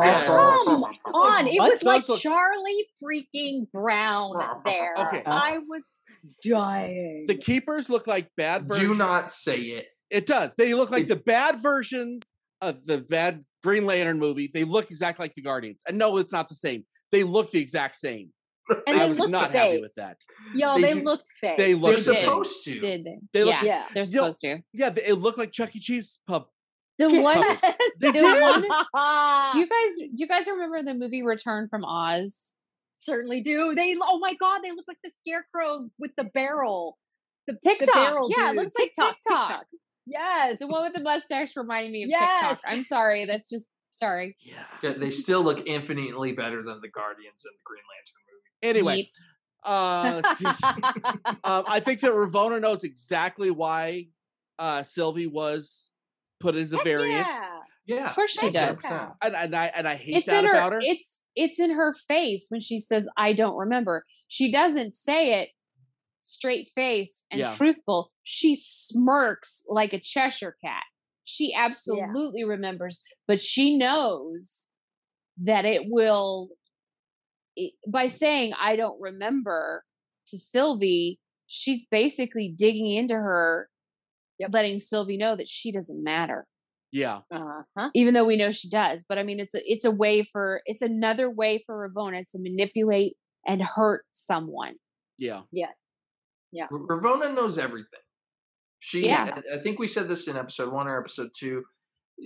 Yes. 0.02 0.26
Come 0.28 1.14
on, 1.14 1.46
it 1.46 1.58
What? 1.58 1.70
was 1.72 1.82
like 1.82 2.02
Those 2.02 2.08
look- 2.10 2.20
Charlie 2.20 2.86
freaking 3.02 3.70
Brown 3.72 4.34
there. 4.64 4.94
Okay. 4.96 5.22
I 5.26 5.58
was 5.68 5.82
dying. 6.44 7.24
the 7.26 7.34
keepers 7.34 7.88
look 7.88 8.06
like 8.06 8.30
bad 8.36 8.66
versions. 8.68 8.88
Do 8.88 8.94
not 8.94 9.32
say 9.32 9.58
it. 9.58 9.86
It 10.10 10.26
does. 10.26 10.54
They 10.56 10.74
look 10.74 10.90
like 10.90 11.06
the 11.08 11.16
bad 11.16 11.60
version 11.60 12.20
of 12.60 12.84
the 12.86 12.98
bad 12.98 13.44
Green 13.62 13.86
Lantern 13.86 14.18
movie. 14.18 14.50
They 14.52 14.64
look 14.64 14.90
exactly 14.90 15.24
like 15.24 15.34
the 15.34 15.42
Guardians. 15.42 15.80
And 15.88 15.98
no, 15.98 16.16
it's 16.18 16.32
not 16.32 16.48
the 16.48 16.54
same. 16.54 16.84
They 17.12 17.24
look 17.24 17.50
the 17.50 17.60
exact 17.60 17.96
same. 17.96 18.30
and 18.86 18.96
I 18.96 18.98
they 19.00 19.08
was 19.08 19.18
not 19.18 19.52
fake. 19.52 19.60
happy 19.60 19.80
with 19.80 19.94
that. 19.96 20.16
Yo, 20.54 20.74
They 20.74 20.82
they, 20.82 20.94
do- 20.94 21.02
looked 21.04 21.28
fake. 21.40 21.56
They 21.56 21.72
They're 21.72 21.76
look 21.82 21.96
did. 21.96 22.04
the 22.06 22.14
same. 22.14 22.24
supposed 22.24 22.64
to. 22.64 22.80
Did 22.80 23.04
they? 23.04 23.18
They 23.32 23.44
look- 23.44 23.54
yeah, 23.54 23.64
yeah. 23.64 23.86
they're 23.94 24.04
You 24.04 24.12
know, 24.16 24.22
supposed 24.22 24.40
to. 24.42 24.58
Yeah, 24.72 24.90
they, 24.90 25.04
it 25.04 25.14
looked 25.14 25.38
like 25.38 25.52
Chuck 25.52 25.74
E. 25.76 25.80
Cheese 25.80 26.18
pub. 26.26 26.46
The 26.98 27.20
one. 27.20 27.38
They 28.00 28.10
the 28.10 28.12
did. 28.12 28.40
one- 28.42 28.62
Do 28.62 28.68
you 29.58 29.68
guys 29.68 29.96
do 29.98 30.10
you 30.16 30.26
guys 30.26 30.46
remember 30.46 30.82
the 30.82 30.94
movie 30.94 31.22
Return 31.22 31.68
from 31.68 31.84
Oz? 31.84 32.54
certainly 32.98 33.40
do. 33.40 33.74
They 33.76 33.94
oh 34.02 34.18
my 34.18 34.34
god, 34.40 34.60
they 34.64 34.70
look 34.70 34.86
like 34.88 34.96
the 35.04 35.10
scarecrow 35.10 35.88
with 35.98 36.10
the 36.16 36.24
barrel. 36.24 36.96
The 37.46 37.52
the 37.52 37.58
TikTok. 37.70 37.94
barrel 37.94 38.30
Yeah, 38.36 38.46
it 38.48 38.52
dude. 38.54 38.56
looks 38.62 38.72
like 38.78 38.92
TikTok. 38.98 39.64
Yes. 40.06 40.58
The 40.60 40.66
one 40.66 40.84
with 40.84 40.94
the 40.94 41.02
mustache 41.02 41.56
reminding 41.56 41.92
me 41.92 42.04
of 42.04 42.10
Yes. 42.10 42.60
TikTok. 42.60 42.72
I'm 42.72 42.84
sorry, 42.84 43.24
that's 43.24 43.48
just 43.50 43.70
sorry. 43.90 44.36
Yeah. 44.40 44.54
Yeah, 44.82 44.92
They 44.98 45.10
still 45.10 45.42
look 45.42 45.66
infinitely 45.66 46.32
better 46.32 46.62
than 46.62 46.80
the 46.80 46.88
Guardians 46.88 47.44
and 47.44 47.52
the 47.54 47.64
Green 47.64 47.82
Lantern 47.90 48.22
movie. 48.30 48.78
Anyway, 48.78 49.02
Yeep. 49.02 49.10
uh, 49.64 50.22
um, 51.44 51.64
I 51.68 51.80
think 51.80 52.00
that 52.00 52.12
Ravonna 52.12 52.60
knows 52.60 52.84
exactly 52.84 53.50
why 53.50 54.08
uh, 54.58 54.82
Sylvie 54.82 55.26
was 55.26 55.90
put 56.40 56.54
as 56.54 56.72
a 56.72 56.76
Heck 56.76 56.84
variant. 56.84 57.26
yeah. 57.28 57.50
Yeah, 57.88 58.06
Of 58.08 58.16
course 58.16 58.32
she 58.32 58.50
does. 58.50 58.82
And, 59.22 59.36
and 59.36 59.54
I 59.54 59.66
and 59.66 59.86
I 59.86 59.94
hate 59.94 60.16
It's 60.16 60.26
that 60.26 60.40
in 60.40 60.46
her 60.46 60.52
about 60.54 60.72
her. 60.72 60.80
it's 60.82 61.22
it's 61.36 61.60
in 61.60 61.70
her 61.70 61.94
face 62.08 62.46
when 62.48 62.60
she 62.60 62.80
says 62.80 63.08
I 63.16 63.32
don't 63.32 63.56
remember. 63.56 64.04
She 64.26 64.50
doesn't 64.50 64.92
say 64.92 65.40
it 65.40 65.50
straight 66.26 66.68
faced 66.74 67.26
and 67.30 67.40
Yeah. 67.40 67.54
truthful. 67.54 68.10
She 68.22 68.54
smirks 68.56 69.64
like 69.68 69.92
a 69.92 70.00
Cheshire 70.00 70.56
cat. 70.64 70.82
She 71.24 71.52
absolutely 71.54 72.44
remembers, 72.44 73.00
but 73.26 73.40
she 73.40 73.76
knows 73.76 74.70
that 75.38 75.64
it 75.64 75.82
will 75.86 76.50
by 77.88 78.06
saying 78.06 78.52
I 78.60 78.76
don't 78.76 79.00
remember 79.00 79.84
to 80.28 80.38
Sylvie, 80.38 81.18
she's 81.46 81.86
basically 81.90 82.52
digging 82.56 82.90
into 82.90 83.14
her, 83.14 83.68
Yep. 84.38 84.50
letting 84.52 84.78
Sylvie 84.78 85.16
know 85.16 85.34
that 85.36 85.48
she 85.48 85.72
doesn't 85.72 86.02
matter 86.04 86.46
yeah. 86.92 87.20
Uh-huh. 87.30 87.90
even 87.94 88.14
though 88.14 88.24
we 88.24 88.36
know 88.36 88.50
she 88.52 88.68
does. 88.68 89.04
But 89.08 89.18
I 89.18 89.22
mean, 89.22 89.40
it's 89.40 89.54
a 89.54 89.60
it's 89.70 89.84
a 89.84 89.90
way 89.90 90.22
for 90.22 90.62
it's 90.66 90.82
another 90.82 91.30
way 91.30 91.62
for 91.66 91.88
Ravonna 91.88 92.24
to 92.32 92.38
manipulate 92.38 93.16
and 93.46 93.62
hurt 93.62 94.04
someone. 94.12 94.74
Yeah. 95.18 95.42
Yes. 95.52 95.94
R- 96.54 96.68
Ravonna 96.70 97.34
knows 97.34 97.58
everything. 97.58 98.00
She, 98.80 99.06
Yeah. 99.06 99.40
I- 99.54 99.58
think 99.58 99.78
we 99.78 99.86
said 99.88 100.08
this 100.08 100.28
in 100.28 100.36
episode 100.36 100.72
one 100.72 100.86
or 100.88 100.98
episode 101.00 101.30
two. 101.38 101.64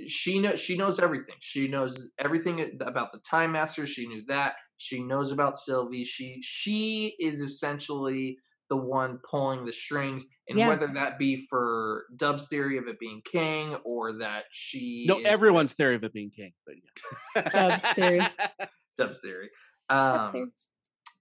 She 0.06 0.38
knows. 0.38 0.60
She 0.60 0.76
knows 0.76 1.00
everything. 1.00 1.34
She 1.40 1.66
knows 1.66 2.10
everything 2.18 2.78
about 2.80 3.10
the 3.12 3.18
Time 3.28 3.52
Masters. 3.52 3.90
She 3.90 4.06
knew 4.06 4.22
that. 4.28 4.54
She 4.76 5.02
knows 5.02 5.32
about 5.32 5.58
Sylvie. 5.58 6.04
She 6.04 6.38
she 6.42 7.16
is 7.18 7.40
essentially 7.40 8.38
the 8.68 8.76
one 8.76 9.18
pulling 9.28 9.64
the 9.64 9.72
strings, 9.72 10.24
and 10.48 10.56
Yeah. 10.56 10.68
whether 10.68 10.86
that 10.94 11.18
be 11.18 11.44
for 11.50 12.06
Dub's 12.14 12.46
theory 12.46 12.78
of 12.78 12.86
it 12.86 13.00
being 13.00 13.20
Kang 13.32 13.74
or 13.84 14.18
that 14.18 14.44
she 14.52 15.06
No, 15.08 15.18
is- 15.18 15.26
everyone's 15.26 15.72
theory 15.72 15.96
of 15.96 16.04
it 16.04 16.12
being 16.12 16.30
Kang, 16.30 16.52
but 16.64 16.76
yeah. 16.76 17.42
Dub's 17.50 17.88
theory. 17.94 18.20
Dub's 18.96 19.18
theory. 19.20 19.50
Dub's 19.88 20.26
Um, 20.28 20.32
theory. 20.32 20.50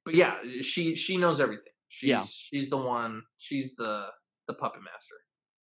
but 0.05 0.13
yeah, 0.13 0.35
she 0.61 0.93
she 0.95 1.17
knows 1.17 1.39
everything. 1.39 1.73
She's 1.89 2.09
Yeah. 2.09 2.23
she's 2.27 2.69
the 2.69 2.77
one. 2.77 3.21
She's 3.37 3.75
the 3.75 4.07
the 4.47 4.53
puppet 4.53 4.81
master. 4.81 5.15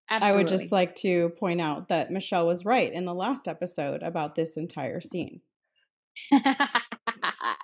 I 0.08 0.36
would 0.36 0.48
just 0.48 0.72
like 0.72 0.94
to 0.98 1.30
point 1.40 1.60
out 1.60 1.88
that 1.88 2.12
Michelle 2.12 2.46
was 2.46 2.64
right 2.64 2.94
in 2.94 3.06
the 3.06 3.16
last 3.16 3.48
episode 3.48 4.04
about 4.04 4.36
this 4.36 4.56
entire 4.56 5.02
scene. 5.02 5.42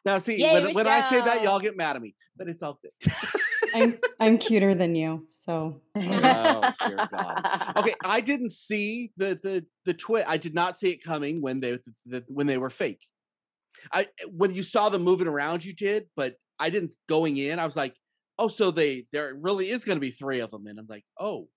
Now, 0.05 0.18
see, 0.18 0.38
Yay, 0.38 0.53
when, 0.53 0.74
when 0.74 0.88
I 0.88 1.01
say 1.01 1.20
that, 1.20 1.43
y'all 1.43 1.59
get 1.59 1.78
mad 1.78 1.95
at 1.95 2.01
me, 2.01 2.16
but 2.36 2.47
it's 2.47 2.64
all 2.64 2.80
good. 2.82 3.14
I'm 3.74 3.97
I'm 4.20 4.38
cuter 4.38 4.74
than 4.74 4.95
you, 4.95 5.28
so 5.30 5.82
oh, 5.97 6.01
dear 6.01 7.07
God. 7.12 7.74
Okay, 7.78 7.93
I 8.03 8.22
didn't 8.22 8.51
see 8.51 9.12
the 9.18 9.39
the 9.41 9.66
the 9.86 9.93
twist. 9.93 10.28
I 10.28 10.38
did 10.38 10.55
not 10.55 10.78
see 10.78 10.89
it 10.89 11.03
coming 11.03 11.41
when 11.41 11.59
they 11.59 11.78
the, 12.05 12.24
when 12.28 12.47
they 12.47 12.57
were 12.57 12.72
fake. 12.72 13.05
I 13.93 14.07
when 14.28 14.53
you 14.53 14.64
saw 14.64 14.89
them 14.89 15.03
moving 15.03 15.28
around, 15.28 15.64
you 15.64 15.74
did, 15.74 16.07
but 16.16 16.36
I 16.59 16.72
didn't 16.72 16.91
going 17.07 17.38
in. 17.38 17.59
I 17.59 17.66
was 17.68 17.76
like, 17.76 17.95
oh, 18.38 18.47
so 18.47 18.71
they 18.71 19.05
there 19.11 19.34
really 19.36 19.69
is 19.69 19.86
going 19.86 19.97
to 19.97 20.01
be 20.01 20.11
three 20.11 20.39
of 20.39 20.51
them, 20.51 20.67
and 20.67 20.79
I'm 20.79 20.88
like, 20.89 21.05
oh, 21.19 21.47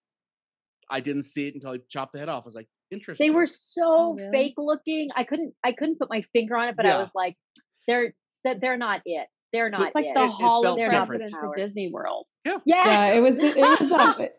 I 0.91 1.01
didn't 1.01 1.25
see 1.25 1.49
it 1.49 1.55
until 1.55 1.71
I 1.71 1.79
chopped 1.89 2.13
the 2.13 2.19
head 2.19 2.29
off. 2.29 2.45
I 2.45 2.47
was 2.47 2.55
like, 2.55 2.69
interesting. 2.91 3.27
They 3.27 3.35
were 3.35 3.43
oh, 3.43 3.47
so 3.47 3.83
Oh, 3.87 4.17
really? 4.17 4.31
fake 4.31 4.55
looking. 4.59 5.11
I 5.17 5.25
couldn't 5.25 5.55
I 5.65 5.73
couldn't 5.73 5.99
put 5.99 6.11
my 6.11 6.23
finger 6.33 6.57
on 6.57 6.69
it, 6.69 6.77
but 6.77 6.87
Yeah. 6.87 6.97
I 6.97 6.99
was 6.99 7.11
like, 7.15 7.37
they're 7.87 8.15
said 8.31 8.61
they're 8.61 8.77
not 8.77 9.03
it. 9.05 9.29
They're 9.53 9.71
not 9.71 9.83
it's 9.89 9.95
like 9.95 10.07
it. 10.07 10.15
the 10.15 10.23
It- 10.23 10.27
it 10.27 10.31
Hall 10.31 10.61
of 10.61 10.65
felt 10.65 10.79
They're 10.79 10.91
not. 10.91 11.09
Presidents 11.09 11.43
of 11.43 11.55
Disney 11.55 11.91
World. 11.93 12.27
Yes. 12.45 12.61
Yeah, 12.67 13.15
it 13.15 13.21
was 13.21 13.39
it 13.39 13.57
was 13.57 13.79
that 13.89 14.31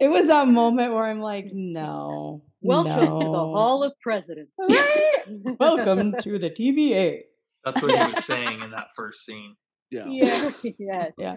it 0.00 0.08
was 0.08 0.26
that 0.26 0.46
mm. 0.48 0.52
moment 0.52 0.92
where 0.92 1.04
I'm 1.04 1.20
like, 1.20 1.50
no, 1.52 2.42
Welcome 2.60 3.04
no. 3.04 3.20
to 3.20 3.26
the 3.26 3.32
Hall 3.32 3.82
of 3.82 3.92
Presidents. 4.00 4.52
Welcome 5.58 6.14
to 6.20 6.38
the 6.38 6.50
TVA. 6.50 7.22
That's 7.64 7.80
what 7.80 7.90
he 7.92 8.12
was 8.12 8.24
saying 8.24 8.60
in 8.62 8.70
that 8.72 8.88
first 8.96 9.24
scene. 9.24 9.54
Yeah. 9.92 10.06
Yeah. 10.08 10.50
yes. 10.78 11.12
Yeah. 11.18 11.36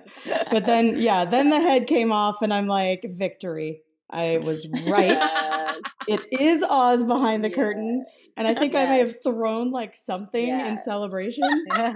But 0.52 0.66
then, 0.66 1.00
yeah, 1.00 1.26
then 1.26 1.50
the 1.50 1.60
head 1.60 1.86
came 1.88 2.12
off, 2.12 2.42
and 2.42 2.54
I'm 2.54 2.68
like, 2.68 3.06
victory. 3.10 3.82
I 4.10 4.38
was 4.44 4.68
right. 4.88 5.08
Yes. 5.10 5.80
It 6.08 6.22
is 6.40 6.64
Oz 6.64 7.04
behind 7.04 7.44
the 7.44 7.50
curtain. 7.50 8.06
And 8.38 8.48
I 8.48 8.54
think 8.54 8.76
I 8.76 8.86
may 8.86 9.00
have 9.00 9.16
thrown 9.24 9.72
like 9.72 9.94
something 9.96 10.48
in 10.48 10.78
celebration. 10.78 11.44
but 11.70 11.96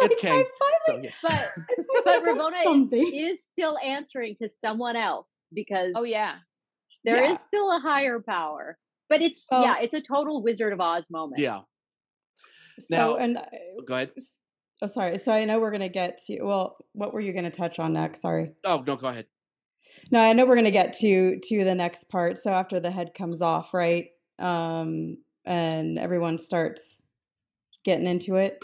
Like, 0.00 0.18
Kang, 0.18 0.44
I 0.44 0.84
finally, 0.86 1.10
So, 1.20 1.28
yeah. 1.28 1.48
but 2.04 2.04
got 2.04 2.22
Ravonna 2.24 2.80
is, 2.82 2.92
is 2.92 3.44
still 3.44 3.76
answering 3.84 4.36
to 4.40 4.48
someone 4.48 4.96
else 4.96 5.44
because 5.52 5.92
Oh 5.96 6.04
yeah. 6.04 6.36
there 7.04 7.22
is 7.24 7.30
Yeah. 7.32 7.36
still 7.36 7.76
a 7.76 7.80
higher 7.80 8.20
power. 8.20 8.78
But 9.10 9.20
it's 9.20 9.46
Oh. 9.52 9.62
yeah, 9.62 9.76
it's 9.80 9.94
a 9.94 10.00
total 10.00 10.42
Wizard 10.42 10.72
of 10.72 10.80
Oz 10.80 11.10
moment. 11.10 11.40
Yeah. 11.40 11.60
so, 12.78 12.96
Now- 12.96 13.16
and 13.16 13.38
I- 13.38 13.48
Go 13.86 13.94
ahead. 13.94 14.12
Oh, 14.82 14.88
sorry. 14.88 15.16
So 15.16 15.32
I 15.32 15.44
know 15.44 15.60
we're 15.60 15.70
gonna 15.70 15.88
get 15.88 16.18
to. 16.26 16.42
Well, 16.42 16.76
what 16.92 17.14
were 17.14 17.20
you 17.20 17.32
gonna 17.32 17.52
touch 17.52 17.78
on 17.78 17.92
next? 17.92 18.20
Sorry. 18.20 18.50
Oh 18.64 18.82
no, 18.84 18.96
go 18.96 19.06
ahead. 19.06 19.26
No, 20.10 20.20
I 20.20 20.32
know 20.32 20.44
we're 20.44 20.56
gonna 20.56 20.72
get 20.72 20.92
to 20.94 21.38
to 21.38 21.64
the 21.64 21.74
next 21.74 22.08
part. 22.08 22.36
So 22.36 22.50
after 22.50 22.80
the 22.80 22.90
head 22.90 23.14
comes 23.14 23.42
off, 23.42 23.72
right? 23.72 24.08
Um, 24.40 25.18
and 25.44 26.00
everyone 26.00 26.36
starts 26.36 27.04
getting 27.84 28.06
into 28.06 28.34
it. 28.36 28.58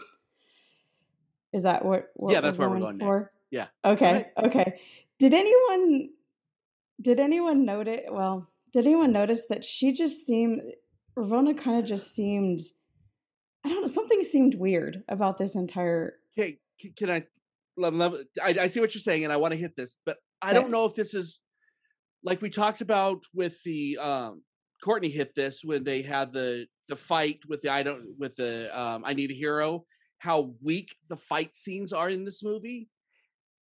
Is 1.53 1.63
that 1.63 1.85
what? 1.85 2.09
what 2.15 2.33
Yeah, 2.33 2.41
that's 2.41 2.59
where 2.59 2.69
we're 2.69 2.81
going 2.81 2.99
for? 2.99 3.21
next. 3.21 3.37
Yeah. 3.53 3.67
Okay. 3.85 4.27
Okay. 4.37 4.81
Did 5.21 5.35
anyone? 5.35 6.11
Did 7.01 7.21
anyone 7.21 7.65
notice? 7.65 8.01
Well, 8.11 8.49
did 8.73 8.87
anyone 8.87 9.13
notice 9.13 9.47
that 9.51 9.65
she 9.65 9.93
just 9.93 10.27
seemed? 10.27 10.63
Ravonna 11.17 11.57
kind 11.57 11.79
of 11.79 11.85
just 11.85 12.13
seemed. 12.13 12.59
I 13.69 13.73
don't 13.73 13.83
know. 13.83 13.89
Something 13.89 14.25
seemed 14.25 14.55
weird 14.55 15.05
about 15.11 15.37
this 15.37 15.55
entire. 15.55 16.15
Hey, 16.35 16.59
c- 16.81 16.95
can 16.97 17.11
I? 17.11 17.25
Let, 17.77 17.93
let, 17.93 18.13
I, 18.43 18.57
I 18.63 18.67
see 18.69 18.81
what 18.81 18.95
you're 18.95 19.03
saying, 19.03 19.25
and 19.25 19.33
I 19.33 19.37
want 19.37 19.53
to 19.53 19.59
hit 19.59 19.77
this, 19.77 19.99
but 20.07 20.17
I 20.41 20.55
don't 20.55 20.71
know 20.71 20.87
if 20.87 20.95
this 20.95 21.13
is 21.13 21.39
like 22.25 22.41
we 22.41 22.49
talked 22.49 22.81
about 22.81 23.25
with 23.35 23.63
the 23.65 23.99
um 23.99 24.43
Courtney 24.83 25.11
hit 25.11 25.35
this 25.35 25.61
when 25.63 25.85
they 25.85 26.01
had 26.01 26.33
the 26.33 26.67
the 26.89 26.97
fight 26.97 27.41
with 27.47 27.61
the 27.61 27.69
I 27.69 27.83
don't 27.83 28.07
with 28.19 28.37
the 28.37 28.71
um 28.73 29.03
I 29.05 29.13
need 29.13 29.31
a 29.31 29.35
hero. 29.35 29.85
How 30.17 30.55
weak 30.63 30.97
the 31.11 31.19
fight 31.19 31.55
scenes 31.55 31.93
are 31.93 32.09
in 32.09 32.25
this 32.25 32.43
movie, 32.43 32.89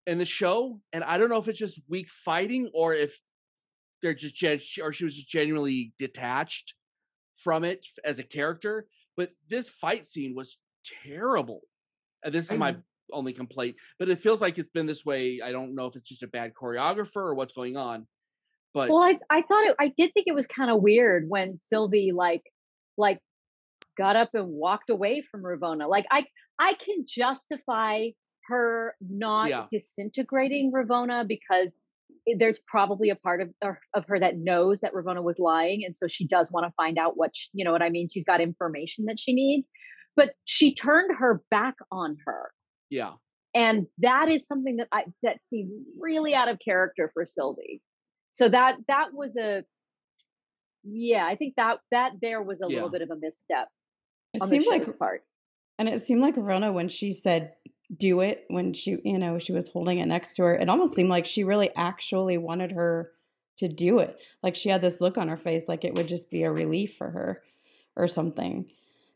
and 0.06 0.20
the 0.20 0.24
show, 0.24 0.80
and 0.92 1.02
I 1.02 1.18
don't 1.18 1.30
know 1.30 1.38
if 1.38 1.48
it's 1.48 1.58
just 1.58 1.80
weak 1.88 2.10
fighting 2.10 2.70
or 2.72 2.94
if 2.94 3.18
they're 4.02 4.14
just 4.14 4.36
gen- 4.36 4.60
or 4.80 4.92
she 4.92 5.04
was 5.04 5.16
just 5.16 5.28
genuinely 5.28 5.94
detached 5.98 6.74
from 7.36 7.64
it 7.64 7.84
as 8.04 8.20
a 8.20 8.22
character. 8.22 8.86
But 9.16 9.30
this 9.48 9.68
fight 9.68 10.06
scene 10.06 10.34
was 10.34 10.58
terrible, 11.04 11.62
and 12.24 12.32
this 12.34 12.50
is 12.50 12.58
my 12.58 12.76
only 13.12 13.32
complaint. 13.32 13.76
But 13.98 14.08
it 14.08 14.18
feels 14.18 14.40
like 14.40 14.58
it's 14.58 14.68
been 14.70 14.86
this 14.86 15.04
way. 15.04 15.40
I 15.42 15.52
don't 15.52 15.74
know 15.74 15.86
if 15.86 15.96
it's 15.96 16.08
just 16.08 16.22
a 16.22 16.26
bad 16.28 16.52
choreographer 16.54 17.16
or 17.16 17.34
what's 17.34 17.52
going 17.54 17.76
on. 17.76 18.06
But 18.74 18.90
Well, 18.90 19.02
I 19.02 19.18
I 19.30 19.42
thought 19.42 19.64
it 19.64 19.76
I 19.80 19.88
did 19.96 20.12
think 20.12 20.26
it 20.26 20.34
was 20.34 20.46
kind 20.46 20.70
of 20.70 20.82
weird 20.82 21.28
when 21.28 21.58
Sylvie 21.60 22.12
like 22.14 22.42
like 22.98 23.20
got 23.96 24.16
up 24.16 24.30
and 24.34 24.48
walked 24.48 24.90
away 24.90 25.22
from 25.22 25.42
Ravonna. 25.42 25.88
Like 25.88 26.06
I 26.10 26.26
I 26.58 26.74
can 26.74 27.04
justify 27.06 28.08
her 28.48 28.94
not 29.00 29.48
Yeah. 29.48 29.66
disintegrating 29.70 30.72
Ravonna 30.72 31.26
because 31.26 31.78
there's 32.38 32.58
probably 32.66 33.10
a 33.10 33.16
part 33.16 33.40
of 33.40 33.50
of 33.62 33.76
of 33.94 34.04
her 34.08 34.18
that 34.18 34.36
knows 34.36 34.80
that 34.80 34.92
Ravonna 34.92 35.22
was 35.22 35.38
lying, 35.38 35.82
and 35.84 35.96
so 35.96 36.06
she 36.08 36.26
does 36.26 36.50
want 36.50 36.66
to 36.66 36.72
find 36.76 36.98
out 36.98 37.16
what 37.16 37.34
sh 37.34 37.48
you 37.52 37.64
know 37.64 37.72
what 37.72 37.82
I 37.82 37.90
mean. 37.90 38.08
She's 38.10 38.24
got 38.24 38.40
information 38.40 39.04
that 39.06 39.20
she 39.20 39.32
needs, 39.32 39.68
but 40.16 40.34
she 40.44 40.74
turned 40.74 41.16
her 41.18 41.42
back 41.50 41.74
on 41.92 42.16
her, 42.26 42.50
yeah, 42.90 43.12
and 43.54 43.86
that 43.98 44.28
is 44.28 44.46
something 44.46 44.76
that 44.78 44.88
I 44.92 45.04
that 45.22 45.38
seemed 45.44 45.70
really 45.98 46.34
out 46.34 46.48
of 46.48 46.58
character 46.64 47.10
for 47.14 47.24
Sylvie. 47.24 47.80
So 48.32 48.48
that 48.48 48.76
that 48.88 49.08
was 49.14 49.36
a 49.36 49.64
yeah, 50.84 51.26
I 51.26 51.36
think 51.36 51.54
that 51.56 51.78
that 51.90 52.12
there 52.22 52.42
was 52.42 52.60
a 52.60 52.66
Yeah. 52.68 52.74
little 52.76 52.90
bit 52.90 53.02
of 53.02 53.10
a 53.10 53.16
misstep 53.16 53.68
It 54.34 54.42
on 54.42 54.48
seemed 54.48 54.64
show's 54.64 54.86
like, 54.88 54.98
part. 54.98 55.22
and 55.78 55.88
it 55.88 56.00
seemed 56.00 56.20
like 56.20 56.36
Rona 56.36 56.72
when 56.72 56.88
she 56.88 57.10
said 57.10 57.54
"do 57.94 58.20
it" 58.20 58.44
when 58.48 58.72
she, 58.72 58.98
you 59.04 59.18
know, 59.18 59.38
she 59.38 59.52
was 59.52 59.68
holding 59.68 59.98
it 59.98 60.06
next 60.06 60.36
to 60.36 60.42
her. 60.44 60.54
It 60.54 60.68
almost 60.68 60.94
seemed 60.94 61.10
like 61.10 61.26
she 61.26 61.44
really 61.44 61.70
actually 61.76 62.38
wanted 62.38 62.72
her 62.72 63.12
to 63.58 63.68
do 63.68 63.98
it. 63.98 64.18
Like 64.42 64.54
she 64.56 64.68
had 64.68 64.80
this 64.80 65.00
look 65.00 65.16
on 65.18 65.28
her 65.28 65.36
face, 65.36 65.66
like 65.68 65.84
it 65.84 65.94
would 65.94 66.08
just 66.08 66.30
be 66.30 66.42
a 66.42 66.50
relief 66.52 66.94
for 66.96 67.10
her 67.10 67.42
or 67.96 68.06
something. 68.06 68.70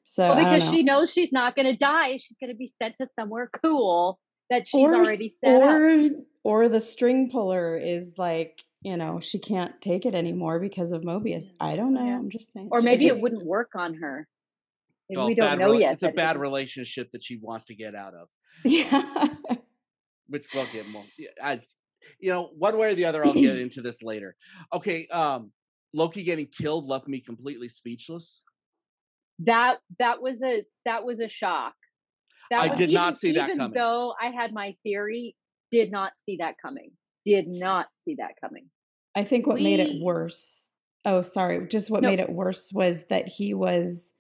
So 0.05 0.29
Well, 0.29 0.37
because 0.37 0.64
know. 0.66 0.73
she 0.73 0.83
knows 0.83 1.12
she's 1.12 1.33
not 1.33 1.55
going 1.55 1.66
to 1.66 1.77
die, 1.77 2.16
she's 2.16 2.39
going 2.39 2.51
to 2.51 2.57
be 2.57 2.66
sent 2.66 2.97
to 3.01 3.07
somewhere 3.14 3.51
cool 3.62 4.18
that 4.49 4.66
she's 4.66 4.81
or, 4.81 4.95
already 4.95 5.29
set 5.29 5.62
up. 5.62 5.68
or 5.68 6.09
or 6.43 6.68
the 6.68 6.81
string 6.81 7.31
puller 7.31 7.77
is 7.77 8.14
like 8.18 8.62
you 8.83 8.97
know 8.97 9.21
she 9.21 9.39
can't 9.39 9.81
take 9.81 10.07
it 10.07 10.14
anymore 10.14 10.59
because 10.59 10.93
of 10.93 11.03
Mobius. 11.03 11.45
Mm. 11.45 11.53
I 11.61 11.77
don't 11.77 11.93
know. 11.95 12.05
Yeah. 12.05 12.16
I'm 12.16 12.31
just 12.31 12.53
saying. 12.53 12.68
Or 12.73 12.79
It 12.79 12.85
maybe 12.85 13.07
it 13.07 13.21
wouldn't 13.21 13.45
work 13.45 13.71
on 13.77 13.95
her. 13.95 14.27
Well, 15.11 15.27
we 15.27 15.35
don't 15.35 15.59
know 15.59 15.73
rela- 15.73 15.81
yet. 15.81 15.93
It's 15.95 16.03
a 16.03 16.07
that 16.07 16.12
it 16.12 16.16
bad 16.16 16.39
relationship 16.39 17.11
that 17.12 17.23
she 17.23 17.37
wants 17.37 17.66
to 17.66 17.75
get 17.75 17.95
out 17.95 18.14
of, 18.14 18.29
Yeah. 18.65 19.29
which 20.29 20.47
we'll 20.55 20.67
get 20.73 20.89
more. 20.89 21.05
I, 21.43 21.61
you 22.19 22.31
know, 22.31 22.51
one 22.57 22.77
way 22.79 22.91
or 22.91 22.95
the 22.95 23.05
other, 23.07 23.25
I'll 23.25 23.33
get 23.35 23.59
into 23.61 23.83
this 23.83 24.03
later. 24.03 24.37
Okay, 24.73 25.07
um, 25.09 25.51
Loki 25.93 26.23
getting 26.23 26.47
killed 26.47 26.87
left 26.87 27.09
me 27.09 27.21
completely 27.21 27.69
speechless. 27.69 28.43
that 29.41 29.79
that 29.99 30.23
was 30.23 30.43
a 30.43 30.63
that 30.85 31.05
was 31.05 31.21
a 31.21 31.29
shock. 31.29 31.75
That 32.51 32.61
I 32.61 32.67
was, 32.69 32.79
did 32.79 32.91
not 32.91 33.09
even- 33.09 33.17
see 33.19 33.33
that 33.33 33.49
even 33.49 33.59
coming. 33.59 33.75
Though 33.79 34.15
I 34.21 34.31
had 34.31 34.53
my 34.53 34.77
theory, 34.83 35.37
did 35.71 35.91
not 35.91 36.13
see 36.17 36.37
that 36.41 36.55
coming. 36.61 36.91
Did 37.25 37.47
not 37.49 37.87
see 37.95 38.17
that 38.19 38.33
coming. 38.41 38.67
I 39.15 39.25
think 39.25 39.47
what 39.47 39.61
made 39.61 39.81
it 39.81 40.01
worse. 40.03 40.73
Oh, 41.05 41.23
sorry. 41.23 41.67
Just 41.69 41.91
what 41.91 42.03
No. 42.03 42.09
made 42.11 42.21
it 42.21 42.31
worse 42.31 42.71
was 42.73 43.05
that 43.07 43.27
he 43.29 43.55
was 43.55 44.13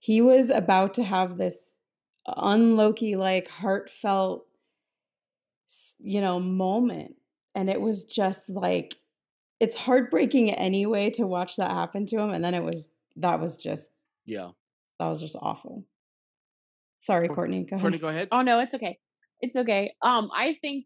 he 0.00 0.20
was 0.20 0.50
about 0.50 0.94
to 0.94 1.02
have 1.02 1.36
this 1.38 1.78
unloki 2.36 3.16
like 3.16 3.48
heartfelt 3.48 4.44
you 5.98 6.20
know 6.20 6.40
moment 6.40 7.14
and 7.54 7.68
it 7.68 7.80
was 7.80 8.04
just 8.04 8.48
like 8.48 8.96
it's 9.60 9.76
heartbreaking 9.76 10.50
anyway 10.52 11.10
to 11.10 11.26
watch 11.26 11.56
that 11.56 11.70
happen 11.70 12.06
to 12.06 12.18
him 12.18 12.30
and 12.30 12.44
then 12.44 12.54
it 12.54 12.62
was 12.62 12.90
that 13.16 13.40
was 13.40 13.56
just 13.56 14.02
Yeah, 14.26 14.50
that 15.00 15.08
was 15.08 15.20
just 15.20 15.36
awful. 15.40 15.84
Sorry, 17.00 17.28
Courtney. 17.28 17.64
Go 17.64 17.78
Courtney, 17.78 17.88
ahead. 17.96 18.00
go 18.00 18.08
ahead. 18.08 18.28
Oh 18.32 18.42
no, 18.42 18.60
it's 18.60 18.74
okay. 18.74 18.98
It's 19.40 19.56
okay. 19.56 19.94
Um, 20.02 20.30
I 20.34 20.56
think 20.60 20.84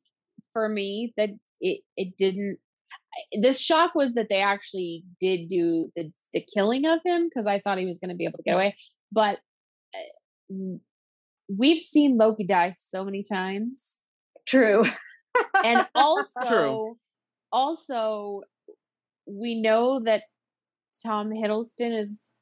for 0.53 0.68
me 0.68 1.12
that 1.16 1.30
it 1.61 1.80
it 1.97 2.16
didn't. 2.18 2.59
I- 3.14 3.40
The 3.40 3.53
shock 3.53 3.95
was 3.95 4.14
that 4.14 4.28
they 4.30 4.40
actually 4.40 5.05
did 5.20 5.49
do 5.49 5.90
the 5.97 6.11
the 6.32 6.45
killing 6.55 6.86
of 6.86 7.01
him 7.05 7.24
because 7.28 7.47
I 7.47 7.61
thought 7.61 7.78
he 7.78 7.86
was 7.86 7.99
going 7.99 8.11
to 8.11 8.14
be 8.16 8.24
able 8.24 8.38
to 8.38 8.43
get 8.45 8.55
away. 8.55 8.76
But 9.11 9.38
uh, 9.95 10.53
mm, 10.53 10.80
we've 11.59 11.78
seen 11.78 12.16
Loki 12.16 12.44
die 12.44 12.70
so 12.70 13.05
many 13.05 13.22
times, 13.22 14.00
True. 14.46 14.84
and 15.64 15.86
also 15.94 16.94
also 17.50 18.42
we 19.26 19.61
know 19.61 20.00
that 20.00 20.22
Tom 21.05 21.30
Hiddleston 21.30 21.96
is 21.98 22.32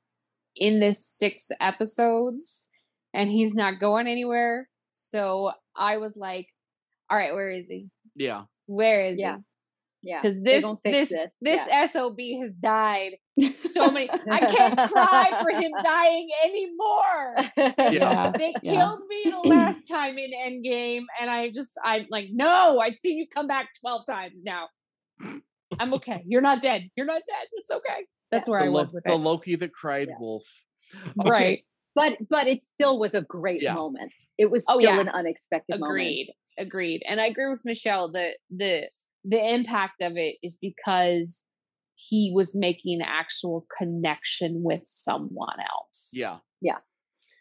in 0.57 0.81
this 0.81 1.05
six 1.07 1.51
episodes 1.61 2.69
and 3.15 3.31
he's 3.31 3.55
not 3.55 3.81
going 3.81 4.07
anywhere. 4.09 4.69
So 4.91 5.53
I 5.77 5.99
was 5.99 6.17
like, 6.17 6.47
all 7.09 7.17
right, 7.17 7.33
where 7.33 7.51
is 7.51 7.67
he? 7.69 7.89
Yeah, 8.17 8.45
Where 8.67 9.03
is 9.07 9.19
Yeah. 9.19 9.37
he? 10.03 10.11
yeah. 10.11 10.21
Because 10.23 10.41
this 10.43 10.65
this 10.85 11.09
this. 11.09 11.31
this, 11.41 11.61
Yeah. 11.69 11.87
SOB 11.87 12.19
has 12.43 12.53
died 12.55 13.13
so 13.55 13.91
many. 13.91 14.09
I 14.31 14.41
can't 14.41 14.77
cry 14.91 15.31
for 15.43 15.51
him 15.51 15.71
dying 15.83 16.29
anymore. 16.45 17.37
Yeah. 17.93 18.33
They 18.37 18.55
Yeah. 18.63 18.73
killed 18.73 19.03
me 19.09 19.31
the 19.31 19.49
last 19.49 19.83
time 19.89 20.19
in 20.19 20.31
Endgame, 20.33 21.05
and 21.21 21.31
I 21.31 21.51
just 21.51 21.73
I'm 21.85 22.07
like, 22.11 22.29
no, 22.33 22.81
I've 22.81 22.95
seen 22.95 23.17
you 23.19 23.27
come 23.33 23.47
back 23.47 23.69
twelve 23.81 24.07
times 24.07 24.43
now. 24.45 24.69
I'm 25.79 25.95
okay. 25.95 26.23
You're 26.27 26.41
not 26.43 26.63
dead. 26.63 26.89
You're 26.97 27.07
not 27.07 27.23
dead. 27.27 27.47
It's 27.53 27.71
okay. 27.71 28.05
That's 28.31 28.49
where 28.49 28.61
the, 28.61 28.67
I 28.67 28.69
Lo- 28.71 28.83
was 28.83 28.93
with 28.93 29.05
the 29.05 29.13
it. 29.13 29.17
Loki 29.17 29.55
that 29.57 29.73
cried 29.73 30.09
Yeah. 30.09 30.15
wolf. 30.19 30.45
Right. 31.25 31.65
But 31.95 32.19
but 32.29 32.47
it 32.49 32.65
still 32.65 32.99
was 32.99 33.15
a 33.15 33.23
great 33.23 33.63
Yeah. 33.63 33.75
moment. 33.75 34.13
It 34.39 34.51
was 34.51 34.65
Oh, 34.69 34.79
still 34.79 34.95
yeah. 34.95 35.01
an 35.01 35.09
unexpected 35.09 35.79
moment. 35.81 35.91
Agreed. 35.93 36.33
Agreed. 36.59 37.03
And 37.09 37.21
I 37.21 37.27
agree 37.27 37.49
with 37.49 37.63
Michelle. 37.65 38.11
The 38.11 38.33
the 38.51 38.89
the 39.25 39.55
impact 39.55 40.01
of 40.03 40.17
it 40.17 40.37
is 40.43 40.59
because 40.61 41.45
he 42.09 42.33
was 42.35 42.55
making 42.57 43.01
an 43.01 43.07
actual 43.07 43.67
connection 43.77 44.63
with 44.63 44.83
someone 44.85 45.59
else. 45.73 46.11
Yeah, 46.15 46.39
Yeah. 46.61 46.79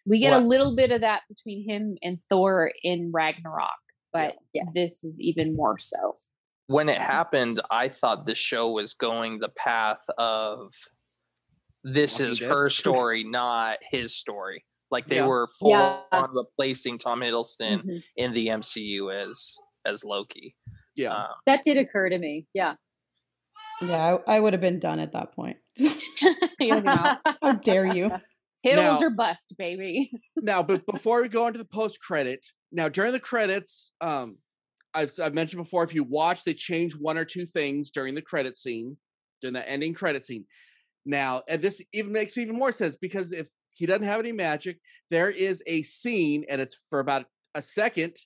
We 0.06 0.20
get 0.20 0.34
a 0.34 0.40
little 0.40 0.76
bit 0.76 0.92
of 0.92 1.02
that 1.02 1.22
between 1.30 1.70
him 1.70 1.96
and 2.02 2.18
Thor 2.20 2.72
in 2.84 3.12
Ragnarok, 3.14 3.70
but 4.12 4.38
Yes. 4.54 4.72
this 4.74 5.04
is 5.04 5.20
even 5.22 5.56
more 5.56 5.78
so. 5.78 6.14
when 6.68 6.88
it 6.90 7.00
happened, 7.02 7.60
I 7.72 7.90
thought 7.90 8.26
the 8.28 8.36
show 8.36 8.72
was 8.72 8.94
going 8.94 9.40
the 9.40 9.50
path 9.50 10.04
of 10.20 10.72
this 11.84 12.20
Walking 12.20 12.32
is 12.32 12.40
Dead? 12.40 12.50
her 12.50 12.70
story, 12.82 13.24
not 13.24 13.78
his 13.92 14.16
story. 14.16 14.66
Like 14.92 15.08
they 15.08 15.16
Yeah. 15.18 15.26
were 15.28 15.48
full 15.60 15.70
Yeah. 15.72 16.02
on 16.12 16.30
replacing 16.34 16.98
Tom 16.98 17.22
Hiddleston 17.22 17.84
Mhm. 17.84 18.04
in 18.18 18.34
the 18.34 18.50
MCU 18.50 19.12
as 19.12 19.58
as 19.86 20.04
Loki. 20.04 20.56
Yeah. 20.96 21.14
Uh, 21.14 21.34
That 21.46 21.64
did 21.64 21.78
occur 21.78 22.10
to 22.10 22.18
me. 22.18 22.48
Yeah. 22.54 22.76
Yeah, 23.82 24.18
I, 24.28 24.36
I 24.36 24.40
would 24.40 24.54
have 24.54 24.62
been 24.62 24.80
done 24.80 25.00
at 25.00 25.14
that 25.14 25.34
point. 25.34 25.58
You 26.60 26.82
How 26.84 27.54
dare 27.64 27.86
you? 27.86 28.12
Hiddles 28.66 28.76
Now- 28.76 29.00
or 29.02 29.10
bust, 29.12 29.54
baby. 29.58 30.12
now, 30.36 30.62
but 30.62 30.86
before 30.86 31.22
we 31.22 31.30
go 31.30 31.48
into 31.48 31.60
the 31.60 31.66
post 31.66 32.00
credit, 32.02 32.46
now 32.74 32.90
during 32.90 33.14
the 33.14 33.20
credits, 33.20 33.94
um, 34.02 34.38
I've 34.94 35.14
I've 35.22 35.34
mentioned 35.34 35.64
before, 35.64 35.84
if 35.84 35.94
you 35.96 36.04
watch, 36.04 36.44
they 36.44 36.54
change 36.54 36.94
one 36.94 37.18
or 37.18 37.24
two 37.24 37.46
things 37.46 37.90
during 37.92 38.16
the 38.16 38.22
credit 38.22 38.58
scene, 38.58 38.98
during 39.42 39.54
the 39.54 39.70
ending 39.70 39.94
credit 39.94 40.26
scene. 40.26 40.46
Now, 41.06 41.44
and 41.48 41.62
this 41.62 41.82
even 41.94 42.12
makes 42.12 42.38
even 42.38 42.58
more 42.58 42.74
sense 42.74 42.98
because 42.98 43.32
if 43.32 43.48
he 43.72 43.86
doesn't 43.86 44.04
have 44.04 44.20
any 44.20 44.34
magic, 44.34 44.80
there 45.10 45.30
is 45.30 45.64
a 45.66 45.84
scene, 45.84 46.44
and 46.50 46.60
it's 46.60 46.76
for 46.90 47.00
about 47.00 47.28
a 47.56 47.62
second 47.62 48.18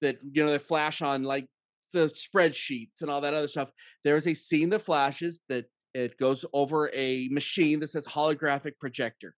that 0.00 0.16
you 0.32 0.42
know 0.42 0.50
they 0.50 0.58
flash 0.58 1.02
on 1.02 1.22
like 1.24 1.46
the 1.92 2.08
spreadsheets 2.08 3.02
and 3.02 3.10
all 3.10 3.20
that 3.20 3.34
other 3.34 3.48
stuff. 3.48 3.72
There 4.04 4.16
is 4.16 4.26
a 4.26 4.34
scene 4.34 4.70
that 4.70 4.82
flashes 4.82 5.40
that 5.48 5.66
it 5.94 6.16
goes 6.18 6.44
over 6.52 6.90
a 6.94 7.28
machine 7.30 7.80
that 7.80 7.88
says 7.88 8.06
holographic 8.06 8.78
projector. 8.80 9.34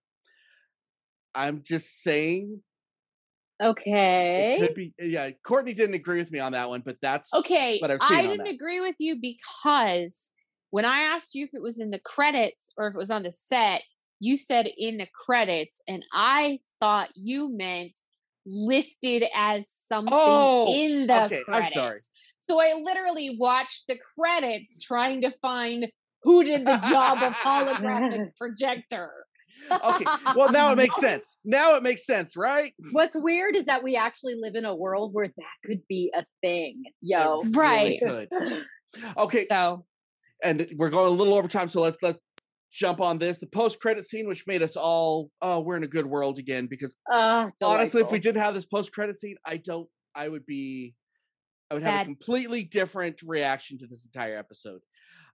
I'm 1.35 1.61
just 1.63 2.03
saying 2.03 2.61
Okay. 3.63 4.55
it 4.57 4.61
could 4.61 4.75
be 4.75 4.95
yeah, 4.99 5.31
Courtney 5.45 5.75
didn't 5.75 5.95
agree 5.95 6.19
with 6.19 6.31
me 6.31 6.39
on 6.39 6.53
that 6.53 6.69
one, 6.69 6.83
but 6.85 6.97
that's 7.01 7.31
Okay, 7.35 7.81
seen 7.81 7.99
I 8.01 8.23
didn't 8.23 8.47
agree 8.47 8.81
with 8.81 8.97
you 8.99 9.17
because 9.21 10.33
when 10.71 10.85
I 10.85 11.01
asked 11.01 11.35
you 11.35 11.45
if 11.45 11.51
it 11.55 11.63
was 11.63 11.81
in 11.81 11.91
the 11.91 12.01
credits 12.01 12.73
or 12.77 12.89
if 12.89 12.95
it 12.95 12.99
was 12.99 13.11
on 13.11 13.23
the 13.23 13.33
set, 13.33 13.83
you 14.21 14.37
said 14.37 14.69
in 14.79 14.99
the 14.99 15.07
credits, 15.25 15.83
and 15.89 16.05
I 16.13 16.59
thought 16.81 17.11
you 17.15 17.49
meant 17.57 17.99
listed 18.47 19.25
as 19.35 19.69
something 19.87 20.15
Oh, 20.15 20.67
in 20.73 21.07
the 21.07 21.25
okay, 21.25 21.45
I'm 21.49 21.65
sorry. 21.65 22.01
So 22.49 22.61
I 22.61 22.75
literally 22.83 23.37
watched 23.39 23.85
the 23.89 23.97
credits 24.17 24.81
trying 24.81 25.23
to 25.23 25.31
find 25.31 25.87
who 26.23 26.45
did 26.45 26.67
the 26.67 26.77
job 26.91 27.23
of 27.23 27.33
holographic 27.33 28.29
projector. 28.37 29.11
Okay. 29.83 30.07
Well 30.35 30.51
now 30.51 30.73
it 30.73 30.77
makes 30.77 30.97
sense. 30.97 31.39
Now 31.45 31.77
it 31.77 31.83
makes 31.83 32.05
sense, 32.05 32.37
right? 32.37 32.75
What's 32.93 33.17
weird 33.17 33.57
is 33.57 33.67
that 33.67 33.83
we 33.83 33.97
actually 33.97 34.35
live 34.39 34.57
in 34.57 34.65
a 34.65 34.75
world 34.75 35.15
where 35.15 35.29
that 35.29 35.57
could 35.65 35.81
be 35.89 36.13
a 36.15 36.25
thing. 36.43 36.83
It 36.87 36.93
Yo. 37.03 37.41
really 37.55 38.01
Right. 38.05 38.29
could. 38.31 38.65
Okay, 39.17 39.45
So 39.47 39.85
and 40.43 40.69
we're 40.77 40.91
going 40.91 41.07
a 41.07 41.11
little 41.11 41.35
over 41.35 41.49
time, 41.49 41.69
so 41.69 41.81
let's 41.81 41.97
let's 42.03 42.19
jump 42.71 43.01
on 43.01 43.19
this. 43.19 43.39
The 43.39 43.47
post 43.47 43.81
credit 43.81 44.05
scene, 44.05 44.29
which 44.29 44.45
made 44.47 44.63
us 44.63 44.77
all 44.77 45.31
oh, 45.41 45.61
we're 45.61 45.77
in 45.77 45.85
a 45.85 45.89
good 45.89 46.07
world 46.07 46.39
again. 46.39 46.67
Because 46.67 46.97
Uh, 47.11 47.51
honestly, 47.63 48.03
if 48.03 48.11
we 48.11 48.19
didn't 48.19 48.43
have 48.43 48.55
this 48.55 48.67
post 48.67 48.93
credit 48.93 49.17
scene, 49.17 49.37
I 49.45 49.57
don't 49.57 49.89
I 50.15 50.29
would 50.29 50.47
be 50.47 50.95
I 51.75 51.79
would 51.79 51.83
have 51.83 52.03
a 52.03 52.05
completely 52.05 52.63
different 52.63 53.21
reaction 53.23 53.79
to 53.79 53.87
this 53.87 54.05
entire 54.07 54.39
episode. 54.39 54.81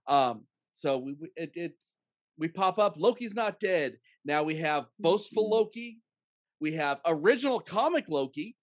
Um, 0.07 0.45
so 0.73 0.97
we 0.97 1.13
we- 1.13 1.31
it, 1.35 1.51
it's 1.55 1.97
we 2.37 2.47
pop 2.47 2.79
up. 2.79 2.97
Loki's 2.97 3.35
not 3.35 3.59
dead. 3.59 3.97
Now 4.25 4.43
we 4.43 4.55
have 4.55 4.87
boastful 4.99 5.45
Mhm. 5.47 5.51
Loki. 5.51 5.99
We 6.59 6.73
have 6.73 6.99
original 7.05 7.59
comic 7.59 8.09
Loki. 8.09 8.55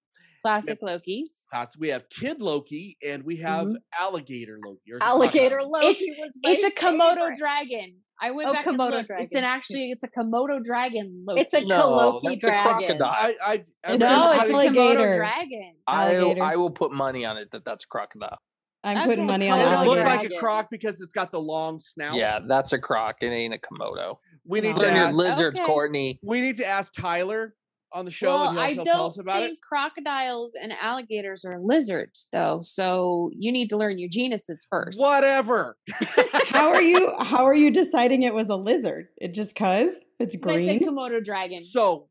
classic 0.42 0.78
Loki's. 0.82 1.44
We 1.78 1.88
have 1.88 2.08
Kid 2.08 2.40
Loki, 2.40 2.96
and 3.04 3.24
we 3.24 3.36
have 3.36 3.66
Mhm. 3.66 3.76
Alligator 3.98 4.58
Loki. 4.64 4.92
or 4.92 4.96
is 4.96 5.02
it 5.02 5.02
Alligator 5.02 5.62
Loki 5.64 5.88
It's- 5.88 6.16
was 6.18 6.40
It's 6.44 6.64
a 6.64 6.70
Komodo 6.70 7.14
favorite. 7.16 7.38
dragon. 7.38 8.04
I 8.20 8.30
went 8.32 8.48
Oh, 8.48 8.52
back 8.52 8.66
and 8.66 8.78
Komodo 8.78 8.90
looked. 8.92 9.10
It's 9.18 9.34
an 9.34 9.44
actually 9.44 9.90
it's 9.90 10.02
a 10.04 10.08
Komodo 10.08 10.62
dragon. 10.62 11.24
Loki. 11.26 11.40
It's 11.42 11.54
a 11.54 11.60
no, 11.64 11.82
Koloki 11.88 12.22
that's 12.24 12.44
a 12.44 12.46
dragon. 12.46 12.98
crocodile. 12.98 13.08
I, 13.10 13.36
I, 13.44 13.52
I 13.52 13.92
It's 13.92 14.00
no, 14.00 14.30
an 14.32 14.40
it's 14.40 14.50
a 14.50 14.52
alligator. 14.54 15.00
Komodo 15.00 15.16
dragon. 15.16 15.74
I 15.86 16.14
I 16.52 16.56
will 16.56 16.70
put 16.70 16.92
money 16.92 17.24
on 17.24 17.36
it 17.36 17.50
that 17.52 17.64
that's 17.64 17.84
a 17.84 17.88
crocodile. 17.88 18.38
I'm 18.84 19.04
putting 19.08 19.26
money 19.26 19.48
on 19.50 19.58
Does 19.58 19.70
Komodo 19.72 19.82
it 19.82 19.86
looks 19.88 20.04
like 20.04 20.30
a 20.30 20.36
croc 20.36 20.68
because 20.70 21.00
it's 21.00 21.12
got 21.12 21.30
the 21.30 21.40
long 21.40 21.78
snout? 21.78 22.14
Yeah, 22.16 22.38
that's 22.46 22.72
a 22.72 22.78
croc. 22.78 23.16
It 23.20 23.26
ain't 23.26 23.54
a 23.54 23.58
Komodo. 23.58 24.18
We 24.44 24.60
need 24.60 24.76
No. 24.76 24.82
to 24.82 24.90
ask, 24.90 25.14
lizards, 25.16 25.60
Okay. 25.60 25.66
Courtney. 25.66 26.18
we 26.22 26.40
need 26.40 26.56
to 26.56 26.66
ask 26.66 26.94
Tyler 26.94 27.54
on 27.92 28.04
the 28.04 28.10
show, 28.10 28.28
well, 28.28 28.48
and 28.48 28.56
he'll, 28.58 28.64
I 28.66 28.72
he'll 28.74 28.84
don't 28.84 29.06
us 29.10 29.18
about 29.18 29.40
think 29.40 29.54
it. 29.54 29.58
crocodiles 29.66 30.52
and 30.60 30.72
alligators 30.72 31.44
are 31.44 31.58
lizards, 31.60 32.28
though. 32.32 32.58
So 32.60 33.30
you 33.38 33.50
need 33.50 33.68
to 33.70 33.76
learn 33.76 33.98
your 33.98 34.08
genuses 34.10 34.66
first. 34.70 35.00
Whatever. 35.00 35.76
How 36.48 36.68
are 36.70 36.82
you? 36.82 37.12
How 37.20 37.46
are 37.46 37.54
you 37.54 37.70
deciding 37.70 38.22
it 38.24 38.34
was 38.34 38.48
a 38.48 38.56
lizard? 38.56 39.08
It 39.16 39.32
just 39.34 39.56
cause 39.56 39.96
it's 40.18 40.36
'Cause 40.36 40.56
I 40.56 40.66
said. 40.66 40.82
Komodo 40.82 41.22
dragon. 41.24 41.64
so 41.64 42.08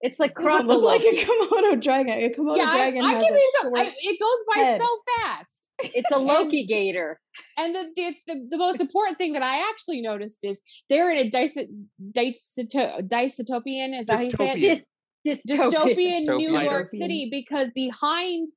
It's 0.00 0.18
like 0.18 0.32
It 0.38 0.42
doesn't 0.42 0.66
look 0.66 0.82
like 0.82 1.02
a 1.02 1.14
Komodo 1.24 1.80
dragon. 1.82 2.14
A 2.18 2.28
Komodo 2.30 2.56
yeah, 2.56 2.68
I, 2.70 2.76
dragon 2.76 3.04
I 3.04 3.12
has 3.14 3.24
can 3.24 3.32
a 3.32 3.36
read 3.36 3.40
it. 3.40 3.62
short. 3.62 3.78
I, 3.78 3.92
it 4.00 4.18
goes 4.20 4.44
by 4.54 4.60
head. 4.62 4.80
so 4.80 4.88
fast. 5.18 5.70
It's 5.94 6.10
a 6.12 6.18
Loki 6.18 6.64
gator. 6.64 7.18
And 7.56 7.74
the, 7.74 7.84
the 7.96 8.14
the 8.28 8.46
the 8.50 8.56
most 8.58 8.80
important 8.80 9.18
thing 9.18 9.32
that 9.32 9.42
I 9.42 9.68
actually 9.68 10.00
noticed 10.00 10.44
is 10.44 10.60
they're 10.88 11.10
in 11.10 11.26
a 11.26 11.30
dyso- 11.30 11.66
dysoto- 12.16 13.00
dystopian. 13.08 13.98
Is 13.98 14.06
that 14.06 14.16
how 14.16 14.22
you 14.22 14.30
say 14.32 14.50
it? 14.52 14.84
Dystopian. 15.26 15.34
Dys- 15.38 15.70
dystopian 15.72 16.36
New 16.36 16.50
Dystopian. 16.50 16.64
York 16.64 16.88
City 16.88 17.28
because 17.30 17.70
behind 17.74 18.48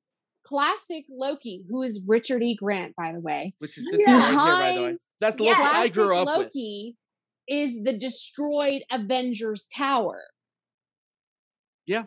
classic 0.44 1.04
Loki, 1.10 1.64
who 1.68 1.82
is 1.82 2.04
Richard 2.06 2.42
E. 2.42 2.54
Grant, 2.56 2.94
by 2.96 3.12
the 3.12 3.20
way, 3.20 3.50
which 3.58 3.76
is 3.78 3.86
this 3.90 4.04
guy 4.04 4.12
right 4.12 4.22
here, 4.22 4.32
by 4.36 4.72
the 4.72 4.80
way. 4.80 4.82
behind 4.84 4.98
That's 5.20 5.36
the 5.36 5.44
yeah, 5.44 5.50
Loki 5.50 5.62
I 5.62 5.70
classic 5.70 5.92
grew 5.94 6.16
up 6.16 6.26
with. 6.26 6.36
Loki 6.46 6.96
is 7.48 7.84
the 7.84 7.92
destroyed 7.92 8.82
Avengers 8.90 9.66
Tower. 9.74 10.20
Yeah. 11.86 12.04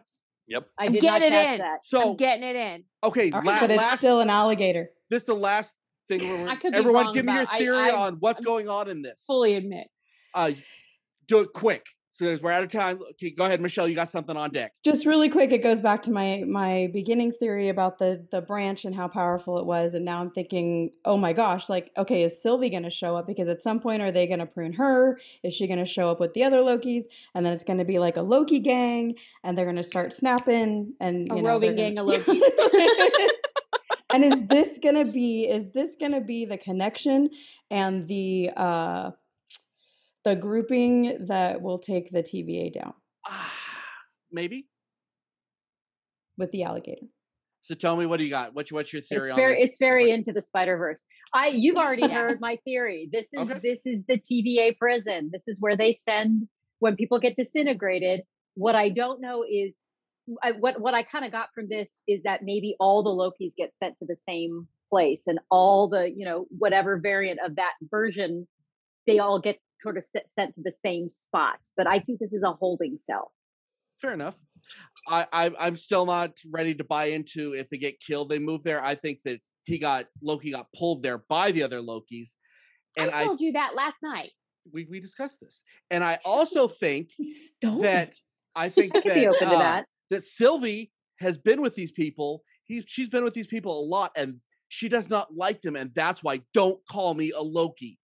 Yep. 0.47 0.67
I 0.79 0.85
I'm 0.85 0.91
did 0.93 1.03
not 1.03 1.21
getting 1.21 1.37
it 1.37 1.51
in. 1.53 1.57
that. 1.59 1.79
So 1.85 2.11
I'm 2.11 2.15
getting 2.17 2.43
it 2.43 2.55
in. 2.55 2.83
okay, 3.03 3.31
All 3.31 3.39
right, 3.39 3.45
la- 3.45 3.59
but 3.59 3.71
it's 3.71 3.77
last 3.81 3.97
still 3.99 4.19
an 4.19 4.29
alligator. 4.29 4.89
this 5.09 5.23
the 5.23 5.35
last 5.35 5.75
thing. 6.07 6.21
Where 6.21 6.37
we're- 6.37 6.49
I 6.51 6.55
could 6.55 6.71
be 6.71 6.77
everyone, 6.79 7.05
wrong 7.05 7.13
give 7.13 7.25
me 7.25 7.33
your 7.33 7.43
about- 7.43 7.53
I- 7.53 7.59
theory 7.59 7.77
I- 7.77 7.91
on 7.95 8.15
what's 8.15 8.41
going 8.41 8.67
on 8.67 8.89
in 8.89 9.01
this. 9.03 9.23
Fully 9.27 9.55
admit. 9.55 9.87
Uh, 10.33 10.51
do 11.27 11.39
it 11.41 11.53
quick, 11.53 11.85
so 12.19 12.37
we're 12.41 12.51
out 12.51 12.63
of 12.63 12.69
time. 12.69 12.99
Okay, 13.11 13.29
go 13.29 13.45
ahead, 13.45 13.61
Michelle. 13.61 13.87
You 13.87 13.95
got 13.95 14.09
something 14.09 14.35
on 14.35 14.51
deck. 14.51 14.73
Just 14.83 15.05
really 15.05 15.29
quick, 15.29 15.53
it 15.53 15.63
goes 15.63 15.79
back 15.79 16.01
to 16.01 16.11
my 16.11 16.43
my 16.45 16.89
beginning 16.91 17.31
theory 17.31 17.69
about 17.69 17.97
the 17.97 18.27
the 18.29 18.41
branch 18.41 18.83
and 18.83 18.93
how 18.93 19.07
powerful 19.07 19.57
it 19.57 19.65
was, 19.65 19.93
and 19.93 20.03
now 20.03 20.19
I'm 20.19 20.29
thinking, 20.29 20.91
oh 21.05 21.15
my 21.15 21.31
gosh, 21.31 21.69
like 21.69 21.91
okay, 21.97 22.23
is 22.23 22.41
Sylvie 22.41 22.69
going 22.69 22.83
to 22.83 22.89
show 22.89 23.15
up? 23.15 23.25
Because 23.25 23.47
at 23.47 23.61
some 23.61 23.79
point, 23.79 24.01
are 24.01 24.11
they 24.11 24.27
going 24.27 24.39
to 24.39 24.45
prune 24.45 24.73
her? 24.73 25.17
Is 25.43 25.53
she 25.53 25.65
going 25.65 25.79
to 25.79 25.85
show 25.85 26.09
up 26.09 26.19
with 26.19 26.33
the 26.33 26.43
other 26.43 26.57
Lokis? 26.57 27.05
And 27.33 27.45
then 27.45 27.53
it's 27.53 27.63
going 27.63 27.79
to 27.79 27.85
be 27.85 27.99
like 27.99 28.17
a 28.17 28.21
Loki 28.21 28.59
gang, 28.59 29.15
and 29.45 29.57
they're 29.57 29.65
going 29.65 29.77
to 29.77 29.83
start 29.83 30.11
snapping 30.11 30.93
and 30.99 31.31
A 31.31 31.35
you 31.37 31.41
know, 31.41 31.47
roving 31.47 31.77
gang 31.77 31.95
gonna- 31.95 32.15
of 32.15 32.25
Lokis. 32.25 33.29
and 34.11 34.25
is 34.25 34.41
this 34.47 34.79
gonna 34.81 35.05
be 35.05 35.47
is 35.47 35.69
this 35.71 35.95
gonna 35.99 36.21
be 36.21 36.45
the 36.45 36.57
connection 36.57 37.29
and 37.69 38.07
the 38.07 38.49
uh 38.57 39.11
the 40.23 40.35
grouping 40.35 41.25
that 41.27 41.61
will 41.61 41.79
take 41.79 42.09
the 42.11 42.21
TVA 42.23 42.73
down 42.73 42.93
Ah, 43.27 43.53
maybe. 44.31 44.67
with 46.37 46.51
the 46.51 46.63
alligator? 46.63 47.07
So 47.61 47.75
tell 47.75 47.95
me, 47.97 48.05
what 48.05 48.17
do 48.17 48.23
you 48.23 48.29
got? 48.29 48.53
What's 48.55 48.71
what's 48.71 48.91
your 48.93 49.01
theory 49.01 49.23
It's 49.23 49.31
on 49.31 49.37
very 49.37 49.55
this? 49.55 49.63
it's 49.71 49.77
very 49.79 50.11
into 50.11 50.31
the 50.31 50.41
Spider 50.41 50.77
Verse. 50.77 51.03
I 51.33 51.47
you've 51.47 51.77
already 51.85 52.07
heard 52.07 52.39
my 52.39 52.57
theory. 52.63 53.09
This 53.11 53.33
is 53.33 53.39
Okay. 53.49 53.59
this 53.61 53.85
is 53.85 53.99
the 54.07 54.17
TVA 54.17 54.77
prison. 54.77 55.29
This 55.31 55.47
is 55.47 55.59
where 55.61 55.75
they 55.75 55.91
send 55.91 56.47
when 56.79 56.95
people 56.95 57.19
get 57.19 57.35
disintegrated. 57.35 58.21
What 58.55 58.75
I 58.75 58.89
don't 58.89 59.21
know 59.21 59.43
is 59.49 59.77
I, 60.41 60.51
what 60.53 60.79
what 60.79 60.93
I 60.93 61.03
kind 61.03 61.25
of 61.25 61.31
got 61.31 61.49
from 61.53 61.67
this 61.69 62.01
is 62.07 62.23
that 62.23 62.41
maybe 62.43 62.75
all 62.79 63.03
the 63.03 63.09
Lokis 63.09 63.55
get 63.57 63.75
sent 63.75 63.97
to 63.99 64.05
the 64.07 64.15
same 64.15 64.67
place, 64.89 65.27
and 65.27 65.39
all 65.51 65.89
the 65.89 66.09
you 66.09 66.25
know 66.25 66.45
whatever 66.57 66.97
variant 66.97 67.39
of 67.45 67.55
that 67.57 67.73
version, 67.91 68.47
they 69.07 69.19
all 69.19 69.39
get 69.39 69.59
sort 69.79 69.97
of 69.97 70.03
sent 70.03 70.55
to 70.55 70.61
the 70.63 70.71
same 70.71 71.09
spot. 71.09 71.59
But 71.77 71.87
I 71.87 71.99
think 71.99 72.19
this 72.19 72.33
is 72.33 72.43
a 72.43 72.51
holding 72.53 72.97
cell. 72.97 73.31
Fair 74.01 74.13
enough. 74.13 74.35
I, 75.07 75.27
I 75.31 75.51
I'm 75.59 75.75
still 75.77 76.05
not 76.05 76.37
ready 76.49 76.75
to 76.75 76.83
buy 76.83 77.05
into 77.05 77.53
if 77.53 77.69
they 77.69 77.77
get 77.77 77.99
killed, 77.99 78.29
they 78.29 78.39
move 78.39 78.63
there. 78.63 78.83
I 78.83 78.95
think 78.95 79.19
that 79.25 79.39
he 79.63 79.77
got 79.77 80.05
Loki 80.21 80.51
got 80.51 80.67
pulled 80.77 81.03
there 81.03 81.23
by 81.29 81.51
the 81.51 81.63
other 81.63 81.81
Lokis, 81.81 82.35
and 82.97 83.11
I 83.11 83.21
I, 83.21 83.25
told 83.25 83.41
you 83.41 83.53
that 83.53 83.75
last 83.75 83.97
night. 84.03 84.31
we 84.71 84.85
we 84.89 84.99
discussed 84.99 85.39
this, 85.41 85.63
and 85.89 86.03
I 86.03 86.17
also 86.25 86.67
think 86.67 87.09
that 87.61 88.13
I 88.55 88.69
think 88.69 88.95
I 88.95 89.01
that 89.01 89.41
uh, 89.41 89.59
that. 89.59 89.85
that 90.11 90.23
Sylvie 90.23 90.91
has 91.19 91.37
been 91.37 91.61
with 91.61 91.75
these 91.75 91.91
people. 91.91 92.43
He 92.65 92.83
she's 92.87 93.09
been 93.09 93.23
with 93.23 93.33
these 93.33 93.47
people 93.47 93.79
a 93.79 93.85
lot, 93.85 94.11
and 94.15 94.35
she 94.67 94.87
does 94.87 95.09
not 95.09 95.35
like 95.35 95.61
them, 95.61 95.75
and 95.75 95.91
that's 95.93 96.23
why 96.23 96.41
don't 96.53 96.79
call 96.89 97.15
me 97.15 97.31
a 97.31 97.41
Loki. 97.41 97.97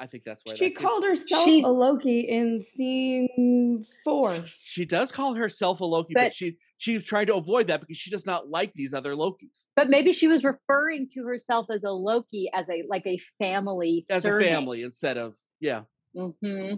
I 0.00 0.06
think 0.06 0.24
that's 0.24 0.42
why 0.44 0.54
she 0.54 0.68
that 0.70 0.76
could- 0.76 0.82
called 0.86 1.04
herself 1.04 1.44
She's- 1.44 1.64
a 1.64 1.68
Loki 1.70 2.20
in 2.20 2.60
scene 2.60 3.82
four. 4.04 4.44
She 4.46 4.84
does 4.86 5.12
call 5.12 5.34
herself 5.34 5.80
a 5.80 5.84
Loki, 5.84 6.14
but, 6.14 6.24
But- 6.24 6.34
she 6.34 6.56
she's 6.78 7.04
trying 7.04 7.26
to 7.26 7.34
avoid 7.34 7.66
that 7.66 7.80
because 7.80 7.98
she 7.98 8.10
does 8.10 8.24
not 8.24 8.48
like 8.48 8.72
these 8.72 8.94
other 8.94 9.14
Lokis 9.14 9.66
But 9.76 9.90
maybe 9.90 10.12
she 10.14 10.26
was 10.28 10.42
referring 10.42 11.08
to 11.14 11.24
herself 11.26 11.66
as 11.70 11.84
a 11.84 11.90
Loki 11.90 12.50
as 12.54 12.68
a 12.70 12.82
like 12.88 13.06
a 13.06 13.18
family 13.38 14.04
as 14.10 14.24
a 14.24 14.40
family 14.40 14.82
instead 14.82 15.18
of 15.18 15.36
yeah. 15.60 15.82
hmm 16.16 16.74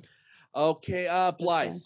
Okay, 0.55 1.07
uh, 1.07 1.31
Blythe. 1.33 1.77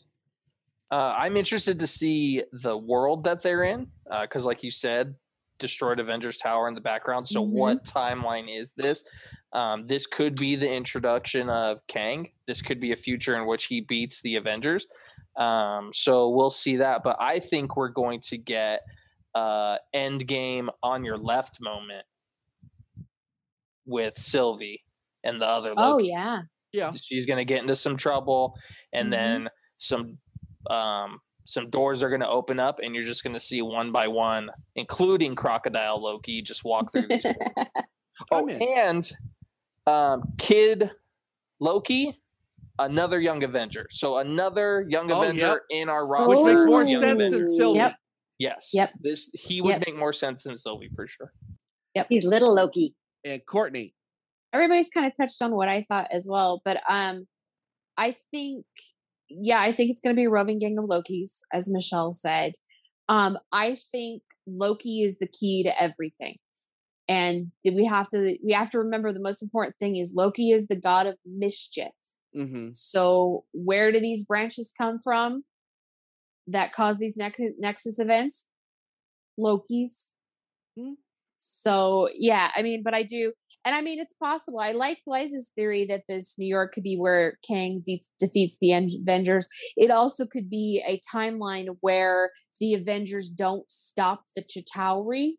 Uh, 0.90 1.12
I'm 1.16 1.36
interested 1.36 1.78
to 1.80 1.86
see 1.86 2.42
the 2.52 2.76
world 2.76 3.24
that 3.24 3.40
they're 3.42 3.62
in, 3.64 3.88
because, 4.22 4.44
like 4.44 4.62
you 4.64 4.70
said, 4.72 5.14
destroyed 5.58 6.00
Avengers 6.00 6.36
Tower 6.36 6.66
in 6.68 6.74
the 6.74 6.80
background. 6.80 7.26
So, 7.28 7.44
Mhm. 7.44 7.50
what 7.50 7.84
timeline 7.84 8.48
is 8.48 8.72
this? 8.72 9.04
Um, 9.56 9.86
this 9.86 10.06
could 10.06 10.36
be 10.36 10.54
the 10.54 10.70
introduction 10.70 11.48
of 11.48 11.78
Kang. 11.88 12.30
This 12.46 12.60
could 12.62 12.78
be 12.78 12.92
a 12.92 12.96
future 12.96 13.36
in 13.40 13.46
which 13.46 13.64
he 13.64 13.80
beats 13.80 14.20
the 14.20 14.36
Avengers. 14.36 14.86
Um, 15.36 15.90
so 15.92 16.28
we'll 16.28 16.50
see 16.50 16.76
that. 16.76 17.02
But 17.02 17.16
I 17.18 17.40
think 17.40 17.76
we're 17.76 17.88
going 17.88 18.20
to 18.28 18.36
get 18.38 18.82
uh, 19.34 19.76
end 19.94 20.26
game 20.26 20.68
on 20.82 21.04
your 21.04 21.16
left 21.18 21.58
moment 21.60 22.04
with 23.86 24.16
Sylvie 24.18 24.82
and 25.24 25.40
the 25.40 25.46
other. 25.46 25.72
Oh 25.76 25.92
Loki 25.96 26.08
yeah. 26.08 26.42
Yeah. 26.72 26.92
she's 27.00 27.26
going 27.26 27.38
to 27.38 27.44
get 27.44 27.60
into 27.62 27.76
some 27.76 27.96
trouble 27.96 28.54
and 28.92 29.08
Mhm. 29.08 29.10
then 29.10 29.48
some 29.78 30.18
um 30.70 31.20
some 31.44 31.70
doors 31.70 32.02
are 32.02 32.08
going 32.08 32.20
to 32.20 32.28
open 32.28 32.58
up 32.58 32.80
and 32.82 32.94
you're 32.94 33.04
just 33.04 33.22
going 33.22 33.34
to 33.34 33.40
see 33.40 33.62
one 33.62 33.92
by 33.92 34.08
one 34.08 34.50
including 34.74 35.36
crocodile 35.36 36.02
loki 36.02 36.42
just 36.42 36.64
walk 36.64 36.90
through 36.90 37.06
these 37.08 37.22
doors. 37.22 37.36
oh 38.32 38.48
and 38.48 39.10
um 39.86 40.22
kid 40.38 40.90
loki 41.60 42.18
another 42.78 43.20
young 43.20 43.42
avenger 43.44 43.86
so 43.90 44.18
another 44.18 44.84
young 44.88 45.10
Oh, 45.10 45.22
avenger 45.22 45.40
yep. 45.40 45.58
in 45.70 45.88
our 45.88 46.06
roster, 46.06 46.28
Which 46.28 46.36
roster 46.38 46.48
makes 46.52 46.62
more 46.70 46.82
young 46.84 47.00
sense 47.02 47.12
Avengers. 47.22 47.48
than 47.48 47.56
Sylvie. 47.56 47.78
Yep. 47.78 47.94
yes 48.38 48.70
Yep. 48.72 48.92
this 49.00 49.30
he 49.32 49.60
would 49.60 49.70
Yep. 49.70 49.82
make 49.86 49.96
more 49.96 50.12
sense 50.12 50.42
than 50.44 50.56
sylvie 50.56 50.90
for 50.94 51.06
sure 51.06 51.30
Yep. 51.94 52.08
He's 52.10 52.24
little 52.24 52.54
Loki. 52.54 52.94
And 53.24 53.40
Courtney. 53.46 53.94
everybody's 54.52 54.90
kind 54.90 55.06
of 55.06 55.16
touched 55.16 55.40
on 55.40 55.54
what 55.56 55.68
I 55.68 55.82
thought 55.82 56.08
as 56.12 56.28
well, 56.30 56.60
but 56.64 56.82
um 56.90 57.26
I 57.96 58.14
think 58.30 58.66
yeah, 59.30 59.60
I 59.62 59.72
think 59.72 59.90
it's 59.90 60.00
going 60.00 60.14
to 60.14 60.20
be 60.20 60.26
a 60.26 60.30
roving 60.30 60.58
gang 60.60 60.76
of 60.78 60.84
Lokis 60.84 61.38
as 61.52 61.70
Michelle 61.70 62.12
said. 62.12 62.52
Um 63.08 63.38
I 63.50 63.76
think 63.90 64.22
Loki 64.46 65.02
is 65.02 65.18
the 65.18 65.26
key 65.26 65.62
to 65.64 65.82
everything. 65.82 66.36
And 67.08 67.52
we 67.64 67.84
have 67.84 68.08
to 68.10 68.36
we 68.44 68.52
have 68.52 68.70
to 68.70 68.78
remember 68.78 69.12
the 69.12 69.20
most 69.20 69.42
important 69.42 69.76
thing 69.78 69.96
is 69.96 70.14
Loki 70.16 70.50
is 70.50 70.66
the 70.66 70.80
god 70.80 71.06
of 71.06 71.16
mischief. 71.24 71.92
Mm-hmm. 72.36 72.70
So 72.72 73.44
where 73.52 73.92
do 73.92 74.00
these 74.00 74.24
branches 74.24 74.72
come 74.76 74.98
from 75.02 75.44
that 76.48 76.72
cause 76.72 76.98
these 76.98 77.16
nex- 77.16 77.38
nexus 77.58 77.98
events? 77.98 78.50
Loki's. 79.38 80.14
Hmm. 80.78 80.94
So 81.36 82.08
yeah, 82.16 82.50
I 82.56 82.62
mean, 82.62 82.82
but 82.82 82.94
I 82.94 83.02
do, 83.02 83.32
and 83.64 83.74
I 83.74 83.82
mean, 83.82 83.98
it's 83.98 84.14
possible. 84.14 84.60
I 84.60 84.72
like 84.72 84.98
Blaze's 85.06 85.52
theory 85.54 85.86
that 85.86 86.04
this 86.08 86.36
New 86.38 86.46
York 86.46 86.72
could 86.72 86.82
be 86.82 86.96
where 86.96 87.38
Kang 87.46 87.78
defeats, 87.80 88.14
defeats 88.18 88.58
the 88.60 88.72
Avengers. 88.72 89.48
It 89.76 89.90
also 89.90 90.24
could 90.24 90.48
be 90.48 90.82
a 90.86 91.00
timeline 91.14 91.66
where 91.80 92.30
the 92.60 92.74
Avengers 92.74 93.28
don't 93.28 93.70
stop 93.70 94.22
the 94.34 94.42
Chitauri, 94.42 95.32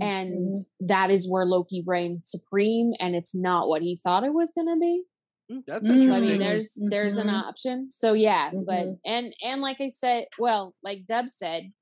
and 0.00 0.54
that 0.80 1.10
is 1.10 1.30
where 1.30 1.44
Loki 1.44 1.82
reigns 1.86 2.30
supreme, 2.30 2.92
and 3.00 3.14
it's 3.14 3.34
not 3.34 3.68
what 3.68 3.82
he 3.82 3.96
thought 3.96 4.24
it 4.24 4.32
was 4.34 4.52
going 4.52 4.68
to 4.68 4.78
be. 4.78 5.02
Mm, 5.50 5.64
That's 5.66 6.06
So 6.06 6.14
I 6.14 6.20
mean, 6.20 6.38
there's 6.38 6.72
there's 6.90 7.16
an 7.16 7.28
Mhm. 7.28 7.42
option. 7.42 7.90
So 7.90 8.12
yeah, 8.12 8.50
but 8.52 8.86
Mhm. 8.88 8.98
and 9.04 9.34
and 9.42 9.60
like 9.60 9.80
I 9.80 9.88
said, 9.88 10.26
well, 10.38 10.74
like 10.82 11.06
Dub 11.06 11.28
said, 11.28 11.72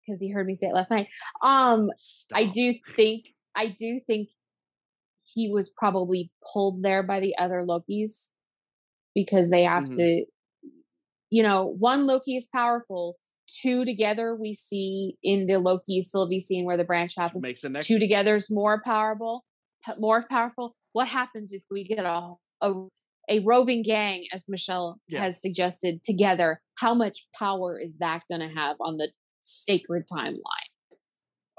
because 0.00 0.20
he 0.20 0.30
heard 0.30 0.46
me 0.46 0.54
say 0.54 0.68
it 0.68 0.74
last 0.74 0.90
night. 0.90 1.08
Um, 1.42 1.90
I 2.32 2.44
do 2.44 2.74
think 2.96 3.34
I 3.54 3.66
do 3.78 4.00
think 4.00 4.28
he 5.24 5.50
was 5.50 5.68
probably 5.68 6.30
pulled 6.52 6.82
there 6.82 7.02
by 7.02 7.20
the 7.20 7.36
other 7.36 7.64
Lokis 7.66 8.32
because 9.14 9.50
they 9.50 9.64
have 9.64 9.84
Mhm. 9.84 9.94
to. 9.94 10.26
You 11.32 11.44
know, 11.44 11.66
one 11.78 12.06
Loki 12.06 12.34
is 12.34 12.48
powerful. 12.48 13.16
Two 13.62 13.84
together, 13.84 14.36
we 14.36 14.52
see 14.52 15.16
in 15.22 15.46
the 15.46 15.58
Loki 15.58 16.02
Sylvie 16.02 16.40
scene 16.40 16.64
where 16.64 16.76
the 16.76 16.84
branch 16.84 17.14
happens 17.16 17.42
Makes 17.42 17.62
the 17.62 17.68
next 17.68 17.86
two 17.86 17.98
together 17.98 18.34
is 18.36 18.50
more 18.50 18.80
powerful 18.84 19.44
more 19.98 20.26
powerful 20.28 20.74
what 20.92 21.08
happens 21.08 21.52
if 21.52 21.62
we 21.70 21.84
get 21.84 22.04
a 22.04 22.28
a, 22.60 22.72
a 23.30 23.38
roving 23.40 23.82
gang 23.82 24.26
as 24.32 24.44
michelle 24.48 25.00
Yeah. 25.08 25.20
has 25.20 25.40
suggested 25.40 26.02
together 26.02 26.60
how 26.76 26.94
much 26.94 27.26
power 27.38 27.80
is 27.80 27.96
that 27.98 28.22
going 28.28 28.42
to 28.42 28.54
have 28.54 28.76
on 28.80 28.98
the 28.98 29.10
sacred 29.40 30.04
timeline 30.12 30.70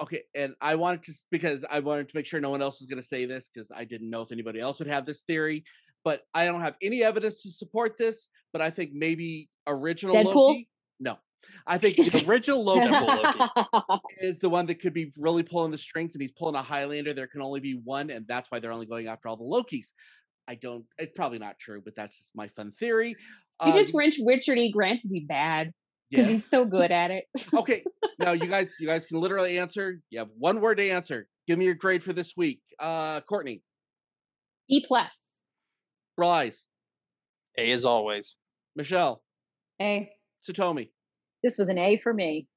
Okay, 0.01 0.23
and 0.33 0.55
I 0.59 0.75
wanted 0.75 1.03
to 1.03 1.13
because 1.29 1.63
I 1.69 1.79
wanted 1.79 2.09
to 2.09 2.15
make 2.15 2.25
sure 2.25 2.39
no 2.39 2.49
one 2.49 2.61
else 2.61 2.79
was 2.79 2.87
going 2.87 2.99
to 2.99 3.07
say 3.07 3.25
this 3.25 3.49
because 3.53 3.71
I 3.75 3.85
didn't 3.85 4.09
know 4.09 4.23
if 4.23 4.31
anybody 4.31 4.59
else 4.59 4.79
would 4.79 4.87
have 4.87 5.05
this 5.05 5.21
theory, 5.21 5.63
but 6.03 6.23
I 6.33 6.45
don't 6.45 6.61
have 6.61 6.75
any 6.81 7.03
evidence 7.03 7.43
to 7.43 7.51
support 7.51 7.99
this. 7.99 8.27
But 8.51 8.63
I 8.63 8.71
think 8.71 8.93
maybe 8.93 9.49
original 9.67 10.15
Deadpool? 10.15 10.33
Loki. 10.33 10.67
No, 11.43 11.73
I 11.73 11.77
think 11.77 11.95
the 11.95 12.25
original 12.27 12.63
Loki 12.63 13.99
is 14.19 14.39
the 14.39 14.49
one 14.49 14.65
that 14.67 14.75
could 14.81 14.93
be 14.93 15.11
really 15.17 15.43
pulling 15.43 15.71
the 15.71 15.77
strings, 15.77 16.15
and 16.15 16.21
he's 16.21 16.31
pulling 16.31 16.55
a 16.55 16.61
Highlander. 16.61 17.13
There 17.13 17.27
can 17.27 17.41
only 17.41 17.59
be 17.59 17.73
one, 17.83 18.09
and 18.09 18.27
that's 18.27 18.49
why 18.51 18.59
they're 18.59 18.71
only 18.71 18.85
going 18.85 19.07
after 19.07 19.27
all 19.27 19.37
the 19.37 19.43
Lokis. 19.43 19.87
I 20.47 20.55
don't. 20.55 20.85
It's 20.97 21.13
probably 21.15 21.39
not 21.39 21.59
true, 21.59 21.81
but 21.83 21.95
that's 21.95 22.17
just 22.17 22.31
my 22.35 22.47
fun 22.49 22.73
theory. 22.79 23.09
you 23.09 23.15
Um, 23.59 23.73
just 23.73 23.93
want 23.93 24.15
richard 24.25 24.57
e 24.57 24.71
grant 24.71 25.01
to 25.01 25.07
be 25.07 25.19
bad 25.21 25.71
because 26.09 26.25
yeah. 26.25 26.31
he's 26.33 26.45
so 26.49 26.65
good 26.65 26.91
at 26.91 27.11
it 27.11 27.25
okay 27.53 27.83
now 28.19 28.31
you 28.31 28.47
guys 28.47 28.73
you 28.79 28.87
guys 28.87 29.05
can 29.05 29.19
literally 29.19 29.57
answer 29.59 30.01
you 30.09 30.19
have 30.19 30.29
one 30.37 30.59
word 30.59 30.79
to 30.79 30.89
answer 30.89 31.27
give 31.47 31.57
me 31.59 31.65
your 31.65 31.75
grade 31.75 32.01
for 32.03 32.11
this 32.11 32.33
week 32.35 32.59
uh 32.79 33.21
courtney 33.21 33.61
e 34.67 34.83
plus 34.85 35.15
Rise. 36.17 36.67
a 37.57 37.71
as 37.71 37.85
always 37.85 38.35
michelle 38.75 39.21
A. 39.81 40.09
satomi 40.47 40.89
This 41.43 41.57
was 41.57 41.69
an 41.69 41.77
A 41.77 41.97
for 41.97 42.13
me. 42.13 42.47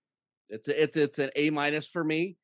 it's 0.49 0.69
a, 0.69 0.83
it's 0.83 0.97
it's 0.97 1.19
an 1.19 1.31
a 1.37 1.51
minus 1.51 1.89
for 1.89 2.05
me. 2.05 2.37